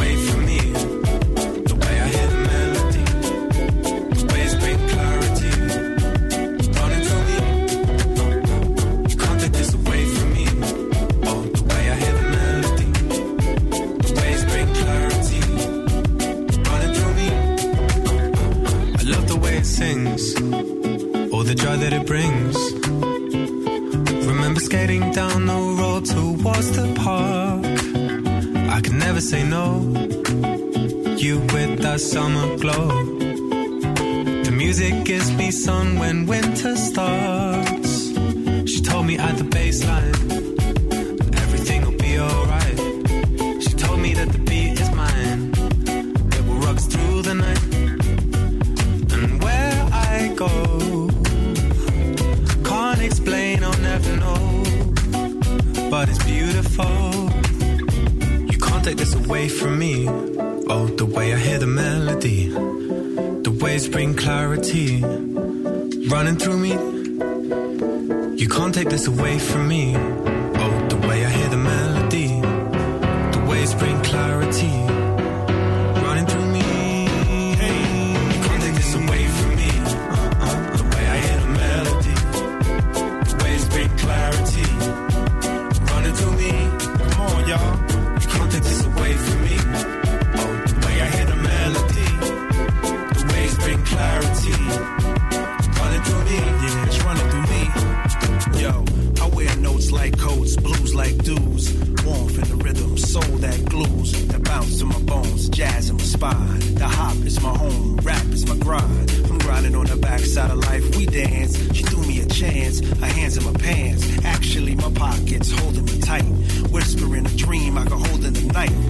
night. 118.58 118.88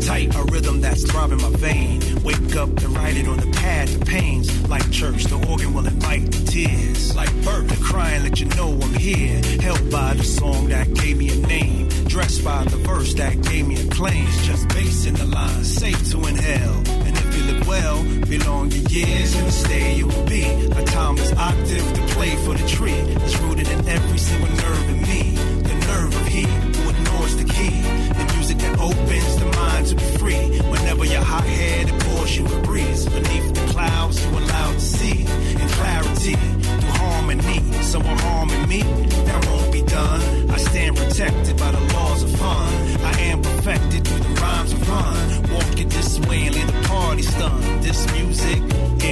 Tight, 0.00 0.34
a 0.34 0.42
rhythm 0.52 0.80
that's 0.80 1.02
throbbing 1.10 1.40
my 1.40 1.50
vein. 1.56 2.00
Wake 2.22 2.56
up 2.56 2.68
and 2.68 2.90
write 2.96 3.16
it 3.16 3.26
on 3.26 3.38
the 3.38 3.50
pad, 3.52 3.88
the 3.88 4.04
pains. 4.04 4.46
Like 4.68 4.86
church, 4.90 5.24
the 5.24 5.36
organ 5.48 5.72
will 5.72 5.86
invite 5.86 6.30
the 6.30 6.42
tears. 6.44 7.14
Like 7.16 7.32
birth, 7.42 7.68
the 7.68 7.78
crying, 7.82 8.22
let 8.24 8.40
you 8.40 8.46
know 8.58 8.70
I'm 8.82 8.94
here. 8.94 9.40
Held 9.62 9.90
by 9.90 10.14
the 10.14 10.24
song 10.24 10.68
that 10.68 10.92
gave 10.94 11.16
me 11.16 11.28
a 11.30 11.36
name. 11.46 11.88
Dressed 12.14 12.44
by 12.44 12.64
the 12.64 12.76
verse 12.90 13.14
that 13.14 13.40
gave 13.42 13.66
me 13.66 13.76
a 13.80 13.86
claim. 13.88 14.26
Just 14.42 14.68
bass 14.68 15.06
in 15.06 15.14
the 15.14 15.26
line, 15.26 15.64
safe 15.64 16.10
to 16.10 16.18
inhale. 16.26 16.78
And 17.06 17.16
if 17.16 17.28
you 17.36 17.42
live 17.52 17.68
well, 17.68 18.02
belong 18.26 18.70
your 18.72 18.86
years 18.88 19.34
and 19.36 19.52
stay 19.52 19.96
you 19.96 20.06
will 20.08 20.26
be. 20.26 20.44
A 20.80 20.84
timeless 20.84 21.32
octave 21.32 21.86
to 21.96 22.02
play 22.14 22.34
for 22.44 22.54
the 22.54 22.66
tree. 22.66 23.00
It's 23.24 23.38
rooted 23.40 23.68
in 23.68 23.88
every 23.88 24.18
single 24.18 24.54
nerve 24.64 24.88
in 24.94 25.00
me. 25.02 25.22
The 25.68 25.74
nerve 25.88 26.14
of 26.20 26.26
he 26.26 26.42
who 26.76 26.90
ignores 26.90 27.36
the 27.36 27.44
key. 27.44 27.80
The 28.20 28.33
music 28.44 28.58
that 28.58 28.78
opens 28.78 29.36
the 29.36 29.46
mind 29.56 29.86
to 29.86 29.94
be 29.94 30.04
free. 30.18 30.60
Whenever 30.70 31.04
you're 31.06 31.24
hot 31.24 31.44
headed, 31.44 31.98
pours 32.00 32.36
you 32.36 32.44
a 32.44 32.60
breeze. 32.62 33.06
Beneath 33.06 33.54
the 33.54 33.72
clouds, 33.72 34.22
you 34.22 34.30
allowed 34.38 34.74
to 34.74 34.80
see. 34.80 35.20
In 35.62 35.68
clarity, 35.78 36.34
through 36.34 36.96
harmony. 37.02 37.60
Someone 37.82 38.18
harming 38.18 38.68
me, 38.68 38.82
that 39.28 39.46
won't 39.46 39.72
be 39.72 39.82
done. 39.82 40.50
I 40.50 40.58
stand 40.58 40.96
protected 40.96 41.56
by 41.56 41.70
the 41.70 41.80
laws 41.94 42.22
of 42.22 42.30
fun. 42.32 42.68
I 43.12 43.14
am 43.30 43.40
perfected 43.40 44.06
through 44.06 44.24
the 44.28 44.40
rhymes 44.40 44.72
of 44.72 44.82
fun. 44.86 45.42
Walk 45.54 45.80
it 45.80 45.88
this 45.88 46.18
way 46.26 46.46
and 46.46 46.54
leave 46.54 46.66
the 46.66 46.88
party 46.88 47.22
stunned. 47.22 47.82
This 47.82 48.00
music, 48.12 48.60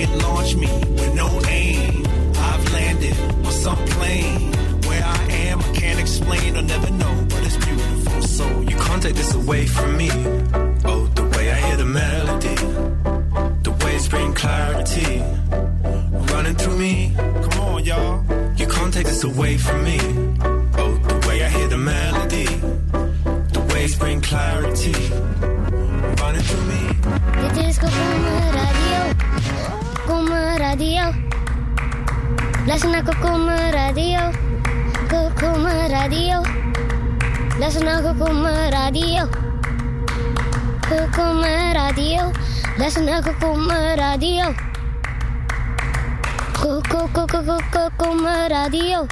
it 0.01 0.09
launched 0.25 0.57
me 0.57 0.69
with 0.99 1.15
no 1.15 1.29
aim. 1.49 2.05
I've 2.37 2.73
landed 2.73 3.17
on 3.47 3.53
some 3.53 3.83
plane. 3.97 4.53
Where 4.87 5.05
I 5.05 5.23
am, 5.49 5.61
I 5.61 5.73
can't 5.73 6.01
explain 6.01 6.57
or 6.57 6.63
never 6.63 6.91
know. 6.91 7.22
So 8.33 8.47
you 8.63 8.77
can't 8.77 9.03
take 9.03 9.15
this 9.15 9.35
away 9.35 9.67
from 9.67 9.95
me. 9.99 10.09
Oh, 10.87 11.07
the 11.15 11.25
way 11.37 11.51
I 11.51 11.57
hear 11.65 11.77
the 11.77 11.85
melody, 11.85 12.55
the 13.63 13.73
waves 13.85 14.09
bring 14.09 14.33
clarity, 14.33 15.23
running 16.33 16.57
through 16.57 16.79
me. 16.79 17.13
Come 17.45 17.61
on, 17.61 17.85
y'all. 17.85 18.25
You 18.57 18.67
can't 18.67 18.91
take 18.95 19.07
this 19.07 19.23
away 19.25 19.59
from 19.59 19.85
me. 19.85 19.99
Oh, 20.79 20.95
the 21.11 21.29
way 21.29 21.45
I 21.45 21.49
hear 21.51 21.69
the 21.69 21.77
melody, 21.77 22.47
the 23.53 23.61
waves 23.75 23.97
bring 23.97 24.23
clarity, 24.23 24.97
running 26.23 26.45
through 26.49 26.67
me. 26.73 26.83
Dit 27.43 27.67
is 27.67 27.79
Kokoma 27.79 28.35
Radio. 28.61 29.01
Kokoma 30.07 30.57
Radio. 30.59 31.05
Naar 32.67 33.03
Kokoma 33.05 33.71
Radio. 33.71 34.31
Kokoma 35.09 35.87
Radio. 35.91 36.62
Luister 37.59 37.85
naar 37.85 38.03
Kokoma 38.03 38.69
Radio. 38.69 39.29
Kokoma 40.89 41.73
Radio. 41.73 42.31
Luister 42.77 43.03
naar 43.03 43.23
Kokoma 43.23 43.95
Radio. 43.95 44.55
Kokoma 46.89 48.47
Radio. 48.49 49.07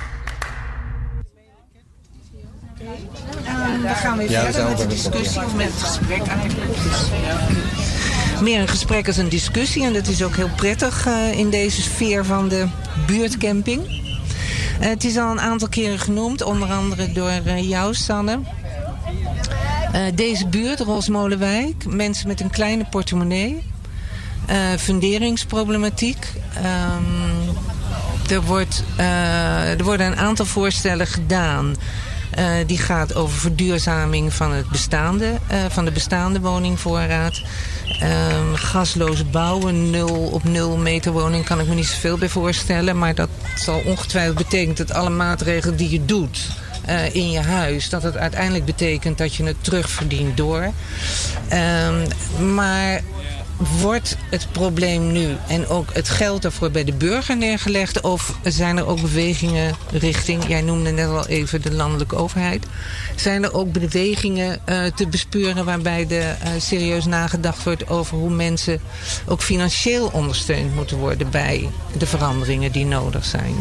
En 3.45 3.83
dan 3.83 3.95
gaan 3.95 4.17
we 4.17 4.31
Ja, 4.31 4.45
we 4.45 4.53
verder 4.53 4.69
met 4.69 4.79
de 4.79 4.87
discussie, 4.87 5.45
of 5.45 5.55
met 5.55 5.67
het 5.67 5.83
gesprek 5.83 6.27
eigenlijk. 6.27 6.83
Dus, 6.83 7.09
ja. 7.27 8.43
Meer 8.43 8.61
een 8.61 8.69
gesprek 8.69 9.07
als 9.07 9.17
een 9.17 9.29
discussie. 9.29 9.85
En 9.85 9.93
dat 9.93 10.07
is 10.07 10.23
ook 10.23 10.37
heel 10.37 10.51
prettig 10.57 11.07
eh, 11.07 11.39
in 11.39 11.51
deze 11.51 11.83
sfeer 11.83 12.25
van 12.25 12.49
de 12.49 12.67
buurtcamping. 13.07 14.09
Eh, 14.81 14.89
het 14.89 15.05
is 15.05 15.17
al 15.17 15.31
een 15.31 15.41
aantal 15.41 15.69
keren 15.69 15.99
genoemd, 15.99 16.43
onder 16.43 16.69
andere 16.69 17.13
door 17.13 17.29
eh, 17.29 17.69
jou, 17.69 17.95
Sanne. 17.95 18.39
Eh, 19.93 20.03
deze 20.15 20.47
buurt, 20.47 20.81
Rosmolenwijk, 20.81 21.85
mensen 21.87 22.29
met 22.29 22.41
een 22.41 22.51
kleine 22.51 22.85
portemonnee. 22.91 23.69
funderingsproblematiek. 24.79 26.33
Ehm, 26.55 28.33
er, 28.33 28.43
wordt, 28.43 28.83
er 29.77 29.85
worden 29.85 30.07
een 30.07 30.17
aantal 30.17 30.47
voorstellen 30.47 31.07
gedaan. 31.07 31.77
Eh, 32.31 32.47
die 32.67 32.79
gaat 32.79 33.15
over 33.15 33.39
verduurzaming 33.39 34.33
van, 34.33 34.53
het 34.53 34.69
bestaande, 34.69 35.39
eh, 35.47 35.59
van 35.69 35.85
de 35.85 35.91
bestaande 35.91 36.41
woningvoorraad. 36.41 37.43
Ehm, 38.01 38.55
gasloos 38.55 39.31
bouwen, 39.31 39.91
nul 39.91 40.29
op 40.33 40.45
nul 40.45 40.77
meter 40.77 41.13
woning, 41.13 41.45
kan 41.45 41.61
ik 41.61 41.67
me 41.67 41.75
niet 41.75 41.87
zoveel 41.87 42.19
bij 42.19 42.29
voorstellen. 42.29 42.99
Maar 42.99 43.15
dat 43.15 43.29
zal 43.55 43.83
ongetwijfeld 43.85 44.37
betekenen 44.37 44.77
dat 44.77 44.93
alle 44.93 45.11
maatregelen 45.11 45.77
die 45.77 45.91
je 45.91 46.05
doet 46.05 46.49
eh, 46.85 47.15
in 47.15 47.31
je 47.31 47.41
huis, 47.41 47.89
dat 47.89 48.03
het 48.03 48.17
uiteindelijk 48.17 48.65
betekent 48.65 49.19
dat 49.19 49.35
je 49.35 49.45
het 49.45 49.65
terugverdient 49.65 50.37
door. 50.37 50.73
Ehm, 51.49 52.07
maar 52.55 53.01
wordt 53.81 54.17
het 54.31 54.47
probleem 54.53 55.13
nu 55.13 55.37
en 55.49 55.69
ook 55.69 55.95
het 55.95 56.09
geld 56.09 56.43
daarvoor 56.43 56.71
bij 56.71 56.85
de 56.85 56.93
burger 56.93 57.37
neergelegd? 57.37 58.01
Of 58.01 58.39
zijn 58.43 58.77
er 58.77 58.87
ook 58.87 59.01
bewegingen 59.01 59.75
richting, 59.91 60.47
jij 60.49 60.63
noemde 60.63 60.91
net 60.91 61.09
al 61.09 61.27
even 61.27 61.63
de 61.63 61.73
landelijke 61.73 62.17
overheid. 62.17 62.67
Zijn 63.17 63.45
er 63.45 63.55
ook 63.55 63.73
bewegingen 63.73 64.67
eh, 64.67 64.85
te 64.85 65.07
bespeuren 65.07 65.65
waarbij 65.65 66.07
er 66.09 66.37
eh, 66.41 66.51
serieus 66.59 67.05
nagedacht 67.05 67.65
wordt 67.65 67.89
over 67.89 68.17
hoe 68.17 68.31
mensen 68.31 68.81
ook 69.27 69.43
financieel 69.43 70.11
ondersteund 70.13 70.75
moeten 70.75 70.97
worden 70.97 71.31
bij 71.31 71.69
de 71.99 72.07
veranderingen 72.07 72.73
die 72.73 72.85
nodig 72.85 73.25
zijn? 73.25 73.55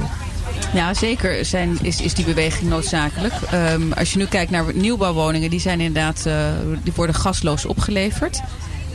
Ja, 0.74 0.93
zeker 0.93 1.45
zijn, 1.45 1.78
is, 1.82 2.02
is 2.02 2.14
die 2.14 2.26
beweging 2.26 2.70
noodzakelijk. 2.70 3.34
Ehm, 3.52 3.91
als 3.91 4.12
je 4.12 4.18
nu 4.18 4.26
kijkt 4.26 4.52
naar 4.52 4.66
nieuwbouwwoningen, 4.74 5.50
die 5.50 5.60
zijn 5.60 5.80
inderdaad, 5.80 6.26
eh, 6.26 6.50
die 6.84 6.93
worden 6.95 7.16
gasloos 7.16 7.66
opgeleverd. 7.66 8.41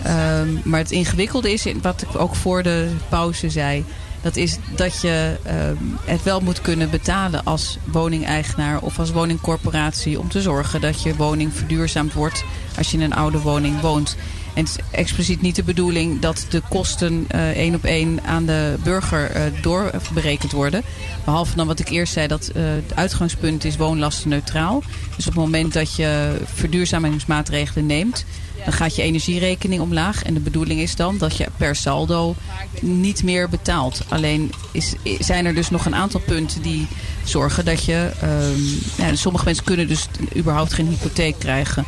Ehm, 0.05 0.48
maar 0.64 0.78
het 0.78 0.90
ingewikkelde 0.90 1.52
is, 1.52 1.66
wat 1.82 2.02
ik 2.02 2.18
ook 2.20 2.34
voor 2.34 2.62
de 2.62 2.90
pauze 3.09 3.50
zei, 3.50 3.84
dat 4.22 4.36
is 4.36 4.59
dat 4.76 5.00
je 5.00 5.36
ehm, 5.42 5.76
het 6.05 6.22
wel 6.22 6.40
moet 6.40 6.61
kunnen 6.61 6.90
betalen 6.90 7.44
als 7.44 7.78
woningeigenaar 7.84 8.80
of 8.80 8.98
als 8.98 9.11
woningcorporatie 9.11 10.18
om 10.18 10.28
te 10.28 10.42
zorgen 10.42 10.80
dat 10.80 11.02
je 11.02 11.16
woning 11.16 11.52
verduurzaamd 11.55 12.12
wordt 12.12 12.44
als 12.76 12.90
je 12.90 12.96
in 12.96 13.02
een 13.02 13.14
oude 13.14 13.38
woning 13.38 13.80
woont. 13.80 14.16
En 14.55 14.64
het 14.64 14.68
is 14.68 14.98
expliciet 14.98 15.40
niet 15.40 15.57
de 15.57 15.62
bedoeling 15.62 16.20
dat 16.20 16.46
de 16.48 16.62
kosten 16.68 17.24
eh, 17.28 17.50
één 17.50 17.74
op 17.74 17.84
één 17.84 18.24
aan 18.24 18.46
de 18.46 18.74
burger 18.82 19.30
eh, 19.30 19.42
doorberekend 19.62 20.52
worden. 20.52 20.82
Behalve 21.24 21.57
dan 21.57 21.66
wat 21.66 21.80
ik 21.80 21.88
eerst 21.88 22.12
zei, 22.12 22.26
dat 22.26 22.48
eh, 22.48 22.62
het 22.64 22.96
uitgangspunt 22.96 23.64
is 23.64 23.76
woonlastenneutraal. 23.76 24.82
Dus 25.16 25.26
op 25.26 25.32
het 25.32 25.42
moment 25.42 25.72
dat 25.72 25.96
je 25.96 26.36
verduurzamingsmaatregelen 26.44 27.86
neemt, 27.86 28.24
dan 28.64 28.72
gaat 28.72 28.96
je 28.96 29.02
energierekening 29.02 29.82
omlaag. 29.82 30.22
En 30.22 30.34
de 30.34 30.40
bedoeling 30.40 30.80
is 30.80 30.96
dan 30.96 31.18
dat 31.18 31.36
je 31.36 31.46
per 31.56 31.76
saldo 31.76 32.34
niet 32.80 33.22
meer 33.22 33.48
betaalt. 33.48 34.02
Alleen 34.08 34.52
is, 34.72 34.94
zijn 35.18 35.46
er 35.46 35.54
dus 35.54 35.70
nog 35.70 35.86
een 35.86 35.94
aantal 35.94 36.20
punten 36.20 36.62
die 36.62 36.86
zorgen 37.24 37.64
dat 37.64 37.84
je... 37.84 38.10
ehm, 38.20 39.06
ja, 39.06 39.16
sommige 39.16 39.44
mensen 39.44 39.64
kunnen 39.64 39.88
dus 39.88 40.06
überhaupt 40.36 40.72
geen 40.72 40.88
hypotheek 40.88 41.38
krijgen 41.38 41.84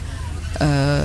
eh, 0.58 0.98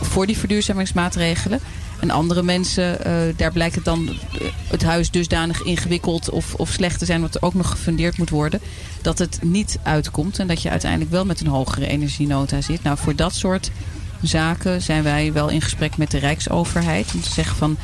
voor 0.00 0.26
die 0.26 0.38
verduurzamingsmaatregelen. 0.38 1.60
En 2.00 2.10
andere 2.10 2.42
mensen, 2.42 3.04
eh, 3.04 3.12
daar 3.36 3.52
blijkt 3.52 3.74
het 3.74 3.84
dan 3.84 4.08
eh, 4.08 4.46
het 4.68 4.82
huis 4.82 5.10
dusdanig 5.10 5.62
ingewikkeld 5.62 6.30
of, 6.30 6.54
of 6.54 6.70
slecht 6.70 6.98
te 6.98 7.04
zijn, 7.04 7.20
wat 7.20 7.34
er 7.34 7.42
ook 7.42 7.54
nog 7.54 7.70
gefundeerd 7.70 8.18
moet 8.18 8.30
worden, 8.30 8.60
dat 9.02 9.18
het 9.18 9.38
niet 9.42 9.78
uitkomt 9.82 10.38
en 10.38 10.46
dat 10.46 10.62
je 10.62 10.70
uiteindelijk 10.70 11.10
wel 11.10 11.24
met 11.24 11.40
een 11.40 11.46
hogere 11.46 11.86
energienota 11.86 12.60
zit. 12.60 12.82
Nou, 12.82 12.98
voor 12.98 13.16
dat 13.16 13.34
soort 13.34 13.70
zaken 14.22 14.82
zijn 14.82 15.02
wij 15.02 15.32
wel 15.32 15.48
in 15.48 15.60
gesprek 15.60 15.96
met 15.96 16.10
de 16.10 16.18
Rijksoverheid 16.18 17.10
om 17.14 17.20
te 17.20 17.32
zeggen 17.32 17.56
van 17.56 17.76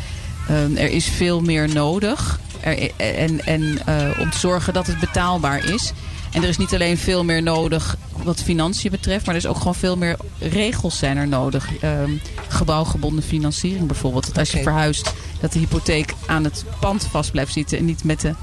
ehm, 0.48 0.76
er 0.76 0.90
is 0.90 1.06
veel 1.06 1.40
meer 1.40 1.68
nodig 1.68 2.40
er, 2.60 2.90
en, 2.96 3.44
en 3.44 3.86
eh, 3.86 4.20
om 4.20 4.30
te 4.30 4.38
zorgen 4.38 4.72
dat 4.72 4.86
het 4.86 5.00
betaalbaar 5.00 5.72
is. 5.72 5.92
En 6.32 6.42
er 6.42 6.48
is 6.48 6.58
niet 6.58 6.74
alleen 6.74 6.98
veel 6.98 7.24
meer 7.24 7.42
nodig 7.42 7.96
wat 8.22 8.42
financiën 8.42 8.90
betreft, 8.90 9.26
maar 9.26 9.34
er 9.34 9.40
is 9.40 9.46
ook 9.46 9.56
gewoon 9.56 9.74
veel 9.74 9.96
meer 9.96 10.16
regels 10.38 10.98
zijn 10.98 11.16
er 11.16 11.28
nodig. 11.28 11.78
Ehm, 11.80 12.10
gebouwgebonden 12.48 13.24
financiering 13.24 13.86
bijvoorbeeld. 13.86 14.26
Dat 14.26 14.38
als 14.38 14.50
je 14.50 14.62
verhuist, 14.62 15.12
dat 15.40 15.52
de 15.52 15.58
hypotheek 15.58 16.14
aan 16.26 16.44
het 16.44 16.64
pand 16.80 17.08
vast 17.10 17.30
blijft 17.30 17.52
zitten 17.52 17.78
en 17.78 17.84
niet 17.84 18.04
met 18.04 18.20
de 18.20 18.34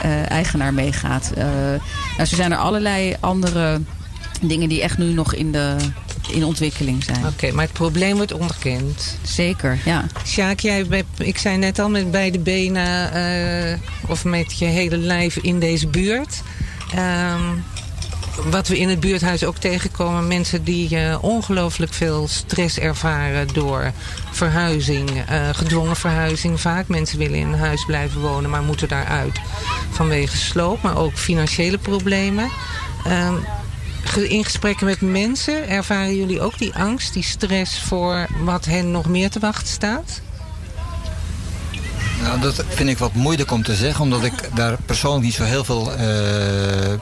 eh, 0.00 0.30
eigenaar 0.30 0.74
meegaat. 0.74 1.32
Eh, 1.36 1.46
nou, 2.16 2.28
zo 2.28 2.36
zijn 2.36 2.52
er 2.52 2.58
allerlei 2.58 3.16
andere 3.20 3.80
dingen 4.40 4.68
die 4.68 4.82
echt 4.82 4.98
nu 4.98 5.12
nog 5.12 5.34
in, 5.34 5.52
de, 5.52 5.76
in 6.34 6.44
ontwikkeling 6.44 7.04
zijn. 7.04 7.26
Oké, 7.26 7.52
maar 7.52 7.64
het 7.64 7.72
probleem 7.72 8.16
wordt 8.16 8.32
onderkend. 8.32 9.16
Zeker, 9.22 9.78
ja. 9.84 10.06
Sjaak, 10.26 10.60
jij, 10.60 10.86
ik 11.18 11.38
zei 11.38 11.56
net 11.56 11.78
al 11.78 11.90
met 11.90 12.10
beide 12.10 12.38
benen 12.38 13.12
eh, 13.12 13.78
of 14.08 14.24
met 14.24 14.58
je 14.58 14.64
hele 14.64 14.96
lijf 14.96 15.36
in 15.36 15.58
deze 15.58 15.88
buurt. 15.88 16.42
Ehm, 16.94 17.42
wat 18.50 18.68
we 18.68 18.78
in 18.78 18.88
het 18.88 19.00
buurthuis 19.00 19.44
ook 19.44 19.56
tegenkomen. 19.56 20.28
Mensen 20.28 20.64
die 20.64 20.90
uh, 20.90 21.18
ongelooflijk 21.20 21.92
veel 21.92 22.28
stress 22.28 22.78
ervaren 22.78 23.48
door 23.52 23.92
verhuizing. 24.30 25.10
Uh, 25.10 25.48
gedwongen 25.52 25.96
verhuizing 25.96 26.60
vaak. 26.60 26.88
Mensen 26.88 27.18
willen 27.18 27.38
in 27.38 27.52
een 27.52 27.58
huis 27.58 27.84
blijven 27.84 28.20
wonen, 28.20 28.50
maar 28.50 28.62
moeten 28.62 28.88
daaruit 28.88 29.40
vanwege 29.90 30.36
sloop. 30.36 30.82
Maar 30.82 30.96
ook 30.96 31.16
financiële 31.16 31.78
problemen. 31.78 32.50
Uh, 33.06 33.32
in 34.16 34.44
gesprekken 34.44 34.86
met 34.86 35.00
mensen 35.00 35.68
ervaren 35.68 36.16
jullie 36.16 36.40
ook 36.40 36.58
die 36.58 36.74
angst, 36.74 37.12
die 37.12 37.22
stress 37.22 37.80
voor 37.80 38.26
wat 38.44 38.64
hen 38.64 38.90
nog 38.90 39.08
meer 39.08 39.30
te 39.30 39.38
wachten 39.38 39.68
staat? 39.68 40.20
Nou, 42.22 42.40
dat 42.40 42.64
vind 42.68 42.88
ik 42.88 42.98
wat 42.98 43.12
moeilijk 43.12 43.50
om 43.50 43.62
te 43.62 43.74
zeggen, 43.74 44.04
omdat 44.04 44.24
ik 44.24 44.32
daar 44.54 44.76
persoonlijk 44.86 45.24
niet 45.24 45.34
zo 45.34 45.42
heel 45.42 45.64
veel 45.64 45.92
uh, 45.98 46.92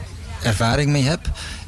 ervaring 0.43 0.91
mee 0.91 1.03
heb. 1.03 1.21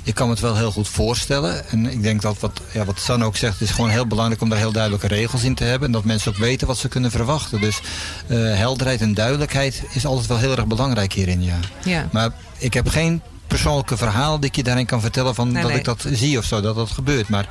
Ik 0.03 0.15
kan 0.15 0.27
me 0.27 0.33
het 0.33 0.43
wel 0.43 0.57
heel 0.57 0.71
goed 0.71 0.89
voorstellen. 0.89 1.69
En 1.71 1.91
ik 1.91 2.03
denk 2.03 2.23
dat 2.23 2.41
wat, 2.41 2.61
ja, 2.73 2.85
wat 2.85 3.01
San 3.01 3.25
ook 3.25 3.37
zegt, 3.37 3.59
het 3.59 3.69
is 3.69 3.75
gewoon 3.75 3.91
heel 3.91 4.07
belangrijk 4.07 4.41
om 4.41 4.49
daar 4.49 4.59
heel 4.59 4.73
duidelijke 4.73 5.07
regels 5.07 5.43
in 5.43 5.55
te 5.55 5.65
hebben. 5.65 5.87
En 5.87 5.93
dat 5.93 6.05
mensen 6.05 6.33
ook 6.33 6.39
weten 6.39 6.67
wat 6.67 6.79
ze 6.79 6.89
kunnen 6.89 7.11
verwachten. 7.11 7.61
Dus 7.61 7.81
uh, 8.27 8.57
helderheid 8.57 9.01
en 9.01 9.15
duidelijkheid 9.15 9.83
is 9.91 10.07
altijd 10.07 10.27
wel 10.27 10.39
heel 10.39 10.57
erg 10.57 10.67
belangrijk 10.67 11.13
hierin, 11.13 11.43
ja. 11.43 11.59
ja. 11.85 12.09
Maar 12.13 12.31
ik 12.59 12.75
heb 12.75 12.89
geen 12.89 13.23
persoonlijke 13.47 13.97
verhaal 13.97 14.35
dat 14.35 14.45
ik 14.45 14.57
je 14.57 14.63
daarin 14.63 14.87
kan 14.87 15.01
vertellen 15.01 15.35
van 15.35 15.53
Nee, 15.53 15.63
dat 15.63 15.71
nee. 15.71 15.79
ik 15.79 15.85
dat 15.85 16.05
zie 16.13 16.39
of 16.39 16.45
zo, 16.45 16.61
dat 16.61 16.75
dat 16.77 16.91
gebeurt. 16.91 17.29
Maar 17.29 17.49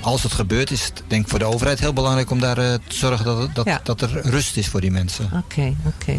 als 0.00 0.22
het 0.22 0.32
gebeurt 0.32 0.70
is 0.70 0.84
het 0.84 1.02
denk 1.06 1.22
ik 1.24 1.28
voor 1.30 1.38
de 1.38 1.44
overheid 1.44 1.80
heel 1.80 1.92
belangrijk 1.92 2.30
om 2.30 2.40
daar 2.40 2.58
eh, 2.58 2.74
te 2.86 2.94
zorgen 2.96 3.24
dat, 3.24 3.54
dat, 3.54 3.66
Ja. 3.66 3.80
dat 3.84 4.00
er 4.00 4.20
rust 4.22 4.56
is 4.56 4.68
voor 4.68 4.80
die 4.80 4.90
mensen. 4.90 5.30
Oké, 5.44 5.74
oké. 5.86 6.16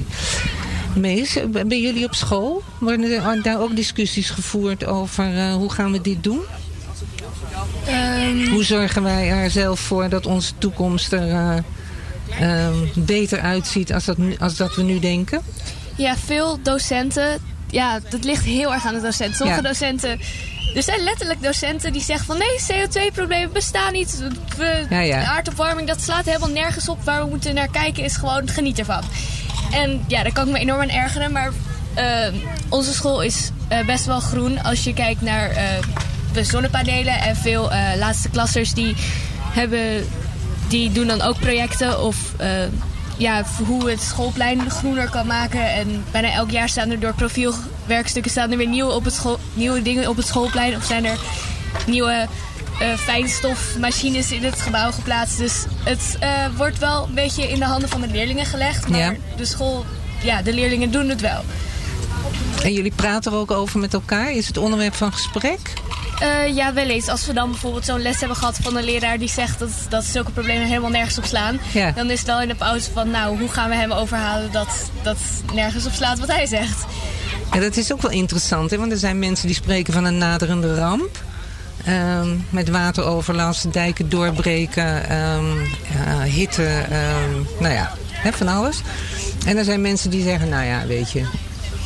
Mees, 0.95 1.38
bij 1.67 1.81
jullie 1.81 2.05
op 2.05 2.15
school 2.15 2.63
worden 2.79 3.11
er 3.23 3.41
daar 3.41 3.61
ook 3.61 3.75
discussies 3.75 4.29
gevoerd 4.29 4.86
over 4.86 5.38
eh, 5.38 5.53
hoe 5.53 5.71
gaan 5.71 5.91
we 5.91 6.01
dit 6.01 6.23
doen? 6.23 6.39
Ehm, 7.86 8.47
Hoe 8.49 8.63
zorgen 8.63 9.03
wij 9.03 9.29
er 9.29 9.49
zelf 9.51 9.79
voor 9.79 10.09
dat 10.09 10.25
onze 10.25 10.53
toekomst 10.57 11.11
er 11.11 11.29
eh, 11.29 11.57
ehm, 12.39 12.75
beter 12.95 13.39
uitziet 13.39 13.93
als 13.93 14.05
dat, 14.05 14.17
nu- 14.17 14.36
als 14.39 14.55
dat 14.55 14.75
we 14.75 14.84
nu 14.84 14.99
denken? 14.99 15.41
Ja, 15.95 16.15
veel 16.25 16.59
docenten. 16.63 17.39
Ja, 17.74 17.99
dat 18.09 18.24
ligt 18.24 18.43
heel 18.43 18.74
erg 18.74 18.86
aan 18.86 18.93
de 18.93 19.01
docent. 19.01 19.36
Sommige 19.36 19.61
Ja. 19.61 19.67
docenten. 19.67 20.19
Er 20.76 20.84
zijn 20.84 20.99
letterlijk 21.03 21.41
docenten 21.43 21.91
die 21.93 22.01
zeggen 22.01 22.26
van 22.26 22.38
nee, 22.38 22.59
CO2-problemen 22.88 23.51
bestaan 23.53 23.93
niet. 23.93 24.24
We, 24.57 24.86
Ja, 24.89 24.99
ja. 24.99 25.19
De 25.19 25.26
aardopwarming, 25.26 25.88
dat 25.88 26.01
slaat 26.01 26.26
helemaal 26.26 26.49
nergens 26.49 26.89
op. 26.89 27.03
Waar 27.03 27.24
we 27.24 27.30
moeten 27.30 27.53
naar 27.53 27.67
kijken 27.71 28.03
is 28.03 28.15
gewoon 28.15 28.47
geniet 28.49 28.80
ervan. 28.80 29.01
En 29.71 30.03
ja, 30.07 30.24
daar 30.24 30.32
kan 30.34 30.45
ik 30.47 30.51
me 30.53 30.59
enorm 30.59 30.82
aan 30.82 30.89
ergeren. 30.89 31.32
Maar 31.32 31.51
eh, 31.93 32.28
onze 32.69 32.93
school 32.93 33.21
is 33.21 33.49
eh, 33.67 33.86
best 33.86 34.05
wel 34.05 34.19
groen 34.19 34.63
als 34.63 34.84
je 34.84 34.93
kijkt 34.93 35.21
naar 35.21 35.49
eh, 35.49 35.63
de 36.34 36.43
zonnepanelen. 36.43 37.13
En 37.19 37.36
veel 37.36 37.71
eh, 37.71 37.80
laatste 37.97 38.30
klassers 38.30 38.74
die 38.74 38.95
hebben 39.41 40.05
die 40.67 40.91
doen 40.91 41.07
dan 41.07 41.21
ook 41.21 41.39
projecten 41.39 42.01
of 42.03 42.17
ja, 43.18 43.43
hoe 43.66 43.89
het 43.89 44.01
schoolplein 44.01 44.70
groener 44.70 45.09
kan 45.09 45.28
maken. 45.28 45.72
En 45.74 46.03
bijna 46.11 46.32
elk 46.32 46.49
jaar 46.51 46.70
staan 46.70 46.89
er 46.89 46.99
door 46.99 47.14
profielwerkstukken 47.14 48.32
staan 48.32 48.51
er 48.51 48.57
weer 48.57 48.68
nieuwe, 48.68 48.91
op 48.93 49.03
het 49.05 49.14
school, 49.14 49.39
nieuwe 49.53 49.82
dingen 49.82 50.09
op 50.09 50.18
het 50.18 50.28
schoolplein. 50.28 50.76
Of 50.76 50.84
zijn 50.86 51.05
er 51.05 51.18
nieuwe 51.88 52.28
eh, 52.80 52.93
fijnstofmachines 52.97 54.32
in 54.32 54.43
het 54.43 54.61
gebouw 54.61 54.91
geplaatst. 54.91 55.38
Dus 55.38 55.64
het 55.84 56.18
eh, 56.20 56.30
wordt 56.57 56.80
wel 56.80 57.03
een 57.07 57.14
beetje 57.14 57.49
in 57.49 57.59
de 57.59 57.66
handen 57.66 57.89
van 57.89 58.01
de 58.01 58.07
leerlingen 58.07 58.45
gelegd. 58.45 58.88
Maar 58.89 58.99
Ja. 58.99 59.14
de 59.38 59.45
school, 59.45 59.86
ja, 60.24 60.41
de 60.41 60.53
leerlingen 60.53 60.91
doen 60.91 61.09
het 61.09 61.22
wel. 61.22 61.41
En 62.64 62.74
jullie 62.74 62.91
praten 62.95 63.32
er 63.32 63.38
ook 63.38 63.51
over 63.51 63.80
met 63.80 63.93
elkaar? 63.93 64.32
Is 64.32 64.47
het 64.47 64.57
onderwerp 64.57 64.93
van 64.95 65.14
gesprek? 65.14 65.74
Eh, 66.20 66.55
ja, 66.55 66.74
wel 66.74 66.88
eens. 66.88 67.07
Als 67.07 67.26
we 67.26 67.34
dan 67.34 67.49
bijvoorbeeld 67.49 67.86
zo'n 67.86 68.01
les 68.01 68.20
hebben 68.20 68.38
gehad 68.38 68.57
van 68.61 68.78
een 68.78 68.84
leraar 68.84 69.18
die 69.18 69.30
zegt 69.30 69.59
dat, 69.59 69.70
dat 69.89 70.03
zulke 70.03 70.32
problemen 70.32 70.68
helemaal 70.68 70.89
nergens 70.89 71.18
op 71.18 71.26
slaan. 71.26 71.59
Ja. 71.74 71.91
Dan 71.91 72.09
is 72.09 72.20
het 72.20 72.28
wel 72.28 72.41
in 72.41 72.47
de 72.47 72.55
pauze 72.55 72.91
van, 72.91 73.09
nou, 73.11 73.39
hoe 73.39 73.49
gaan 73.49 73.70
we 73.70 73.76
hem 73.76 73.91
overhalen 73.91 74.51
dat 74.51 74.89
dat 75.01 75.18
nergens 75.53 75.86
op 75.86 75.93
slaat 75.93 76.20
wat 76.20 76.32
hij 76.32 76.45
zegt. 76.45 76.86
Ja, 77.53 77.59
dat 77.59 77.78
is 77.78 77.93
ook 77.93 78.01
wel 78.01 78.11
interessant, 78.11 78.72
hè? 78.72 78.78
want 78.78 78.91
er 78.91 78.97
zijn 78.97 79.20
mensen 79.20 79.47
die 79.47 79.55
spreken 79.55 79.93
van 79.93 80.03
een 80.03 80.18
naderende 80.18 80.76
ramp. 80.76 81.22
Ehm, 81.86 82.30
met 82.49 82.70
wateroverlast, 82.70 83.74
dijken 83.74 84.09
doorbreken, 84.09 85.09
ehm, 85.09 85.59
ja, 85.93 86.22
hitte, 86.24 86.66
ehm, 86.89 87.32
nou 87.59 87.74
ja, 87.74 87.93
hè, 88.11 88.32
van 88.34 88.47
alles. 88.47 88.82
En 89.45 89.57
er 89.57 89.64
zijn 89.64 89.82
mensen 89.82 90.09
die 90.09 90.24
zeggen, 90.24 90.49
nou 90.49 90.66
ja, 90.66 90.86
weet 90.86 91.11
je, 91.11 91.24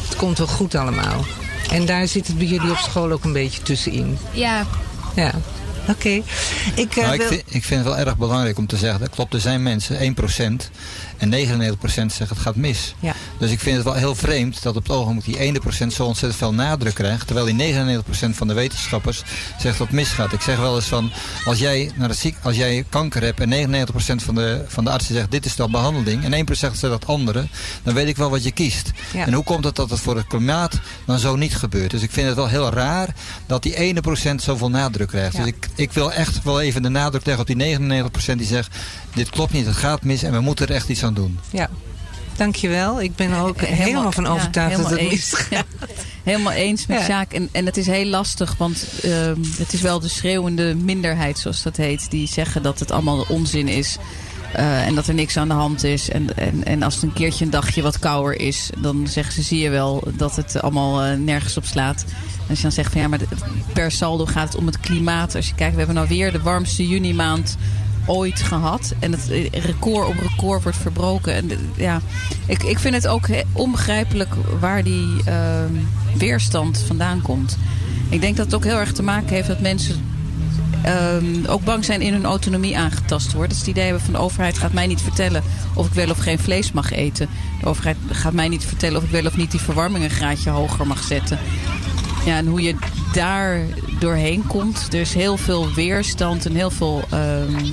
het 0.07 0.15
komt 0.15 0.37
wel 0.37 0.47
goed 0.47 0.75
allemaal. 0.75 1.25
En 1.71 1.85
daar 1.85 2.07
zit 2.07 2.27
het 2.27 2.37
bij 2.37 2.47
jullie 2.47 2.71
op 2.71 2.77
school 2.77 3.11
ook 3.11 3.23
een 3.23 3.33
beetje 3.33 3.61
tussenin. 3.61 4.17
Ja, 4.31 4.65
Ja, 5.15 5.31
oké. 5.93 6.21
Ik, 6.75 6.95
eh, 6.95 7.03
Nou, 7.03 7.13
ik, 7.13 7.21
vind, 7.21 7.43
ik 7.45 7.63
vind 7.63 7.83
het 7.83 7.93
wel 7.93 8.05
erg 8.05 8.17
belangrijk 8.17 8.57
om 8.57 8.67
te 8.67 8.77
zeggen, 8.77 8.99
dat 8.99 9.09
klopt, 9.09 9.33
er 9.33 9.39
zijn 9.39 9.63
mensen, 9.63 10.15
1% 10.15 10.71
en 11.17 11.29
99% 11.29 11.77
zeggen 11.87 12.27
het 12.27 12.39
gaat 12.39 12.55
mis. 12.55 12.95
Ja. 12.99 13.13
Dus 13.37 13.51
ik 13.51 13.59
vind 13.59 13.75
het 13.75 13.85
wel 13.85 13.93
heel 13.93 14.15
vreemd 14.15 14.63
dat 14.63 14.75
op 14.75 14.83
het 14.83 14.91
ogenblik 14.91 15.25
die 15.25 15.61
1% 15.61 15.87
zo 15.87 16.03
ontzettend 16.03 16.35
veel 16.35 16.53
nadruk 16.53 16.93
krijgt, 16.93 17.27
terwijl 17.27 17.55
die 17.55 17.73
99% 17.73 18.01
van 18.29 18.47
de 18.47 18.53
wetenschappers 18.53 19.23
zegt 19.59 19.77
dat 19.77 19.87
het 19.87 19.95
misgaat. 19.95 20.33
Ik 20.33 20.41
zeg 20.41 20.57
wel 20.57 20.75
eens 20.75 20.85
van, 20.85 21.11
als 21.45 21.59
jij, 21.59 21.91
naar 21.95 22.09
het 22.09 22.17
ziek, 22.17 22.35
als 22.41 22.55
jij 22.55 22.85
kanker 22.89 23.23
hebt 23.23 23.39
en 23.39 23.87
99% 23.87 23.91
van 24.15 24.35
de, 24.35 24.65
van 24.67 24.83
de 24.83 24.89
artsen 24.89 25.15
zegt 25.15 25.31
dit 25.31 25.45
is 25.45 25.55
de 25.55 25.69
behandeling 25.69 26.23
en 26.23 26.47
1% 26.47 26.51
zegt 26.51 26.81
dat 26.81 27.07
andere, 27.07 27.47
dan 27.83 27.93
weet 27.93 28.07
ik 28.07 28.17
wel 28.17 28.29
wat 28.29 28.43
je 28.43 28.51
kiest. 28.51 28.91
Ja. 29.13 29.25
En 29.25 29.33
hoe 29.33 29.43
komt 29.43 29.63
het 29.63 29.75
dat 29.75 29.89
het 29.89 29.99
voor 29.99 30.15
het 30.15 30.27
klimaat 30.27 30.79
dan 31.05 31.19
zo 31.19 31.35
niet 31.35 31.55
gebeurt? 31.55 31.91
Dus 31.91 32.01
ik 32.01 32.11
vind 32.11 32.27
het 32.27 32.35
wel 32.35 32.47
heel 32.47 32.69
raar 32.69 33.15
dat 33.45 33.63
die 33.63 33.95
1% 34.31 34.35
zoveel 34.35 34.69
nadruk 34.69 35.07
krijgt. 35.07 35.37
Ja. 35.37 35.43
Dus 35.43 35.47
ik, 35.47 35.67
ik 35.77 35.91
wil 35.91 36.11
echt 36.13 36.43
wel 36.43 36.61
even 36.61 36.81
de 36.81 36.89
nadruk 36.89 37.25
leggen 37.25 37.45
op 37.49 37.59
die 37.59 37.77
99% 38.33 38.35
die 38.37 38.45
zegt 38.45 38.75
dit 39.13 39.29
klopt 39.29 39.53
niet, 39.53 39.65
het 39.65 39.75
gaat 39.75 40.03
mis 40.03 40.23
en 40.23 40.31
we 40.31 40.39
moeten 40.39 40.67
er 40.67 40.75
echt 40.75 40.89
iets 40.89 41.03
aan 41.03 41.13
doen. 41.13 41.39
Ja, 41.51 41.69
dankjewel. 42.35 43.01
Ik 43.01 43.15
ben 43.15 43.31
er 43.31 43.41
ook 43.41 43.61
helemaal, 43.61 44.11
van 44.11 44.23
ja, 44.23 44.29
overtuigd 44.29 44.75
dat 44.77 44.89
het 44.89 44.99
helemaal 44.99 45.11
eens. 45.11 45.31
misgaat. 45.31 45.49
Ja, 45.49 45.63
helemaal 46.23 46.53
eens 46.53 46.85
met 46.85 46.97
Ja. 46.99 47.03
Sjaak. 47.05 47.31
En, 47.33 47.49
en 47.51 47.65
het 47.65 47.77
is 47.77 47.85
heel 47.87 48.05
lastig, 48.05 48.55
want 48.57 48.85
ehm, 49.03 49.35
het 49.57 49.73
is 49.73 49.81
wel 49.81 49.99
de 49.99 50.07
schreeuwende 50.07 50.75
minderheid, 50.75 51.39
zoals 51.39 51.61
dat 51.63 51.77
heet. 51.77 52.11
Die 52.11 52.27
zeggen 52.27 52.61
dat 52.61 52.79
het 52.79 52.91
allemaal 52.91 53.25
onzin 53.29 53.67
is. 53.67 53.97
eh, 54.53 54.85
en 54.85 54.95
dat 54.95 55.07
er 55.07 55.13
niks 55.13 55.37
aan 55.37 55.47
de 55.47 55.53
hand 55.53 55.83
is. 55.83 56.09
En, 56.09 56.37
en, 56.37 56.65
en 56.65 56.83
als 56.83 56.93
het 56.95 57.03
een 57.03 57.13
keertje 57.13 57.45
een 57.45 57.51
dagje 57.51 57.81
wat 57.81 57.99
kouder 57.99 58.39
is, 58.39 58.69
dan 58.77 59.07
zeggen 59.07 59.33
ze: 59.33 59.41
zie 59.41 59.59
je 59.59 59.69
wel 59.69 60.03
dat 60.15 60.35
het 60.35 60.61
allemaal 60.61 61.03
eh, 61.03 61.17
nergens 61.17 61.57
op 61.57 61.65
slaat. 61.65 62.05
Als 62.49 62.57
je 62.57 62.63
dan 62.63 62.71
zegt 62.71 62.91
van 62.91 63.01
ja, 63.01 63.07
maar 63.07 63.19
per 63.73 63.91
saldo 63.91 64.25
gaat 64.25 64.47
het 64.47 64.57
om 64.57 64.65
het 64.65 64.79
klimaat. 64.79 65.35
Als 65.35 65.47
je 65.47 65.55
kijkt, 65.55 65.71
we 65.71 65.77
hebben 65.77 65.95
nou 65.95 66.07
weer 66.07 66.31
de 66.31 66.41
warmste 66.41 66.87
juni-maand 66.87 67.57
ooit 68.05 68.41
gehad. 68.41 68.93
En 68.99 69.11
het 69.11 69.29
eh, 69.31 69.49
record 69.51 70.07
op 70.07 70.15
record 70.19 70.63
wordt 70.63 70.77
verbroken. 70.77 71.33
En 71.33 71.47
de- 71.47 71.59
ja, 71.75 72.01
ik, 72.45 72.63
ik 72.63 72.79
vind 72.79 72.93
het 72.95 73.07
ook 73.07 73.27
onbegrijpelijk 73.51 74.33
waar 74.59 74.83
die 74.83 75.23
ehm, 75.25 75.71
weerstand 76.17 76.83
vandaan 76.87 77.21
komt. 77.21 77.57
Ik 78.09 78.21
denk 78.21 78.37
dat 78.37 78.45
het 78.45 78.55
ook 78.55 78.63
heel 78.63 78.79
erg 78.79 78.91
te 78.91 79.03
maken 79.03 79.29
heeft 79.35 79.47
dat 79.47 79.59
mensen 79.59 79.95
ehm, 80.81 81.45
ook 81.47 81.63
bang 81.63 81.85
zijn 81.85 82.01
in 82.01 82.13
hun 82.13 82.25
autonomie 82.25 82.77
aangetast 82.77 83.31
worden. 83.31 83.49
Dat 83.49 83.57
ze 83.57 83.63
het 83.63 83.71
idee 83.71 83.83
hebben 83.83 84.03
van 84.03 84.13
de 84.13 84.19
overheid 84.19 84.57
gaat 84.57 84.73
mij 84.73 84.87
niet 84.87 85.01
vertellen 85.01 85.43
of 85.73 85.87
ik 85.87 85.93
wel 85.93 86.09
of 86.09 86.17
geen 86.17 86.39
vlees 86.39 86.71
mag 86.71 86.91
eten. 86.91 87.27
De 87.59 87.65
overheid 87.65 87.97
gaat 88.11 88.33
mij 88.33 88.47
niet 88.47 88.65
vertellen 88.65 88.97
of 88.97 89.03
ik 89.03 89.09
wel 89.11 89.25
of 89.25 89.37
niet 89.37 89.51
die 89.51 89.59
verwarming 89.59 90.03
een 90.03 90.09
graadje 90.09 90.49
hoger 90.49 90.87
mag 90.87 91.03
zetten. 91.03 91.39
Ja, 92.27 92.37
en 92.37 92.47
hoe 92.47 92.61
je 92.61 92.75
daar 93.13 93.61
doorheen 93.99 94.47
komt. 94.47 94.87
Er 94.93 94.99
is 94.99 95.13
heel 95.13 95.37
veel 95.37 95.73
weerstand 95.73 96.45
en 96.45 96.55
heel 96.55 96.69
veel 96.69 97.03
ehm, 97.09 97.65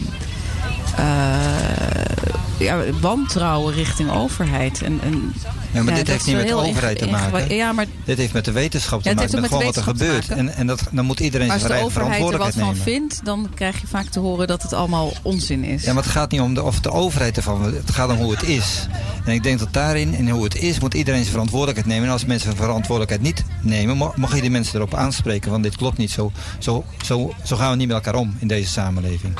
eh, 0.96 2.58
ja, 2.58 2.78
wantrouwen 3.00 3.74
richting 3.74 4.10
overheid. 4.10 4.82
En, 4.82 5.00
en, 5.02 5.34
Ja, 5.74 5.82
maar 5.82 5.94
dit 5.94 6.08
heeft 6.08 6.26
niet 6.26 6.36
met 6.36 6.48
de 6.48 6.54
overheid 6.54 6.98
te 6.98 7.06
maken. 7.06 7.54
Ja, 7.54 7.72
maar 7.72 7.86
Dit 8.04 8.18
heeft 8.18 8.32
met 8.32 8.44
de 8.44 8.52
wetenschap 8.52 9.02
te 9.02 9.08
Ja, 9.08 9.14
maken, 9.14 9.40
met 9.40 9.48
gewoon 9.50 9.64
wat 9.64 9.76
er 9.76 9.84
de 9.84 9.90
gebeurt. 9.90 10.28
En, 10.28 10.54
en 10.54 10.66
dat, 10.66 10.82
dan 10.90 11.04
moet 11.04 11.20
iedereen 11.20 11.46
Maar 11.46 11.56
als 11.56 11.66
zijn 11.66 11.74
de 11.74 11.80
eigen 11.80 12.00
overheid 12.00 12.32
er 12.32 12.38
wat 12.38 12.52
verantwoordelijkheid 12.52 12.86
van 12.86 12.94
nemen. 12.94 13.08
vindt, 13.08 13.24
dan 13.24 13.54
krijg 13.54 13.80
je 13.80 13.86
vaak 13.86 14.06
te 14.06 14.20
horen 14.20 14.46
dat 14.46 14.62
het 14.62 14.72
allemaal 14.72 15.12
onzin 15.22 15.64
is. 15.64 15.84
Ja, 15.84 15.92
maar 15.92 16.02
het 16.02 16.12
gaat 16.12 16.30
niet 16.30 16.40
om 16.40 16.54
de, 16.54 16.62
of 16.62 16.80
de 16.80 16.90
overheid 16.90 17.36
ervan. 17.36 17.62
Het 17.62 17.90
gaat 17.90 18.10
om 18.10 18.16
hoe 18.16 18.30
het 18.30 18.42
is. 18.42 18.86
En 19.24 19.32
ik 19.32 19.42
denk 19.42 19.58
dat 19.58 19.72
daarin, 19.72 20.14
en 20.14 20.28
hoe 20.28 20.44
het 20.44 20.56
is, 20.56 20.80
moet 20.80 20.94
iedereen 20.94 21.20
zijn 21.20 21.32
verantwoordelijkheid 21.32 21.88
nemen. 21.88 22.06
En 22.06 22.12
als 22.12 22.24
mensen 22.24 22.48
hun 22.48 22.56
verantwoordelijkheid 22.56 23.22
niet 23.22 23.44
nemen, 23.60 24.12
mag 24.14 24.34
je 24.34 24.40
die 24.40 24.50
mensen 24.50 24.74
erop 24.74 24.94
aanspreken. 24.94 25.50
Want 25.50 25.62
dit 25.62 25.76
klopt 25.76 25.98
niet. 25.98 26.10
Zo, 26.10 26.32
zo, 26.58 26.84
zo, 27.04 27.34
zo 27.44 27.56
gaan 27.56 27.70
we 27.70 27.76
niet 27.76 27.88
met 27.88 27.96
elkaar 27.96 28.14
om 28.14 28.36
in 28.38 28.48
deze 28.48 28.70
samenleving. 28.70 29.34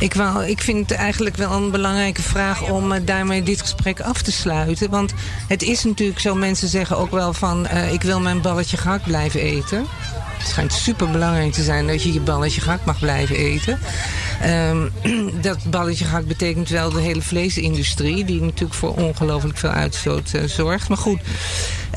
Ik, 0.00 0.14
wou, 0.14 0.46
ik 0.46 0.60
vind 0.60 0.90
het 0.90 0.98
eigenlijk 0.98 1.36
wel 1.36 1.52
een 1.52 1.70
belangrijke 1.70 2.22
vraag 2.22 2.70
om 2.70 2.92
eh, 2.92 3.00
daarmee 3.04 3.42
dit 3.42 3.60
gesprek 3.60 4.00
af 4.00 4.22
te 4.22 4.32
sluiten. 4.32 4.90
Want 4.90 5.14
het 5.48 5.62
is 5.62 5.84
natuurlijk 5.84 6.20
zo, 6.20 6.34
mensen 6.34 6.68
zeggen 6.68 6.96
ook 6.96 7.10
wel 7.10 7.32
van... 7.32 7.66
eh, 7.66 7.92
ik 7.92 8.02
wil 8.02 8.20
mijn 8.20 8.40
balletje 8.40 8.76
gehakt 8.76 9.04
blijven 9.04 9.40
eten. 9.40 9.86
Het 10.38 10.48
schijnt 10.48 10.72
super 10.72 11.10
belangrijk 11.10 11.52
te 11.52 11.62
zijn 11.62 11.86
dat 11.86 12.02
je 12.02 12.12
je 12.12 12.20
balletje 12.20 12.60
gehakt 12.60 12.84
mag 12.84 12.98
blijven 12.98 13.36
eten. 13.36 13.78
Ehm, 14.40 14.88
dat 15.40 15.70
balletje 15.70 16.04
gehakt 16.04 16.26
betekent 16.26 16.68
wel 16.68 16.90
de 16.90 17.00
hele 17.00 17.22
vleesindustrie... 17.22 18.24
die 18.24 18.40
natuurlijk 18.40 18.74
voor 18.74 18.94
ongelooflijk 18.94 19.58
veel 19.58 19.70
uitstoot 19.70 20.30
eh, 20.32 20.44
zorgt. 20.44 20.88
Maar 20.88 20.98
goed, 20.98 21.20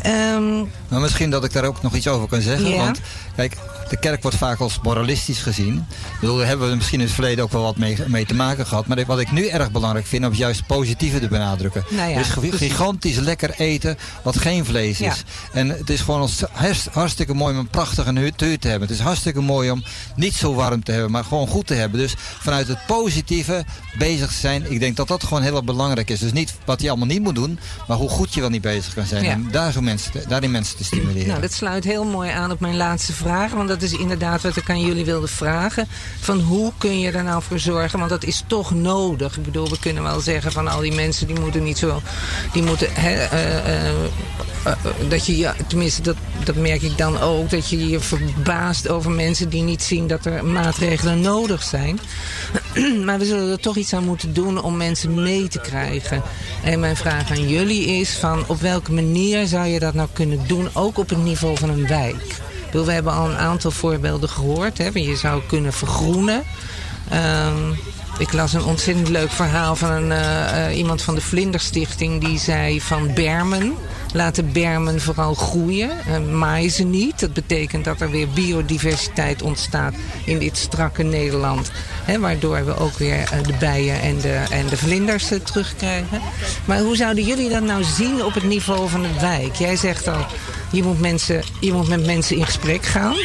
Ehm, 0.04 0.58
Maar 0.88 1.02
misschien 1.02 1.30
dat 1.30 1.44
ik 1.44 1.54
daar 1.54 1.64
ook 1.64 1.82
nog 1.82 1.96
iets 1.96 2.08
over 2.08 2.28
kan 2.28 2.42
zeggen. 2.42 2.78
Want 2.78 3.00
kijk, 3.36 3.58
de 3.90 4.00
kerk 4.00 4.22
wordt 4.22 4.38
vaak 4.38 4.60
als 4.60 4.80
moralistisch 4.84 5.40
gezien. 5.40 5.76
Ik 5.90 6.20
bedoel, 6.20 6.38
daar 6.38 6.48
hebben 6.48 6.70
we 6.70 6.76
misschien 6.76 7.00
in 7.00 7.06
het 7.06 7.16
verleden 7.16 7.44
ook 7.44 7.52
wel 7.52 7.62
wat 7.62 7.78
mee, 7.78 7.98
mee 8.08 8.26
te 8.26 8.34
maken 8.34 8.66
gehad. 8.66 8.88
Maar 8.88 9.06
wat 9.06 9.20
ik 9.20 9.32
nu 9.32 9.48
erg 9.48 9.72
belangrijk 9.72 10.06
vind, 10.06 10.26
om 10.26 10.34
juist 10.34 10.66
positieve 10.66 11.20
te 11.20 11.28
benadrukken. 11.28 11.84
Nou 11.90 12.10
ja, 12.10 12.16
er 12.16 12.20
is 12.20 12.56
gigantisch 12.58 13.16
lekker 13.18 13.50
eten 13.58 13.98
wat 14.24 14.38
geen 14.38 14.66
vlees 14.66 15.02
is. 15.02 15.24
En 15.54 15.70
het 15.70 15.90
is 15.90 16.02
gewoon 16.02 16.30
hartstikke 16.92 17.34
mooi 17.34 17.54
om 17.54 17.60
een 17.60 17.68
prachtige 17.68 18.12
natuur 18.12 18.60
te 18.60 18.68
hebben. 18.68 18.88
Het 18.88 18.98
is 18.98 19.04
hartstikke 19.04 19.42
mooi 19.42 19.72
om 19.72 19.84
niet 20.16 20.34
zo 20.34 20.54
warm 20.54 20.84
te 20.84 20.92
hebben, 20.92 21.12
maar 21.12 21.24
gewoon 21.24 21.48
goed 21.48 21.68
te 21.68 21.74
hebben. 21.74 22.00
Dus 22.00 22.14
vanuit 22.18 22.68
het 22.68 22.86
positieve 22.88 23.66
bezig 23.98 24.28
te 24.28 24.40
zijn. 24.40 24.72
Ik 24.72 24.80
denk 24.80 24.96
dat 24.96 25.08
dat 25.08 25.24
gewoon 25.24 25.44
heel 25.44 25.56
erg 25.56 25.64
belangrijk 25.64 26.10
is. 26.10 26.20
Dus 26.20 26.32
niet 26.34 26.54
wat 26.66 26.82
je 26.82 26.90
allemaal 26.90 27.08
niet 27.08 27.22
moet 27.22 27.36
doen, 27.36 27.60
maar 27.88 27.98
hoe 27.98 28.10
goed 28.10 28.34
je 28.34 28.40
wel 28.40 28.50
niet 28.50 28.62
bezig 28.62 28.94
kan 28.94 29.06
zijn. 29.06 29.24
Ja. 29.24 29.32
En 29.32 29.48
daar 29.52 29.72
zo 29.72 29.82
mensen, 29.94 30.30
daarin 30.30 30.52
mensen 30.52 30.78
te 30.78 30.84
stimuleren. 30.84 31.28
Nou, 31.28 31.42
dat 31.42 31.54
sluit 31.54 31.84
heel 31.84 32.04
mooi 32.04 32.30
aan 32.30 32.52
op 32.52 32.60
mijn 32.60 32.78
laatste 32.78 33.14
vraag. 33.14 33.52
Want 33.52 33.68
dat 33.68 33.82
is 33.82 33.92
inderdaad 33.92 34.42
wat 34.42 34.56
ik 34.56 34.70
aan 34.70 34.82
jullie 34.82 35.06
wilde 35.06 35.28
vragen. 35.28 35.88
Van 36.20 36.40
hoe 36.40 36.72
kun 36.78 37.00
je 37.00 37.12
er 37.12 37.24
nou 37.24 37.44
voor 37.44 37.60
zorgen? 37.60 38.00
Want 38.00 38.12
dat 38.12 38.24
is 38.24 38.44
toch 38.48 38.74
nodig. 38.74 39.38
Ik 39.38 39.44
bedoel, 39.44 39.70
we 39.70 39.80
kunnen 39.80 40.04
wel 40.04 40.20
zeggen 40.20 40.52
van 40.52 40.68
al 40.68 40.80
die 40.80 40.94
mensen 40.94 41.28
die 41.28 41.40
moeten 41.40 41.64
niet 41.64 41.78
zo... 41.78 42.02
Die 42.54 42.64
moeten... 42.64 42.96
Eh, 42.96 43.24
eh, 43.24 43.98
eh, 43.98 44.76
dat 45.10 45.26
je, 45.26 45.38
ja, 45.38 45.56
tenminste, 45.68 46.02
dat, 46.02 46.16
dat 46.44 46.56
merk 46.56 46.82
ik 46.82 46.98
dan 46.98 47.20
ook. 47.20 47.50
Dat 47.50 47.70
je 47.70 47.88
je 47.88 48.00
verbaast 48.00 48.90
over 48.90 49.12
mensen 49.12 49.50
die 49.50 49.64
niet 49.64 49.84
zien 49.84 50.08
dat 50.08 50.26
er 50.26 50.46
maatregelen 50.46 51.22
nodig 51.22 51.64
zijn. 51.64 52.00
maar 53.06 53.20
we 53.20 53.26
zullen 53.26 53.52
er 53.52 53.60
toch 53.60 53.76
iets 53.76 53.94
aan 53.94 54.06
moeten 54.06 54.34
doen 54.34 54.62
om 54.62 54.78
mensen 54.78 55.24
mee 55.24 55.48
te 55.48 55.60
krijgen. 55.60 56.22
En 56.64 56.80
mijn 56.80 56.96
vraag 56.96 57.32
aan 57.32 57.48
jullie 57.48 57.86
is 57.86 58.18
van 58.18 58.44
op 58.48 58.62
welke 58.62 58.92
manier 58.92 59.48
zou 59.48 59.68
je 59.68 59.80
dat 59.84 59.94
nou 59.94 60.10
kunnen 60.14 60.48
doen, 60.48 60.70
ook 60.74 60.98
op 60.98 61.10
het 61.10 61.24
niveau 61.24 61.58
van 61.58 61.70
een 61.70 61.88
wijk? 61.88 62.42
We 62.72 62.92
hebben 62.92 63.14
al 63.14 63.30
een 63.30 63.38
aantal 63.38 63.72
voorbeelden 63.72 64.30
gehoord. 64.30 64.78
Hè? 64.78 64.90
Je 64.94 65.16
zou 65.16 65.42
kunnen 65.48 65.74
vergroenen. 65.74 66.44
Ehm, 67.10 67.72
ik 68.18 68.34
las 68.34 68.54
een 68.54 68.64
ontzettend 68.64 69.10
leuk 69.10 69.32
verhaal 69.32 69.76
van 69.76 69.92
een, 69.92 70.12
eh, 70.12 70.68
eh, 70.68 70.78
iemand 70.78 71.02
van 71.02 71.16
de 71.16 71.22
Vlinderstichting. 71.22 72.26
Die 72.26 72.40
zei 72.40 72.82
van 72.82 73.14
bermen. 73.14 73.76
Laat 74.14 74.36
de 74.36 74.44
bermen 74.44 75.02
vooral 75.02 75.34
groeien. 75.34 75.90
Uh, 76.08 76.34
maai 76.34 76.70
ze 76.70 76.84
niet. 76.84 77.20
Dat 77.20 77.34
betekent 77.34 77.86
dat 77.86 78.02
er 78.02 78.12
weer 78.12 78.30
biodiversiteit 78.30 79.42
ontstaat 79.42 79.94
in 80.26 80.40
dit 80.40 80.58
strakke 80.58 81.04
Nederland. 81.04 81.72
Waardoor 82.20 82.66
we 82.66 82.78
ook 82.78 82.98
weer 82.98 83.18
eh, 83.32 83.44
de 83.44 83.54
bijen 83.60 84.02
en 84.02 84.20
de, 84.20 84.44
en 84.50 84.68
de 84.68 84.78
vlinders 84.78 85.32
eh, 85.32 85.40
terugkrijgen. 85.40 86.22
Maar 86.66 86.80
hoe 86.80 86.96
zouden 86.96 87.24
jullie 87.24 87.50
dat 87.50 87.64
nou 87.64 87.84
zien 87.84 88.24
op 88.24 88.34
het 88.34 88.44
niveau 88.44 88.90
van 88.90 89.04
een 89.04 89.20
wijk? 89.20 89.56
Jij 89.56 89.76
zegt 89.76 90.08
al, 90.08 90.26
je 90.72 90.84
moet, 90.84 91.00
mensen, 91.00 91.44
je 91.60 91.74
moet 91.74 91.88
met 91.88 92.06
mensen 92.06 92.38
in 92.38 92.46
gesprek 92.46 92.86
gaan. 92.86 93.16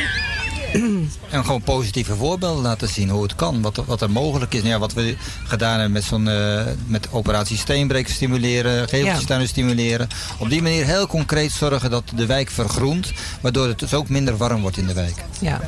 En 1.31 1.45
gewoon 1.45 1.63
positieve 1.63 2.15
voorbeelden 2.17 2.63
laten 2.63 2.89
zien 2.89 3.09
hoe 3.09 3.23
het 3.23 3.35
kan, 3.35 3.63
wat, 3.63 3.77
er- 3.77 3.85
wat 3.85 4.01
er 4.01 4.11
mogelijk 4.11 4.55
is. 4.55 4.61
Nou 4.61 4.73
ja, 4.73 4.79
wat 4.79 4.93
we 4.93 5.17
gedaan 5.47 5.73
hebben 5.73 5.93
met, 5.93 6.05
zo'n, 6.05 6.29
eh, 6.29 6.63
met 6.87 7.09
operatie 7.11 7.57
Steenbreken 7.57 8.15
stimuleren, 8.15 8.89
geveltuinen 8.89 9.49
stimuleren. 9.49 10.09
Op 10.39 10.49
die 10.51 10.63
manier 10.63 10.85
heel 10.85 11.07
concreet 11.07 11.53
zorgen 11.53 11.91
dat 11.91 12.03
de 12.15 12.27
wijk 12.27 12.51
vergroent, 12.51 13.13
waardoor 13.41 13.67
het 13.69 13.79
dus 13.79 13.95
ook 13.95 14.09
minder 14.09 14.37
warm 14.37 14.61
wordt 14.61 14.77
in 14.77 14.87
de 14.87 14.95
wijk. 14.95 15.25
Ja. 15.41 15.61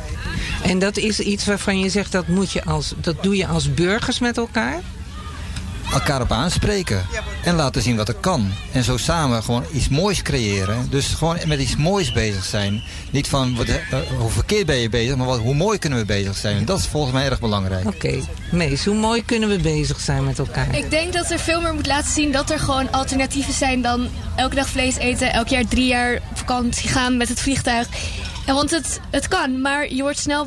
En 0.62 0.78
dat 0.78 0.96
is 0.96 1.20
iets 1.20 1.44
waarvan 1.44 1.78
je 1.78 1.88
zegt 1.90 2.12
dat, 2.12 2.26
moet 2.28 2.52
je 2.52 2.64
als, 2.64 2.94
dat 3.00 3.22
doe 3.22 3.36
je 3.36 3.46
als 3.46 3.74
burgers 3.74 4.18
met 4.18 4.36
elkaar? 4.36 4.80
Elkaar 5.92 6.20
op 6.20 6.32
aanspreken 6.32 7.06
en 7.44 7.54
laten 7.54 7.82
zien 7.82 7.96
wat 7.96 8.08
er 8.08 8.14
kan. 8.14 8.52
En 8.72 8.84
zo 8.84 8.96
samen 8.96 9.42
gewoon 9.42 9.64
iets 9.72 9.88
moois 9.88 10.22
creëren. 10.22 10.86
Dus 10.90 11.06
gewoon 11.06 11.38
met 11.46 11.60
iets 11.60 11.76
moois 11.76 12.12
bezig 12.12 12.44
zijn. 12.44 12.82
Niet 13.10 13.28
van 13.28 13.56
wat, 13.56 13.66
eh, 13.66 13.98
hoe 14.18 14.30
verkeerd 14.30 14.66
ben 14.66 14.76
je 14.76 14.88
bezig, 14.88 15.16
maar 15.16 15.26
wat, 15.26 15.38
hoe 15.38 15.54
mooi 15.54 15.78
kunnen 15.78 15.98
we 15.98 16.04
bezig 16.04 16.36
zijn. 16.36 16.56
En 16.56 16.64
dat 16.64 16.78
is 16.78 16.86
volgens 16.86 17.12
mij 17.12 17.24
erg 17.24 17.40
belangrijk. 17.40 17.86
Oké, 17.86 18.20
Mees, 18.50 18.84
hoe 18.84 18.94
mooi 18.94 19.24
kunnen 19.24 19.48
we 19.48 19.58
bezig 19.58 20.00
zijn 20.00 20.24
met 20.24 20.38
elkaar? 20.38 20.74
Ik 20.74 20.90
denk 20.90 21.12
dat 21.12 21.30
er 21.30 21.38
veel 21.38 21.60
meer 21.60 21.74
moet 21.74 21.86
laten 21.86 22.10
zien 22.10 22.32
dat 22.32 22.50
er 22.50 22.58
gewoon 22.58 22.92
alternatieven 22.92 23.54
zijn 23.54 23.82
dan 23.82 24.08
elke 24.36 24.54
dag 24.54 24.68
vlees 24.68 24.96
eten, 24.96 25.32
elk 25.32 25.48
jaar 25.48 25.66
drie 25.68 25.86
jaar 25.86 26.20
op 26.30 26.38
vakantie 26.38 26.88
gaan 26.88 27.16
met 27.16 27.28
het 27.28 27.40
vliegtuig. 27.40 27.88
En 28.46 28.54
want 28.54 28.70
het, 28.70 29.00
het 29.10 29.28
kan, 29.28 29.60
maar 29.60 29.92
je 29.92 30.02
wordt 30.02 30.18
snel 30.18 30.46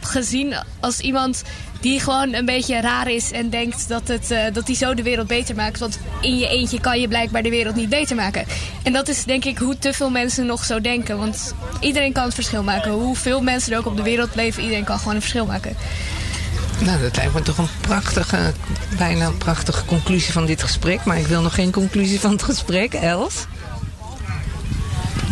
gezien 0.00 0.54
als 0.80 1.00
iemand 1.00 1.42
die 1.80 2.00
gewoon 2.00 2.34
een 2.34 2.44
beetje 2.44 2.80
raar 2.80 3.10
is 3.10 3.32
en 3.32 3.50
denkt 3.50 3.88
dat, 3.88 4.08
het, 4.08 4.30
eh, 4.30 4.52
dat 4.52 4.66
hij 4.66 4.76
zo 4.76 4.94
de 4.94 5.02
wereld 5.02 5.26
beter 5.26 5.54
maakt. 5.54 5.78
Want 5.78 5.98
in 6.20 6.36
je 6.36 6.48
eentje 6.48 6.80
kan 6.80 7.00
je 7.00 7.08
blijkbaar 7.08 7.42
de 7.42 7.50
wereld 7.50 7.74
niet 7.74 7.88
beter 7.88 8.16
maken. 8.16 8.44
En 8.82 8.92
dat 8.92 9.08
is 9.08 9.24
denk 9.24 9.44
ik 9.44 9.58
hoe 9.58 9.78
te 9.78 9.92
veel 9.92 10.10
mensen 10.10 10.46
nog 10.46 10.64
zo 10.64 10.80
denken. 10.80 11.18
Want 11.18 11.54
iedereen 11.80 12.12
kan 12.12 12.24
het 12.24 12.34
verschil 12.34 12.62
maken. 12.62 12.92
Hoeveel 12.92 13.42
mensen 13.42 13.72
er 13.72 13.78
ook 13.78 13.86
op 13.86 13.96
de 13.96 14.02
wereld 14.02 14.34
leven, 14.34 14.62
iedereen 14.62 14.84
kan 14.84 14.98
gewoon 14.98 15.14
een 15.14 15.20
verschil 15.20 15.46
maken. 15.46 15.76
Nou, 16.84 17.00
dat 17.00 17.16
lijkt 17.16 17.34
me 17.34 17.42
toch 17.42 17.58
een 17.58 17.68
prachtige, 17.80 18.52
bijna 18.98 19.26
een 19.26 19.38
prachtige 19.38 19.84
conclusie 19.84 20.32
van 20.32 20.46
dit 20.46 20.62
gesprek. 20.62 21.04
Maar 21.04 21.18
ik 21.18 21.26
wil 21.26 21.42
nog 21.42 21.54
geen 21.54 21.70
conclusie 21.70 22.20
van 22.20 22.30
het 22.30 22.42
gesprek. 22.42 22.94
Els? 22.94 23.46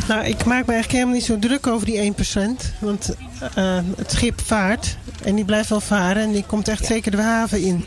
Nou, 0.08 0.24
ik 0.24 0.44
maak 0.44 0.66
me 0.66 0.72
eigenlijk 0.72 0.92
helemaal 0.92 1.14
niet 1.14 1.24
zo 1.24 1.38
druk 1.38 1.66
over 1.66 1.86
die 1.86 2.14
1%. 2.14 2.78
Want 2.78 3.14
eh, 3.54 3.78
het 3.96 4.10
schip 4.10 4.40
vaart. 4.44 4.96
En 5.24 5.34
die 5.34 5.44
blijft 5.44 5.68
wel 5.68 5.80
varen. 5.80 6.22
En 6.22 6.32
die 6.32 6.44
komt 6.46 6.68
echt 6.68 6.86
zeker 6.86 7.10
de 7.10 7.22
haven 7.22 7.60
in. 7.60 7.84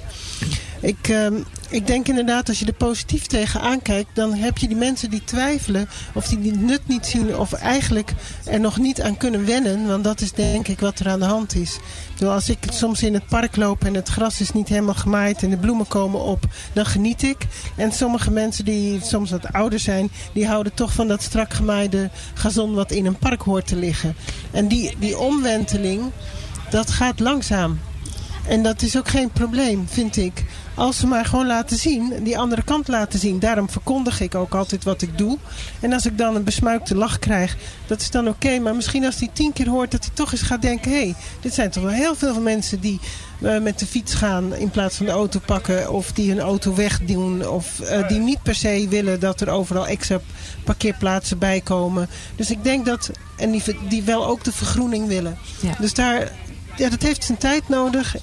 Ik, 0.81 1.07
ehm, 1.07 1.35
ik 1.69 1.87
denk 1.87 2.07
inderdaad, 2.07 2.47
als 2.47 2.59
je 2.59 2.65
er 2.65 2.73
positief 2.73 3.25
tegenaan 3.25 3.81
kijkt... 3.81 4.09
dan 4.13 4.33
heb 4.33 4.57
je 4.57 4.67
die 4.67 4.77
mensen 4.77 5.09
die 5.09 5.23
twijfelen... 5.23 5.89
of 6.13 6.27
die 6.27 6.41
die 6.41 6.57
nut 6.57 6.87
niet 6.87 7.05
zien... 7.05 7.37
of 7.37 7.53
eigenlijk 7.53 8.13
er 8.45 8.59
nog 8.59 8.77
niet 8.77 9.01
aan 9.01 9.17
kunnen 9.17 9.45
wennen. 9.45 9.87
Want 9.87 10.03
dat 10.03 10.21
is 10.21 10.31
denk 10.31 10.67
ik 10.67 10.79
wat 10.79 10.99
er 10.99 11.09
aan 11.09 11.19
de 11.19 11.25
hand 11.25 11.55
is. 11.55 11.75
Ik 11.75 11.81
bedoel, 12.13 12.33
als 12.33 12.49
ik 12.49 12.57
soms 12.69 13.03
in 13.03 13.13
het 13.13 13.27
park 13.27 13.55
loop... 13.55 13.83
en 13.83 13.93
het 13.93 14.09
gras 14.09 14.41
is 14.41 14.51
niet 14.51 14.67
helemaal 14.67 14.93
gemaaid... 14.93 15.43
en 15.43 15.49
de 15.49 15.57
bloemen 15.57 15.87
komen 15.87 16.21
op, 16.21 16.45
dan 16.73 16.85
geniet 16.85 17.23
ik. 17.23 17.37
En 17.75 17.91
sommige 17.91 18.31
mensen 18.31 18.65
die 18.65 18.99
soms 19.03 19.31
wat 19.31 19.53
ouder 19.53 19.79
zijn... 19.79 20.11
die 20.33 20.47
houden 20.47 20.73
toch 20.73 20.93
van 20.93 21.07
dat 21.07 21.21
strak 21.21 21.53
gemaaide 21.53 22.09
gazon... 22.33 22.73
wat 22.73 22.91
in 22.91 23.05
een 23.05 23.17
park 23.17 23.41
hoort 23.41 23.67
te 23.67 23.75
liggen. 23.75 24.15
En 24.51 24.67
die, 24.67 24.95
die 24.99 25.17
omwenteling, 25.17 26.11
dat 26.69 26.91
gaat 26.91 27.19
langzaam. 27.19 27.79
En 28.49 28.63
dat 28.63 28.81
is 28.81 28.97
ook 28.97 29.07
geen 29.07 29.31
probleem, 29.31 29.87
vind 29.87 30.17
ik. 30.17 30.45
Als 30.75 30.97
ze 30.97 31.07
maar 31.07 31.25
gewoon 31.25 31.47
laten 31.47 31.77
zien, 31.77 32.13
die 32.23 32.37
andere 32.37 32.63
kant 32.63 32.87
laten 32.87 33.19
zien. 33.19 33.39
Daarom 33.39 33.69
verkondig 33.69 34.21
ik 34.21 34.35
ook 34.35 34.55
altijd 34.55 34.83
wat 34.83 35.01
ik 35.01 35.17
doe. 35.17 35.37
En 35.79 35.93
als 35.93 36.05
ik 36.05 36.17
dan 36.17 36.35
een 36.35 36.43
besmuikte 36.43 36.95
lach 36.95 37.19
krijg, 37.19 37.57
dat 37.87 38.01
is 38.01 38.11
dan 38.11 38.27
oké. 38.27 38.59
Maar 38.59 38.75
misschien 38.75 39.05
als 39.05 39.19
hij 39.19 39.29
tien 39.33 39.53
keer 39.53 39.69
hoort 39.69 39.91
dat 39.91 40.05
hij 40.05 40.13
toch 40.13 40.31
eens 40.31 40.41
gaat 40.41 40.61
denken... 40.61 40.91
hé, 40.91 40.97
hey, 40.97 41.15
dit 41.41 41.53
zijn 41.53 41.69
toch 41.69 41.83
wel 41.83 41.91
heel 41.91 42.15
veel 42.15 42.41
mensen 42.41 42.79
die 42.79 42.99
eh, 43.41 43.59
met 43.59 43.79
de 43.79 43.85
fiets 43.85 44.13
gaan 44.13 44.55
in 44.55 44.69
plaats 44.69 44.95
van 44.95 45.05
de 45.05 45.11
auto 45.11 45.39
pakken... 45.45 45.91
of 45.91 46.11
die 46.11 46.29
hun 46.29 46.39
auto 46.39 46.75
wegdoen 46.75 47.47
of 47.47 47.79
eh, 47.79 48.07
die 48.07 48.19
niet 48.19 48.43
per 48.43 48.55
se 48.55 48.87
willen 48.89 49.19
dat 49.19 49.41
er 49.41 49.49
overal 49.49 49.87
extra 49.87 50.19
parkeerplaatsen 50.63 51.37
bij 51.37 51.61
komen. 51.61 52.09
Dus 52.35 52.51
ik 52.51 52.63
denk 52.63 52.85
dat... 52.85 53.11
en 53.37 53.51
die, 53.51 53.63
die 53.89 54.03
wel 54.03 54.25
ook 54.25 54.43
de 54.43 54.51
vergroening 54.51 55.07
willen. 55.07 55.37
Ja. 55.61 55.75
Dus 55.79 55.93
daar, 55.93 56.31
ja, 56.79 56.89
dat 56.89 57.01
heeft 57.01 57.23
zijn 57.23 57.37
tijd 57.37 57.69
nodig. 57.69 58.15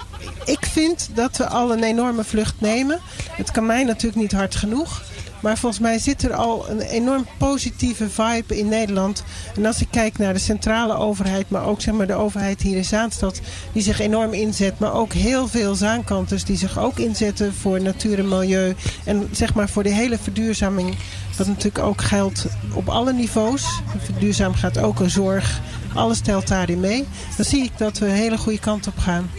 Ik 0.44 0.66
vind 0.66 1.08
dat 1.14 1.36
we 1.36 1.46
al 1.46 1.72
een 1.72 1.82
enorme 1.82 2.24
vlucht 2.24 2.60
nemen. 2.60 3.00
Het 3.30 3.50
kan 3.50 3.66
mij 3.66 3.84
natuurlijk 3.84 4.22
niet 4.22 4.32
hard 4.32 4.54
genoeg. 4.54 5.02
Maar 5.40 5.58
volgens 5.58 5.82
mij 5.82 5.98
zit 5.98 6.22
er 6.22 6.34
al 6.34 6.70
een 6.70 6.80
enorm 6.80 7.26
positieve 7.38 8.08
vibe 8.10 8.58
in 8.58 8.68
Nederland. 8.68 9.24
En 9.56 9.66
als 9.66 9.80
ik 9.80 9.88
kijk 9.90 10.18
naar 10.18 10.32
de 10.32 10.38
centrale 10.38 10.94
overheid, 10.94 11.50
maar 11.50 11.66
ook 11.66 11.80
zeg 11.80 11.94
maar, 11.94 12.06
de 12.06 12.14
overheid 12.14 12.62
hier 12.62 12.76
in 12.76 12.84
Zaanstad, 12.84 13.40
die 13.72 13.82
zich 13.82 14.00
enorm 14.00 14.32
inzet. 14.32 14.78
Maar 14.78 14.94
ook 14.94 15.12
heel 15.12 15.48
veel 15.48 15.74
zaankanters 15.74 16.44
die 16.44 16.56
zich 16.56 16.78
ook 16.78 16.98
inzetten 16.98 17.54
voor 17.54 17.80
natuur 17.80 18.18
en 18.18 18.28
milieu. 18.28 18.74
En 19.04 19.28
zeg 19.32 19.54
maar 19.54 19.68
voor 19.68 19.82
de 19.82 19.92
hele 19.92 20.18
verduurzaming. 20.18 20.96
Wat 21.36 21.46
natuurlijk 21.46 21.84
ook 21.84 22.02
geldt 22.02 22.46
op 22.72 22.88
alle 22.88 23.12
niveaus. 23.12 23.80
Verduurzaam 23.98 24.54
gaat 24.54 24.78
ook 24.78 25.00
een 25.00 25.10
zorg. 25.10 25.60
Alles 25.94 26.20
telt 26.20 26.48
daarin 26.48 26.80
mee. 26.80 27.06
Dan 27.36 27.44
zie 27.44 27.64
ik 27.64 27.78
dat 27.78 27.98
we 27.98 28.06
een 28.06 28.12
hele 28.12 28.38
goede 28.38 28.58
kant 28.58 28.86
op 28.86 28.98
gaan. 28.98 29.30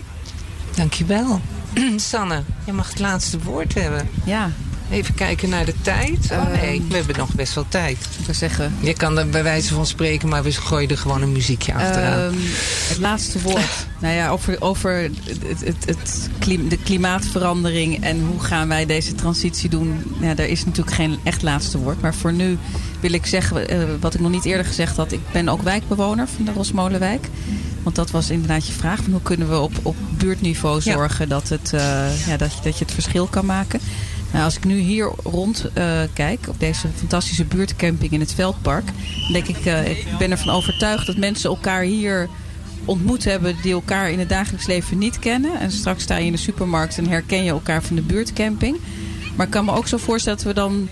Dankjewel. 0.75 1.41
Sanne, 1.95 2.43
je 2.65 2.73
mag 2.73 2.89
het 2.89 2.99
laatste 2.99 3.39
woord 3.39 3.73
hebben. 3.73 4.09
Ja. 4.23 4.51
Even 4.91 5.13
kijken 5.15 5.49
naar 5.49 5.65
de 5.65 5.73
tijd. 5.81 6.27
Oh 6.31 6.51
nee, 6.61 6.83
we 6.89 6.95
hebben 6.95 7.17
nog 7.17 7.33
best 7.33 7.53
wel 7.55 7.65
tijd. 7.69 7.97
Ik 8.27 8.33
zeggen... 8.33 8.73
Je 8.79 8.93
kan 8.93 9.17
er 9.17 9.29
bij 9.29 9.43
wijze 9.43 9.73
van 9.73 9.85
spreken, 9.85 10.29
maar 10.29 10.43
we 10.43 10.51
gooien 10.51 10.89
er 10.89 10.97
gewoon 10.97 11.21
een 11.21 11.31
muziekje 11.31 11.73
achteraan. 11.73 12.19
Ehm, 12.19 12.39
het 12.87 12.97
laatste 12.97 13.41
woord. 13.41 13.87
nou 14.01 14.13
ja, 14.15 14.29
over, 14.29 14.61
over 14.61 14.91
het, 15.01 15.59
het, 15.65 15.85
het, 15.85 16.29
klim- 16.39 16.69
de 16.69 16.77
klimaatverandering 16.77 18.03
en 18.03 18.25
hoe 18.25 18.39
gaan 18.39 18.67
wij 18.67 18.85
deze 18.85 19.15
transitie 19.15 19.69
doen. 19.69 20.03
Ja, 20.21 20.33
daar 20.33 20.47
is 20.47 20.65
natuurlijk 20.65 20.95
geen 20.95 21.17
echt 21.23 21.41
laatste 21.41 21.77
woord. 21.77 22.01
Maar 22.01 22.15
voor 22.15 22.33
nu 22.33 22.57
wil 22.99 23.13
ik 23.13 23.25
zeggen, 23.25 23.69
eh, 23.69 23.79
wat 23.99 24.13
ik 24.13 24.19
nog 24.19 24.31
niet 24.31 24.45
eerder 24.45 24.65
gezegd 24.65 24.97
had. 24.97 25.11
Ik 25.11 25.31
ben 25.31 25.49
ook 25.49 25.61
wijkbewoner 25.61 26.27
van 26.35 26.45
de 26.45 26.51
Rosmolenwijk. 26.51 27.27
Want 27.83 27.95
dat 27.95 28.11
was 28.11 28.29
inderdaad 28.29 28.67
je 28.67 28.73
vraag. 28.73 29.01
Van 29.03 29.11
hoe 29.11 29.21
kunnen 29.21 29.49
we 29.49 29.59
op, 29.59 29.71
op 29.81 29.95
buurtniveau 30.17 30.81
Ja. 30.83 30.91
zorgen 30.93 31.29
dat, 31.29 31.49
het, 31.49 31.73
eh, 31.73 32.27
ja, 32.27 32.37
dat, 32.37 32.53
je, 32.53 32.59
dat 32.63 32.77
je 32.77 32.83
het 32.85 32.93
verschil 32.93 33.25
kan 33.27 33.45
maken. 33.45 33.79
Nou, 34.31 34.43
als 34.43 34.57
ik 34.57 34.65
nu 34.65 34.77
hier 34.77 35.11
rond 35.23 35.65
uh, 35.77 35.99
kijk, 36.13 36.39
op 36.47 36.59
deze 36.59 36.87
fantastische 36.95 37.45
buurtcamping 37.45 38.11
in 38.11 38.19
het 38.19 38.33
Veldpark, 38.33 38.89
denk 39.31 39.47
ik, 39.47 39.65
uh, 39.65 39.89
ik 39.89 40.05
ben 40.17 40.31
ervan 40.31 40.53
overtuigd 40.53 41.05
dat 41.05 41.17
mensen 41.17 41.49
elkaar 41.49 41.81
hier 41.81 42.29
ontmoet 42.85 43.23
hebben 43.23 43.55
die 43.61 43.73
elkaar 43.73 44.11
in 44.11 44.19
het 44.19 44.29
dagelijks 44.29 44.67
leven 44.67 44.97
niet 44.97 45.19
kennen. 45.19 45.59
En 45.59 45.71
straks 45.71 46.03
sta 46.03 46.17
je 46.17 46.25
in 46.25 46.31
de 46.31 46.37
supermarkt 46.37 46.97
en 46.97 47.07
herken 47.07 47.43
je 47.43 47.49
elkaar 47.49 47.83
van 47.83 47.95
de 47.95 48.01
buurtcamping. 48.01 48.77
Maar 49.35 49.45
ik 49.45 49.51
kan 49.51 49.65
me 49.65 49.71
ook 49.71 49.87
zo 49.87 49.97
voorstellen 49.97 50.37
dat 50.37 50.47
we 50.47 50.53
dan 50.53 50.89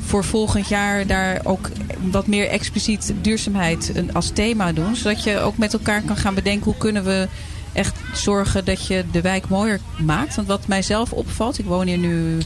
voor 0.00 0.24
volgend 0.24 0.68
jaar 0.68 1.06
daar 1.06 1.40
ook 1.44 1.70
wat 2.10 2.26
meer 2.26 2.48
expliciet 2.48 3.14
duurzaamheid 3.20 3.92
als 4.12 4.30
thema 4.30 4.72
doen. 4.72 4.96
Zodat 4.96 5.22
je 5.22 5.38
ook 5.38 5.58
met 5.58 5.72
elkaar 5.72 6.02
kan 6.02 6.16
gaan 6.16 6.34
bedenken 6.34 6.64
hoe 6.64 6.76
kunnen 6.76 7.04
we 7.04 7.28
echt 7.72 7.96
zorgen 8.14 8.64
dat 8.64 8.86
je 8.86 9.04
de 9.12 9.20
wijk 9.20 9.48
mooier 9.48 9.80
maakt. 9.98 10.34
Want 10.34 10.48
wat 10.48 10.66
mij 10.66 10.82
zelf 10.82 11.12
opvalt, 11.12 11.58
ik 11.58 11.64
woon 11.64 11.86
hier 11.86 11.98
nu 11.98 12.38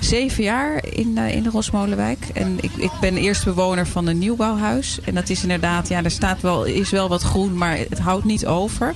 zeven 0.00 0.44
jaar 0.44 0.84
in, 0.86 1.14
uh, 1.18 1.34
in 1.34 1.42
de 1.42 1.50
Rosmolenwijk. 1.50 2.28
En 2.32 2.58
ik, 2.60 2.70
ik 2.76 2.90
ben 3.00 3.16
eerste 3.16 3.44
bewoner 3.44 3.86
van 3.86 4.06
een 4.06 4.18
nieuwbouwhuis. 4.18 5.00
En 5.04 5.14
dat 5.14 5.28
is 5.28 5.42
inderdaad, 5.42 5.88
ja, 5.88 6.04
er 6.04 6.10
staat 6.10 6.40
wel, 6.40 6.64
is 6.64 6.90
wel 6.90 7.08
wat 7.08 7.22
groen, 7.22 7.58
maar 7.58 7.76
het 7.76 7.98
houdt 7.98 8.24
niet 8.24 8.46
over. 8.46 8.94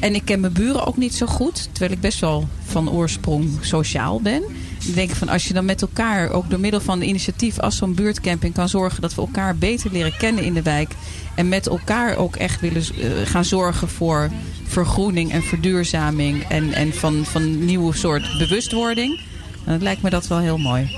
En 0.00 0.14
ik 0.14 0.24
ken 0.24 0.40
mijn 0.40 0.52
buren 0.52 0.86
ook 0.86 0.96
niet 0.96 1.14
zo 1.14 1.26
goed. 1.26 1.68
Terwijl 1.72 1.92
ik 1.92 2.00
best 2.00 2.20
wel 2.20 2.48
van 2.64 2.90
oorsprong 2.90 3.50
sociaal 3.60 4.20
ben. 4.20 4.42
Denk 4.84 5.10
van 5.10 5.28
als 5.28 5.46
je 5.46 5.54
dan 5.54 5.64
met 5.64 5.82
elkaar, 5.82 6.30
ook 6.30 6.50
door 6.50 6.60
middel 6.60 6.80
van 6.80 7.00
een 7.00 7.08
initiatief 7.08 7.58
als 7.58 7.76
zo'n 7.76 7.94
buurtcamping 7.94 8.54
kan 8.54 8.68
zorgen 8.68 9.00
dat 9.00 9.14
we 9.14 9.20
elkaar 9.20 9.56
beter 9.56 9.92
leren 9.92 10.16
kennen 10.16 10.44
in 10.44 10.54
de 10.54 10.62
wijk. 10.62 10.92
En 11.34 11.48
met 11.48 11.66
elkaar 11.66 12.16
ook 12.16 12.36
echt 12.36 12.60
willen 12.60 12.82
uh, 12.94 13.10
gaan 13.24 13.44
zorgen 13.44 13.88
voor 13.88 14.30
vergroening 14.66 15.32
en 15.32 15.42
verduurzaming. 15.42 16.44
En, 16.48 16.72
en 16.72 16.94
van, 16.94 17.24
van 17.24 17.64
nieuwe 17.64 17.96
soort 17.96 18.38
bewustwording. 18.38 19.20
Dan 19.64 19.82
lijkt 19.82 20.02
me 20.02 20.10
dat 20.10 20.26
wel 20.26 20.38
heel 20.38 20.58
mooi. 20.58 20.96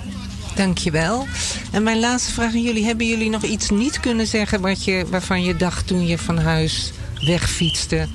Dankjewel. 0.54 1.26
En 1.70 1.82
mijn 1.82 2.00
laatste 2.00 2.32
vraag 2.32 2.52
aan 2.52 2.62
jullie. 2.62 2.84
Hebben 2.84 3.06
jullie 3.06 3.30
nog 3.30 3.42
iets 3.42 3.70
niet 3.70 4.00
kunnen 4.00 4.26
zeggen 4.26 4.60
wat 4.60 4.84
je, 4.84 5.06
waarvan 5.10 5.42
je 5.42 5.56
dacht 5.56 5.86
toen 5.86 6.06
je 6.06 6.18
van 6.18 6.38
huis 6.38 6.92
wegfietste? 7.26 8.08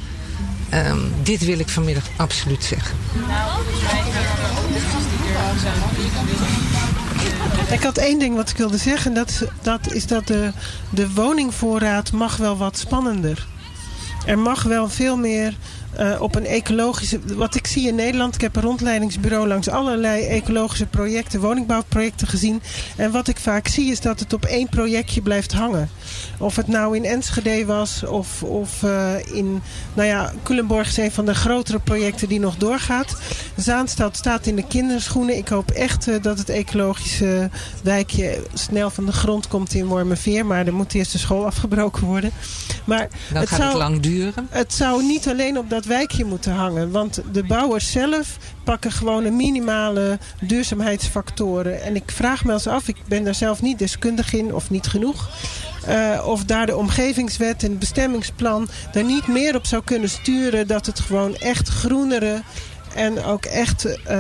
Um, 0.74 1.12
dit 1.24 1.46
wil 1.46 1.60
ik 1.60 1.70
vanmiddag 1.70 2.04
absoluut 2.18 2.64
zeggen. 2.64 2.98
Ik 7.72 7.84
had 7.84 7.98
één 7.98 8.20
ding 8.20 8.36
wat 8.36 8.50
ik 8.50 8.58
wilde 8.58 8.78
zeggen. 8.78 9.14
Dat, 9.14 9.44
dat 9.62 9.94
is 9.94 10.08
dat 10.08 10.28
de, 10.28 10.52
de 10.90 11.14
woningvoorraad 11.14 12.12
mag 12.12 12.38
wel 12.38 12.58
wat 12.58 12.78
spannender. 12.78 13.48
Er 14.26 14.40
mag 14.40 14.64
wel 14.64 14.90
veel 14.90 15.18
meer 15.18 15.54
uh, 16.00 16.22
op 16.22 16.36
een 16.36 16.46
ecologische... 16.46 17.20
Wat 17.36 17.56
ik 17.56 17.68
zie 17.68 17.88
in 17.88 17.96
Nederland, 17.96 18.36
ik 18.36 18.42
heb 18.42 18.56
een 18.56 18.62
rondleidingsbureau 18.62 19.48
langs 19.48 19.70
allerlei 19.70 20.26
ecologische 20.26 20.86
projecten, 20.86 21.40
woningbouwprojecten 21.40 22.28
gezien. 22.28 22.62
En 22.96 23.12
wat 23.12 23.28
ik 23.28 23.38
vaak 23.38 23.68
zie 23.68 23.92
is 23.92 24.02
dat 24.02 24.20
het 24.20 24.34
op 24.34 24.46
één 24.46 24.70
projectje 24.70 25.22
blijft 25.22 25.54
hangen. 25.54 25.90
Of 26.38 26.56
het 26.56 26.68
nou 26.68 26.96
in 26.96 27.06
Enschede 27.06 27.66
was 27.66 28.04
of, 28.06 28.44
of 28.44 28.82
uh, 28.84 29.14
in... 29.34 29.62
Nou 29.94 30.08
ja, 30.08 30.34
Culemborg 30.44 30.88
is 30.88 30.98
een 30.98 31.12
van 31.12 31.26
de 31.26 31.36
grotere 31.36 31.80
projecten 31.80 32.28
die 32.28 32.40
nog 32.40 32.56
doorgaat. 32.56 33.18
Zaanstad 33.56 34.18
staat 34.18 34.46
in 34.46 34.56
de 34.56 34.68
kinderschoenen. 34.68 35.38
Ik 35.38 35.48
hoop 35.48 35.72
echt 35.72 36.08
uh, 36.08 36.16
dat 36.22 36.38
het 36.38 36.50
ecologische 36.50 37.50
wijkje 37.84 38.44
snel 38.54 38.90
van 38.90 39.06
de 39.06 39.12
grond 39.12 39.48
komt 39.48 39.74
in 39.74 39.86
Wormerveer. 39.86 40.46
Maar 40.46 40.68
er 40.68 40.74
moet 40.74 40.94
eerst 40.94 41.12
de 41.12 41.18
school 41.18 41.46
afgebroken 41.46 42.06
worden. 42.06 42.32
Maar 42.86 43.10
het 43.34 43.48
gaat 43.48 43.58
zou, 43.58 43.70
het 43.70 43.78
lang 43.78 44.00
duren. 44.00 44.48
Het 44.50 44.74
zou 44.74 45.04
niet 45.04 45.28
alleen 45.28 45.58
op 45.58 45.70
dat 45.70 45.85
wijkje 45.86 46.26
moeten 46.26 46.54
hangen. 46.54 46.92
Want 46.92 47.22
de 47.32 47.44
bouwers 47.44 47.92
zelf 47.92 48.38
pakken 48.64 48.92
gewoon 48.92 49.26
een 49.26 49.36
minimale 49.36 50.20
duurzaamheidsfactoren. 50.42 51.82
En 51.84 51.96
ik 51.96 52.12
vraag 52.12 52.46
me 52.46 52.54
eens 52.54 52.68
af, 52.68 52.88
ik 52.88 52.98
ben 53.08 53.24
daar 53.24 53.36
zelf 53.36 53.62
niet 53.62 53.80
deskundig 53.80 54.34
in 54.34 54.54
of 54.54 54.70
niet 54.70 54.88
genoeg. 54.88 55.30
Uh, 55.90 56.28
of 56.28 56.44
daar 56.44 56.66
de 56.66 56.76
omgevingswet 56.76 57.64
en 57.64 57.70
het 57.70 57.80
bestemmingsplan 57.80 58.68
daar 58.92 59.04
niet 59.04 59.28
meer 59.28 59.56
op 59.56 59.66
zou 59.66 59.84
kunnen 59.84 60.10
sturen. 60.10 60.68
Dat 60.68 60.86
het 60.86 61.00
gewoon 61.00 61.36
echt 61.36 61.70
groenere 61.70 62.42
en 62.96 63.24
ook 63.24 63.46
echt 63.46 63.86
uh, 63.86 64.20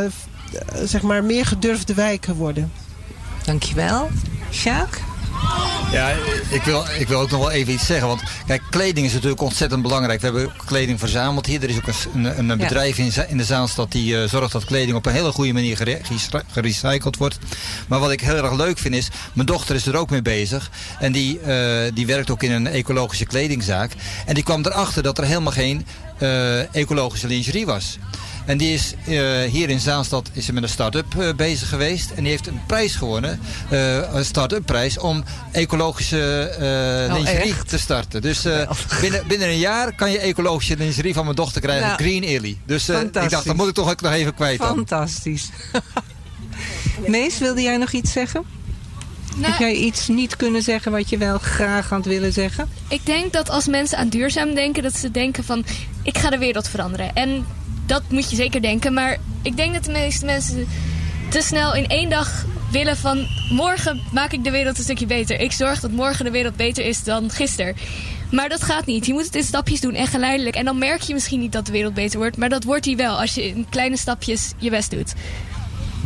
zeg 0.83 1.01
maar 1.01 1.23
meer 1.23 1.45
gedurfde 1.45 1.93
wijken 1.93 2.35
worden. 2.35 2.71
Dankjewel. 3.43 4.09
Sjaak? 4.51 5.01
Ja, 5.91 6.09
ik 6.49 6.61
wil, 6.63 6.85
ik 6.99 7.07
wil 7.07 7.19
ook 7.19 7.29
nog 7.29 7.39
wel 7.39 7.51
even 7.51 7.73
iets 7.73 7.85
zeggen. 7.85 8.07
Want 8.07 8.21
kijk, 8.47 8.61
kleding 8.69 9.05
is 9.05 9.13
natuurlijk 9.13 9.41
ontzettend 9.41 9.81
belangrijk. 9.81 10.21
We 10.21 10.25
hebben 10.25 10.51
kleding 10.65 10.99
verzameld 10.99 11.45
hier. 11.45 11.63
Er 11.63 11.69
is 11.69 11.77
ook 11.77 12.13
een, 12.13 12.49
een, 12.49 12.57
bedrijf 12.57 12.97
in, 12.97 13.11
in 13.27 13.37
de 13.37 13.43
Zaanstad 13.43 13.91
die 13.91 14.13
uh, 14.13 14.23
zorgt 14.23 14.51
dat 14.51 14.65
kleding 14.65 14.97
op 14.97 15.05
een 15.05 15.13
hele 15.13 15.31
goede 15.31 15.53
manier 15.53 15.77
gere, 15.77 15.99
gerecycled 16.51 17.17
wordt. 17.17 17.37
Maar 17.87 17.99
wat 17.99 18.11
ik 18.11 18.21
heel 18.21 18.35
erg 18.35 18.53
leuk 18.53 18.77
vind 18.77 18.95
is, 18.95 19.09
mijn 19.33 19.47
dochter 19.47 19.75
is 19.75 19.85
er 19.85 19.95
ook 19.95 20.09
mee 20.09 20.21
bezig. 20.21 20.69
En 20.99 21.11
die, 21.11 21.39
uh, 21.39 21.47
die 21.93 22.05
werkt 22.05 22.29
ook 22.31 22.43
in 22.43 22.51
een 22.51 22.67
ecologische 22.67 23.25
kledingzaak. 23.25 23.91
En 24.25 24.33
die 24.33 24.43
kwam 24.43 24.65
erachter 24.65 25.03
dat 25.03 25.17
er 25.17 25.23
helemaal 25.23 25.51
geen 25.51 25.85
uh, 26.19 26.75
ecologische 26.75 27.27
lingerie 27.27 27.65
was. 27.65 27.97
En 28.45 28.57
die 28.57 28.73
is 28.73 28.93
uh, 29.07 29.41
hier 29.43 29.69
in 29.69 29.79
Zaanstad 29.79 30.29
is 30.33 30.51
met 30.51 30.63
een 30.63 30.69
start-up 30.69 31.05
uh, 31.17 31.33
bezig 31.33 31.69
geweest. 31.69 32.11
En 32.11 32.21
die 32.21 32.31
heeft 32.31 32.47
een 32.47 32.61
prijs 32.67 32.95
gewonnen. 32.95 33.39
Uh, 33.71 34.13
een 34.13 34.25
start-up 34.25 34.65
prijs 34.65 34.97
om 34.97 35.23
ecologische 35.51 36.51
oh, 37.09 37.17
lingerie 37.17 37.51
echt? 37.51 37.69
te 37.69 37.79
starten. 37.79 38.21
Dus 38.21 38.41
binnen, 39.01 39.27
binnen 39.27 39.47
een 39.47 39.57
jaar 39.57 39.95
kan 39.95 40.11
je 40.11 40.19
ecologische 40.19 40.77
lingerie 40.77 41.13
van 41.13 41.23
mijn 41.23 41.35
dochter 41.35 41.61
krijgen. 41.61 41.87
Nou, 41.87 42.01
Green 42.01 42.23
Illy. 42.23 42.57
Dus 42.65 42.89
ik 42.89 43.13
dacht, 43.13 43.45
dat 43.45 43.55
moet 43.55 43.67
ik 43.67 43.73
toch 43.73 43.89
ook 43.89 44.01
nog 44.01 44.11
even 44.11 44.33
kwijt 44.33 44.59
dan. 44.59 44.75
Fantastisch. 44.75 45.49
Mees, 47.07 47.37
wilde 47.37 47.61
jij 47.61 47.77
nog 47.77 47.91
iets 47.91 48.11
zeggen? 48.11 48.43
Nou, 49.35 49.51
Heb 49.51 49.59
jij 49.59 49.73
iets 49.73 50.07
niet 50.07 50.35
kunnen 50.35 50.61
zeggen 50.61 50.91
wat 50.91 51.09
je 51.09 51.17
wel 51.17 51.37
graag 51.37 51.89
had 51.89 52.05
willen 52.05 52.33
zeggen? 52.33 52.69
Ik 52.87 53.05
denk 53.05 53.33
dat 53.33 53.49
als 53.49 53.67
mensen 53.67 53.97
aan 53.97 54.09
duurzaam 54.09 54.53
denken, 54.53 54.83
dat 54.83 54.95
ze 54.95 55.11
denken 55.11 55.43
van 55.43 55.65
ik 56.03 56.17
ga 56.17 56.29
de 56.29 56.37
wereld 56.37 56.67
veranderen. 56.67 57.15
En 57.15 57.45
dat 57.85 58.03
moet 58.09 58.29
je 58.29 58.35
zeker 58.35 58.61
denken. 58.61 58.93
Maar 58.93 59.17
ik 59.41 59.57
denk 59.57 59.73
dat 59.73 59.83
de 59.83 59.91
meeste 59.91 60.25
mensen 60.25 60.67
te 61.29 61.41
snel 61.41 61.75
in 61.75 61.87
één 61.87 62.09
dag 62.09 62.45
willen 62.71 62.97
van... 62.97 63.27
morgen 63.49 64.01
maak 64.11 64.31
ik 64.31 64.43
de 64.43 64.51
wereld 64.51 64.77
een 64.77 64.83
stukje 64.83 65.05
beter. 65.05 65.39
Ik 65.39 65.51
zorg 65.51 65.79
dat 65.79 65.91
morgen 65.91 66.25
de 66.25 66.31
wereld 66.31 66.55
beter 66.55 66.85
is 66.85 67.03
dan 67.03 67.29
gisteren. 67.29 67.75
Maar 68.31 68.49
dat 68.49 68.63
gaat 68.63 68.85
niet. 68.85 69.05
Je 69.05 69.13
moet 69.13 69.25
het 69.25 69.35
in 69.35 69.43
stapjes 69.43 69.81
doen 69.81 69.93
en 69.93 70.07
geleidelijk. 70.07 70.55
En 70.55 70.65
dan 70.65 70.77
merk 70.77 71.01
je 71.01 71.13
misschien 71.13 71.39
niet 71.39 71.51
dat 71.51 71.65
de 71.65 71.71
wereld 71.71 71.93
beter 71.93 72.19
wordt. 72.19 72.37
Maar 72.37 72.49
dat 72.49 72.63
wordt 72.63 72.83
die 72.83 72.95
wel 72.95 73.19
als 73.19 73.33
je 73.33 73.47
in 73.47 73.65
kleine 73.69 73.97
stapjes 73.97 74.51
je 74.57 74.69
best 74.69 74.91
doet. 74.91 75.13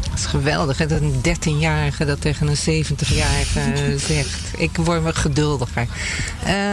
Dat 0.10 0.20
is 0.20 0.26
geweldig, 0.26 0.78
hè? 0.78 0.86
dat 0.86 1.02
een 1.02 1.14
13-jarige 1.14 2.06
dat 2.06 2.22
tegen 2.22 2.48
een 2.48 2.86
70-jarige 2.86 3.98
zegt. 4.14 4.40
Ik 4.58 4.76
word 4.76 5.04
me 5.04 5.14
geduldiger. 5.14 5.88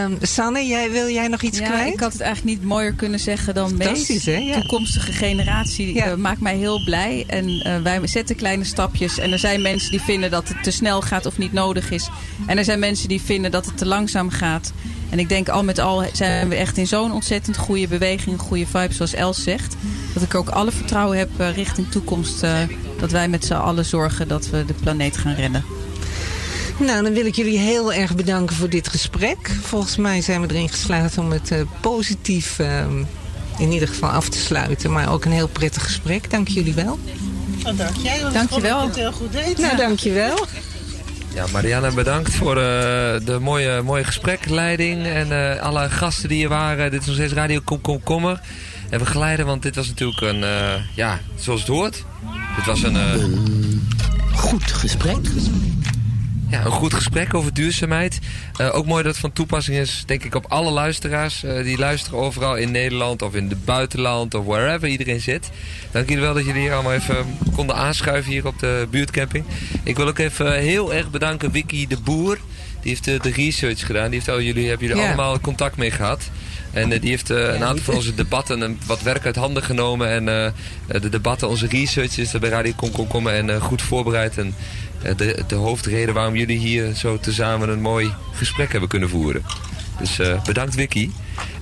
Um, 0.03 0.17
Sanne, 0.21 0.65
jij, 0.65 0.91
wil 0.91 1.09
jij 1.09 1.27
nog 1.27 1.41
iets 1.41 1.59
ja, 1.59 1.67
kwijt? 1.67 1.93
ik 1.93 1.99
had 1.99 2.11
het 2.11 2.21
eigenlijk 2.21 2.57
niet 2.57 2.67
mooier 2.67 2.93
kunnen 2.93 3.19
zeggen 3.19 3.53
dan 3.53 3.69
Fantastisch, 3.69 4.25
hè? 4.25 4.37
Ja. 4.37 4.59
Toekomstige 4.59 5.11
generatie 5.11 5.93
ja. 5.93 6.07
uh, 6.07 6.15
maakt 6.15 6.41
mij 6.41 6.55
heel 6.55 6.83
blij. 6.83 7.23
En 7.27 7.49
uh, 7.49 7.77
wij 7.83 8.07
zetten 8.07 8.35
kleine 8.35 8.63
stapjes. 8.63 9.17
En 9.17 9.31
er 9.31 9.39
zijn 9.39 9.61
mensen 9.61 9.91
die 9.91 10.01
vinden 10.01 10.31
dat 10.31 10.47
het 10.47 10.63
te 10.63 10.71
snel 10.71 11.01
gaat 11.01 11.25
of 11.25 11.37
niet 11.37 11.53
nodig 11.53 11.91
is. 11.91 12.09
En 12.45 12.57
er 12.57 12.63
zijn 12.63 12.79
mensen 12.79 13.07
die 13.07 13.21
vinden 13.21 13.51
dat 13.51 13.65
het 13.65 13.77
te 13.77 13.85
langzaam 13.85 14.29
gaat. 14.29 14.71
En 15.09 15.19
ik 15.19 15.29
denk 15.29 15.49
al 15.49 15.63
met 15.63 15.79
al 15.79 16.03
zijn 16.13 16.49
we 16.49 16.55
echt 16.55 16.77
in 16.77 16.87
zo'n 16.87 17.11
ontzettend 17.11 17.57
goede 17.57 17.87
beweging, 17.87 18.35
een 18.35 18.45
goede 18.45 18.65
vibe 18.65 18.93
zoals 18.93 19.13
Els 19.13 19.43
zegt. 19.43 19.75
Dat 20.13 20.23
ik 20.23 20.35
ook 20.35 20.49
alle 20.49 20.71
vertrouwen 20.71 21.17
heb 21.17 21.29
uh, 21.39 21.55
richting 21.55 21.91
toekomst. 21.91 22.43
Uh, 22.43 22.59
dat 22.99 23.11
wij 23.11 23.27
met 23.27 23.45
z'n 23.45 23.53
allen 23.53 23.85
zorgen 23.85 24.27
dat 24.27 24.49
we 24.49 24.65
de 24.65 24.73
planeet 24.73 25.17
gaan 25.17 25.33
redden. 25.33 25.63
Nou, 26.79 27.03
dan 27.03 27.13
wil 27.13 27.25
ik 27.25 27.35
jullie 27.35 27.57
heel 27.57 27.93
erg 27.93 28.15
bedanken 28.15 28.55
voor 28.55 28.69
dit 28.69 28.87
gesprek. 28.87 29.51
Volgens 29.61 29.95
mij 29.95 30.21
zijn 30.21 30.41
we 30.41 30.53
erin 30.53 30.69
geslaagd 30.69 31.17
om 31.17 31.31
het 31.31 31.51
uh, 31.51 31.61
positief 31.81 32.59
in 33.57 33.71
ieder 33.71 33.87
geval 33.87 34.09
af 34.09 34.29
te 34.29 34.37
sluiten. 34.37 34.91
Maar 34.91 35.11
ook 35.11 35.25
een 35.25 35.31
heel 35.31 35.47
prettig 35.47 35.83
gesprek. 35.83 36.31
Dank 36.31 36.47
jullie 36.47 36.73
wel. 36.73 36.99
Oh, 37.65 37.77
dank 37.77 37.95
jij. 37.95 38.19
Dank 38.33 38.49
je 38.49 38.61
wel. 38.61 38.85
het 38.85 38.95
heel 38.95 39.11
goed 39.11 39.31
deed. 39.31 39.57
Nou, 39.57 39.77
dank 39.77 39.99
je 39.99 40.11
wel. 40.11 40.45
Ja, 41.33 41.45
Marianne, 41.51 41.91
bedankt 41.91 42.33
voor 42.33 42.55
uh, 42.55 42.63
de 43.25 43.37
mooie, 43.41 43.81
mooie 43.81 44.03
gesprekleiding 44.03 45.05
en 45.05 45.27
uh, 45.27 45.61
alle 45.61 45.89
gasten 45.89 46.29
die 46.29 46.37
hier 46.37 46.49
waren. 46.49 46.91
Dit 46.91 47.01
is 47.01 47.07
nog 47.07 47.15
steeds 47.15 47.33
Radio 47.33 47.59
Kom 47.63 47.81
Kom 47.81 48.03
Kommer. 48.03 48.41
En 48.89 48.99
begeleiden, 48.99 49.45
want 49.45 49.61
dit 49.61 49.75
was 49.75 49.87
natuurlijk 49.87 50.21
een, 50.21 50.39
uh, 50.39 50.73
ja, 50.95 51.19
zoals 51.35 51.59
het 51.59 51.69
hoort. 51.69 52.03
Dit 52.55 52.65
was 52.65 52.83
een... 52.83 52.95
een 52.95 53.87
goed 54.33 54.71
gesprek. 54.71 55.17
Ja, 56.49 56.65
een 56.65 56.71
goed 56.71 56.93
gesprek 56.93 57.33
over 57.33 57.53
duurzaamheid. 57.53 58.19
Uh, 58.61 58.75
ook 58.75 58.85
mooi 58.85 59.03
dat 59.03 59.11
het 59.11 59.21
van 59.21 59.33
toepassing 59.33 59.77
is, 59.77 60.03
denk 60.05 60.23
ik, 60.23 60.35
op 60.35 60.45
alle 60.47 60.71
luisteraars. 60.71 61.43
Uh, 61.43 61.63
die 61.63 61.77
luisteren 61.77 62.19
overal 62.19 62.55
in 62.55 62.71
Nederland 62.71 63.21
of 63.21 63.35
in 63.35 63.49
het 63.49 63.65
buitenland 63.65 64.33
of 64.33 64.45
wherever 64.45 64.87
iedereen 64.89 65.21
zit. 65.21 65.49
Dank 65.91 66.07
jullie 66.09 66.23
wel 66.23 66.33
dat 66.33 66.45
jullie 66.45 66.61
hier 66.61 66.73
allemaal 66.73 66.93
even 66.93 67.15
konden 67.55 67.75
aanschuiven 67.75 68.31
hier 68.31 68.47
op 68.47 68.59
de 68.59 68.87
buurtcamping. 68.91 69.45
Ik 69.83 69.95
wil 69.97 70.07
ook 70.07 70.17
even 70.19 70.59
heel 70.59 70.93
erg 70.93 71.09
bedanken 71.09 71.51
Vicky 71.51 71.87
de 71.87 71.97
Boer. 71.97 72.37
Die 72.81 72.89
heeft 72.89 73.03
de, 73.03 73.19
de 73.21 73.31
research 73.31 73.85
gedaan. 73.85 74.05
Die 74.05 74.13
heeft 74.13 74.29
al, 74.29 74.41
jullie, 74.41 74.67
hebben 74.69 74.87
jullie 74.87 75.01
Ja. 75.01 75.07
allemaal 75.07 75.39
contact 75.39 75.77
mee 75.77 75.91
gehad. 75.91 76.29
En 76.77 76.91
eh, 76.91 77.01
die 77.01 77.09
heeft 77.09 77.29
eh, 77.29 77.37
een 77.53 77.63
aantal 77.63 77.83
van 77.83 77.95
onze 77.95 78.15
debatten 78.15 78.61
een, 78.61 78.79
wat 78.85 79.01
werk 79.01 79.25
uit 79.25 79.35
handen 79.35 79.63
genomen. 79.63 80.09
En 80.09 80.27
eh, 80.87 81.01
de 81.01 81.09
debatten, 81.09 81.49
onze 81.49 81.67
research 81.67 82.17
is 82.17 82.33
er 82.33 82.39
bij 82.39 82.49
Radio 82.49 82.73
Kom 83.07 83.27
en 83.27 83.49
eh, 83.49 83.61
goed 83.61 83.81
voorbereid. 83.81 84.37
En 84.37 84.55
eh, 85.01 85.15
de, 85.17 85.43
de 85.47 85.55
hoofdreden 85.55 86.13
waarom 86.13 86.35
jullie 86.35 86.57
hier 86.57 86.93
zo 86.95 87.19
tezamen 87.19 87.69
een 87.69 87.81
mooi 87.81 88.13
gesprek 88.33 88.71
hebben 88.71 88.89
kunnen 88.89 89.09
voeren. 89.09 89.43
Dus 89.99 90.19
eh, 90.19 90.43
bedankt 90.43 90.73
Vicky. 90.75 91.09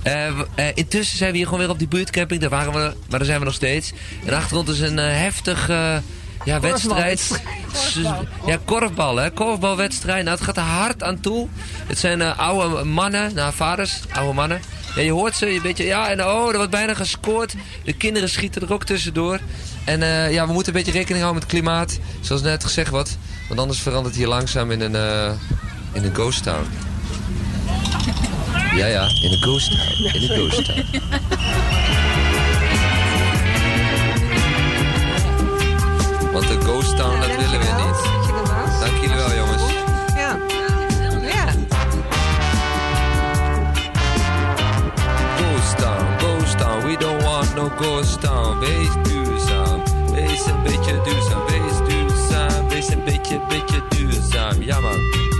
Eh, 0.03 0.13
w- 0.37 0.41
eh, 0.55 0.65
intussen 0.73 1.17
zijn 1.17 1.31
we 1.31 1.37
hier 1.37 1.45
gewoon 1.45 1.59
weer 1.61 1.69
op 1.69 1.79
die 1.79 1.87
buurtcamping. 1.87 2.41
Daar 2.41 2.49
waren 2.49 2.73
we, 2.73 2.79
maar 2.79 3.19
daar 3.19 3.25
zijn 3.25 3.39
we 3.39 3.45
nog 3.45 3.53
steeds. 3.53 3.93
En 4.25 4.33
achter 4.33 4.57
ons 4.57 4.69
is 4.69 4.79
een 4.79 4.99
eh, 4.99 5.05
heftig 5.17 5.69
eh, 5.69 5.97
ja, 6.45 6.59
wedstrijd. 6.59 7.41
Ja, 8.45 8.57
korfbal, 8.65 9.15
hè. 9.17 9.31
Korfbalwedstrijd. 9.31 10.23
Nou, 10.23 10.35
het 10.37 10.45
gaat 10.45 10.57
er 10.57 10.63
hard 10.63 11.03
aan 11.03 11.19
toe. 11.19 11.47
Het 11.87 11.97
zijn 11.97 12.21
eh, 12.21 12.39
oude 12.39 12.83
mannen, 12.83 13.33
nou, 13.33 13.53
vaders, 13.53 13.99
oude 14.11 14.33
mannen. 14.33 14.59
Ja, 14.95 15.01
je 15.01 15.11
hoort 15.11 15.35
ze, 15.35 15.49
een 15.49 15.61
beetje, 15.61 15.83
ja, 15.83 16.09
en 16.09 16.25
oh, 16.25 16.49
er 16.49 16.55
wordt 16.55 16.71
bijna 16.71 16.93
gescoord. 16.93 17.55
De 17.83 17.93
kinderen 17.93 18.29
schieten 18.29 18.61
er 18.61 18.73
ook 18.73 18.83
tussendoor. 18.83 19.39
En 19.85 20.01
eh, 20.01 20.33
ja, 20.33 20.47
we 20.47 20.53
moeten 20.53 20.73
een 20.73 20.83
beetje 20.83 20.97
rekening 20.97 21.23
houden 21.23 21.43
met 21.43 21.51
het 21.51 21.61
klimaat. 21.61 21.99
Zoals 22.21 22.41
net 22.41 22.63
gezegd 22.63 22.89
wordt. 22.89 23.17
Want 23.47 23.59
anders 23.59 23.79
verandert 23.79 24.15
hier 24.15 24.27
langzaam 24.27 24.71
in 24.71 24.81
een, 24.81 24.95
eh, 24.95 25.31
in 25.93 26.03
een 26.03 26.13
ghost 26.13 26.43
town. 26.43 26.65
Ja, 28.75 28.85
ja, 28.85 29.09
in 29.21 29.31
een 29.31 29.41
ghost 29.41 29.71
town. 29.71 30.15
In 30.15 30.21
een 30.21 30.37
ghost 30.37 30.65
town. 30.65 30.85
Want 36.33 36.47
de 36.47 36.59
ghost 36.59 36.97
town, 36.97 37.19
dat 37.19 37.35
willen 37.35 37.59
we 37.59 37.83
niet. 37.85 37.99
Dank 38.79 39.01
jullie 39.01 39.15
wel, 39.15 39.35
jongens. 39.35 39.54
We 46.95 47.01
don't 47.01 47.23
want 47.23 47.55
no 47.55 47.69
ghost 47.69 48.21
town. 48.21 48.59
Wees 48.59 48.89
duurzaam, 49.03 49.83
wees 50.11 50.45
een 50.45 50.63
beetje 50.63 51.01
duurzaam, 51.03 51.45
wees 51.45 51.87
duurzaam, 51.87 52.69
wees 52.69 52.89
een 52.89 53.03
beetje, 53.03 53.39
beetje 53.49 53.81
duurzaam. 53.89 54.61
Ja, 54.61 54.79
man. 54.79 55.34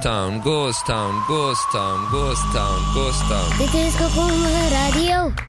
Ghost 0.00 0.06
town, 0.06 0.40
ghost 0.42 0.86
town, 0.86 1.24
ghost 1.28 1.70
town, 1.72 2.08
ghost 2.10 2.52
town, 2.52 2.94
ghost 2.94 3.28
town. 3.28 3.58
Dit 3.58 3.74
is 3.74 3.94
Radio. 4.70 5.48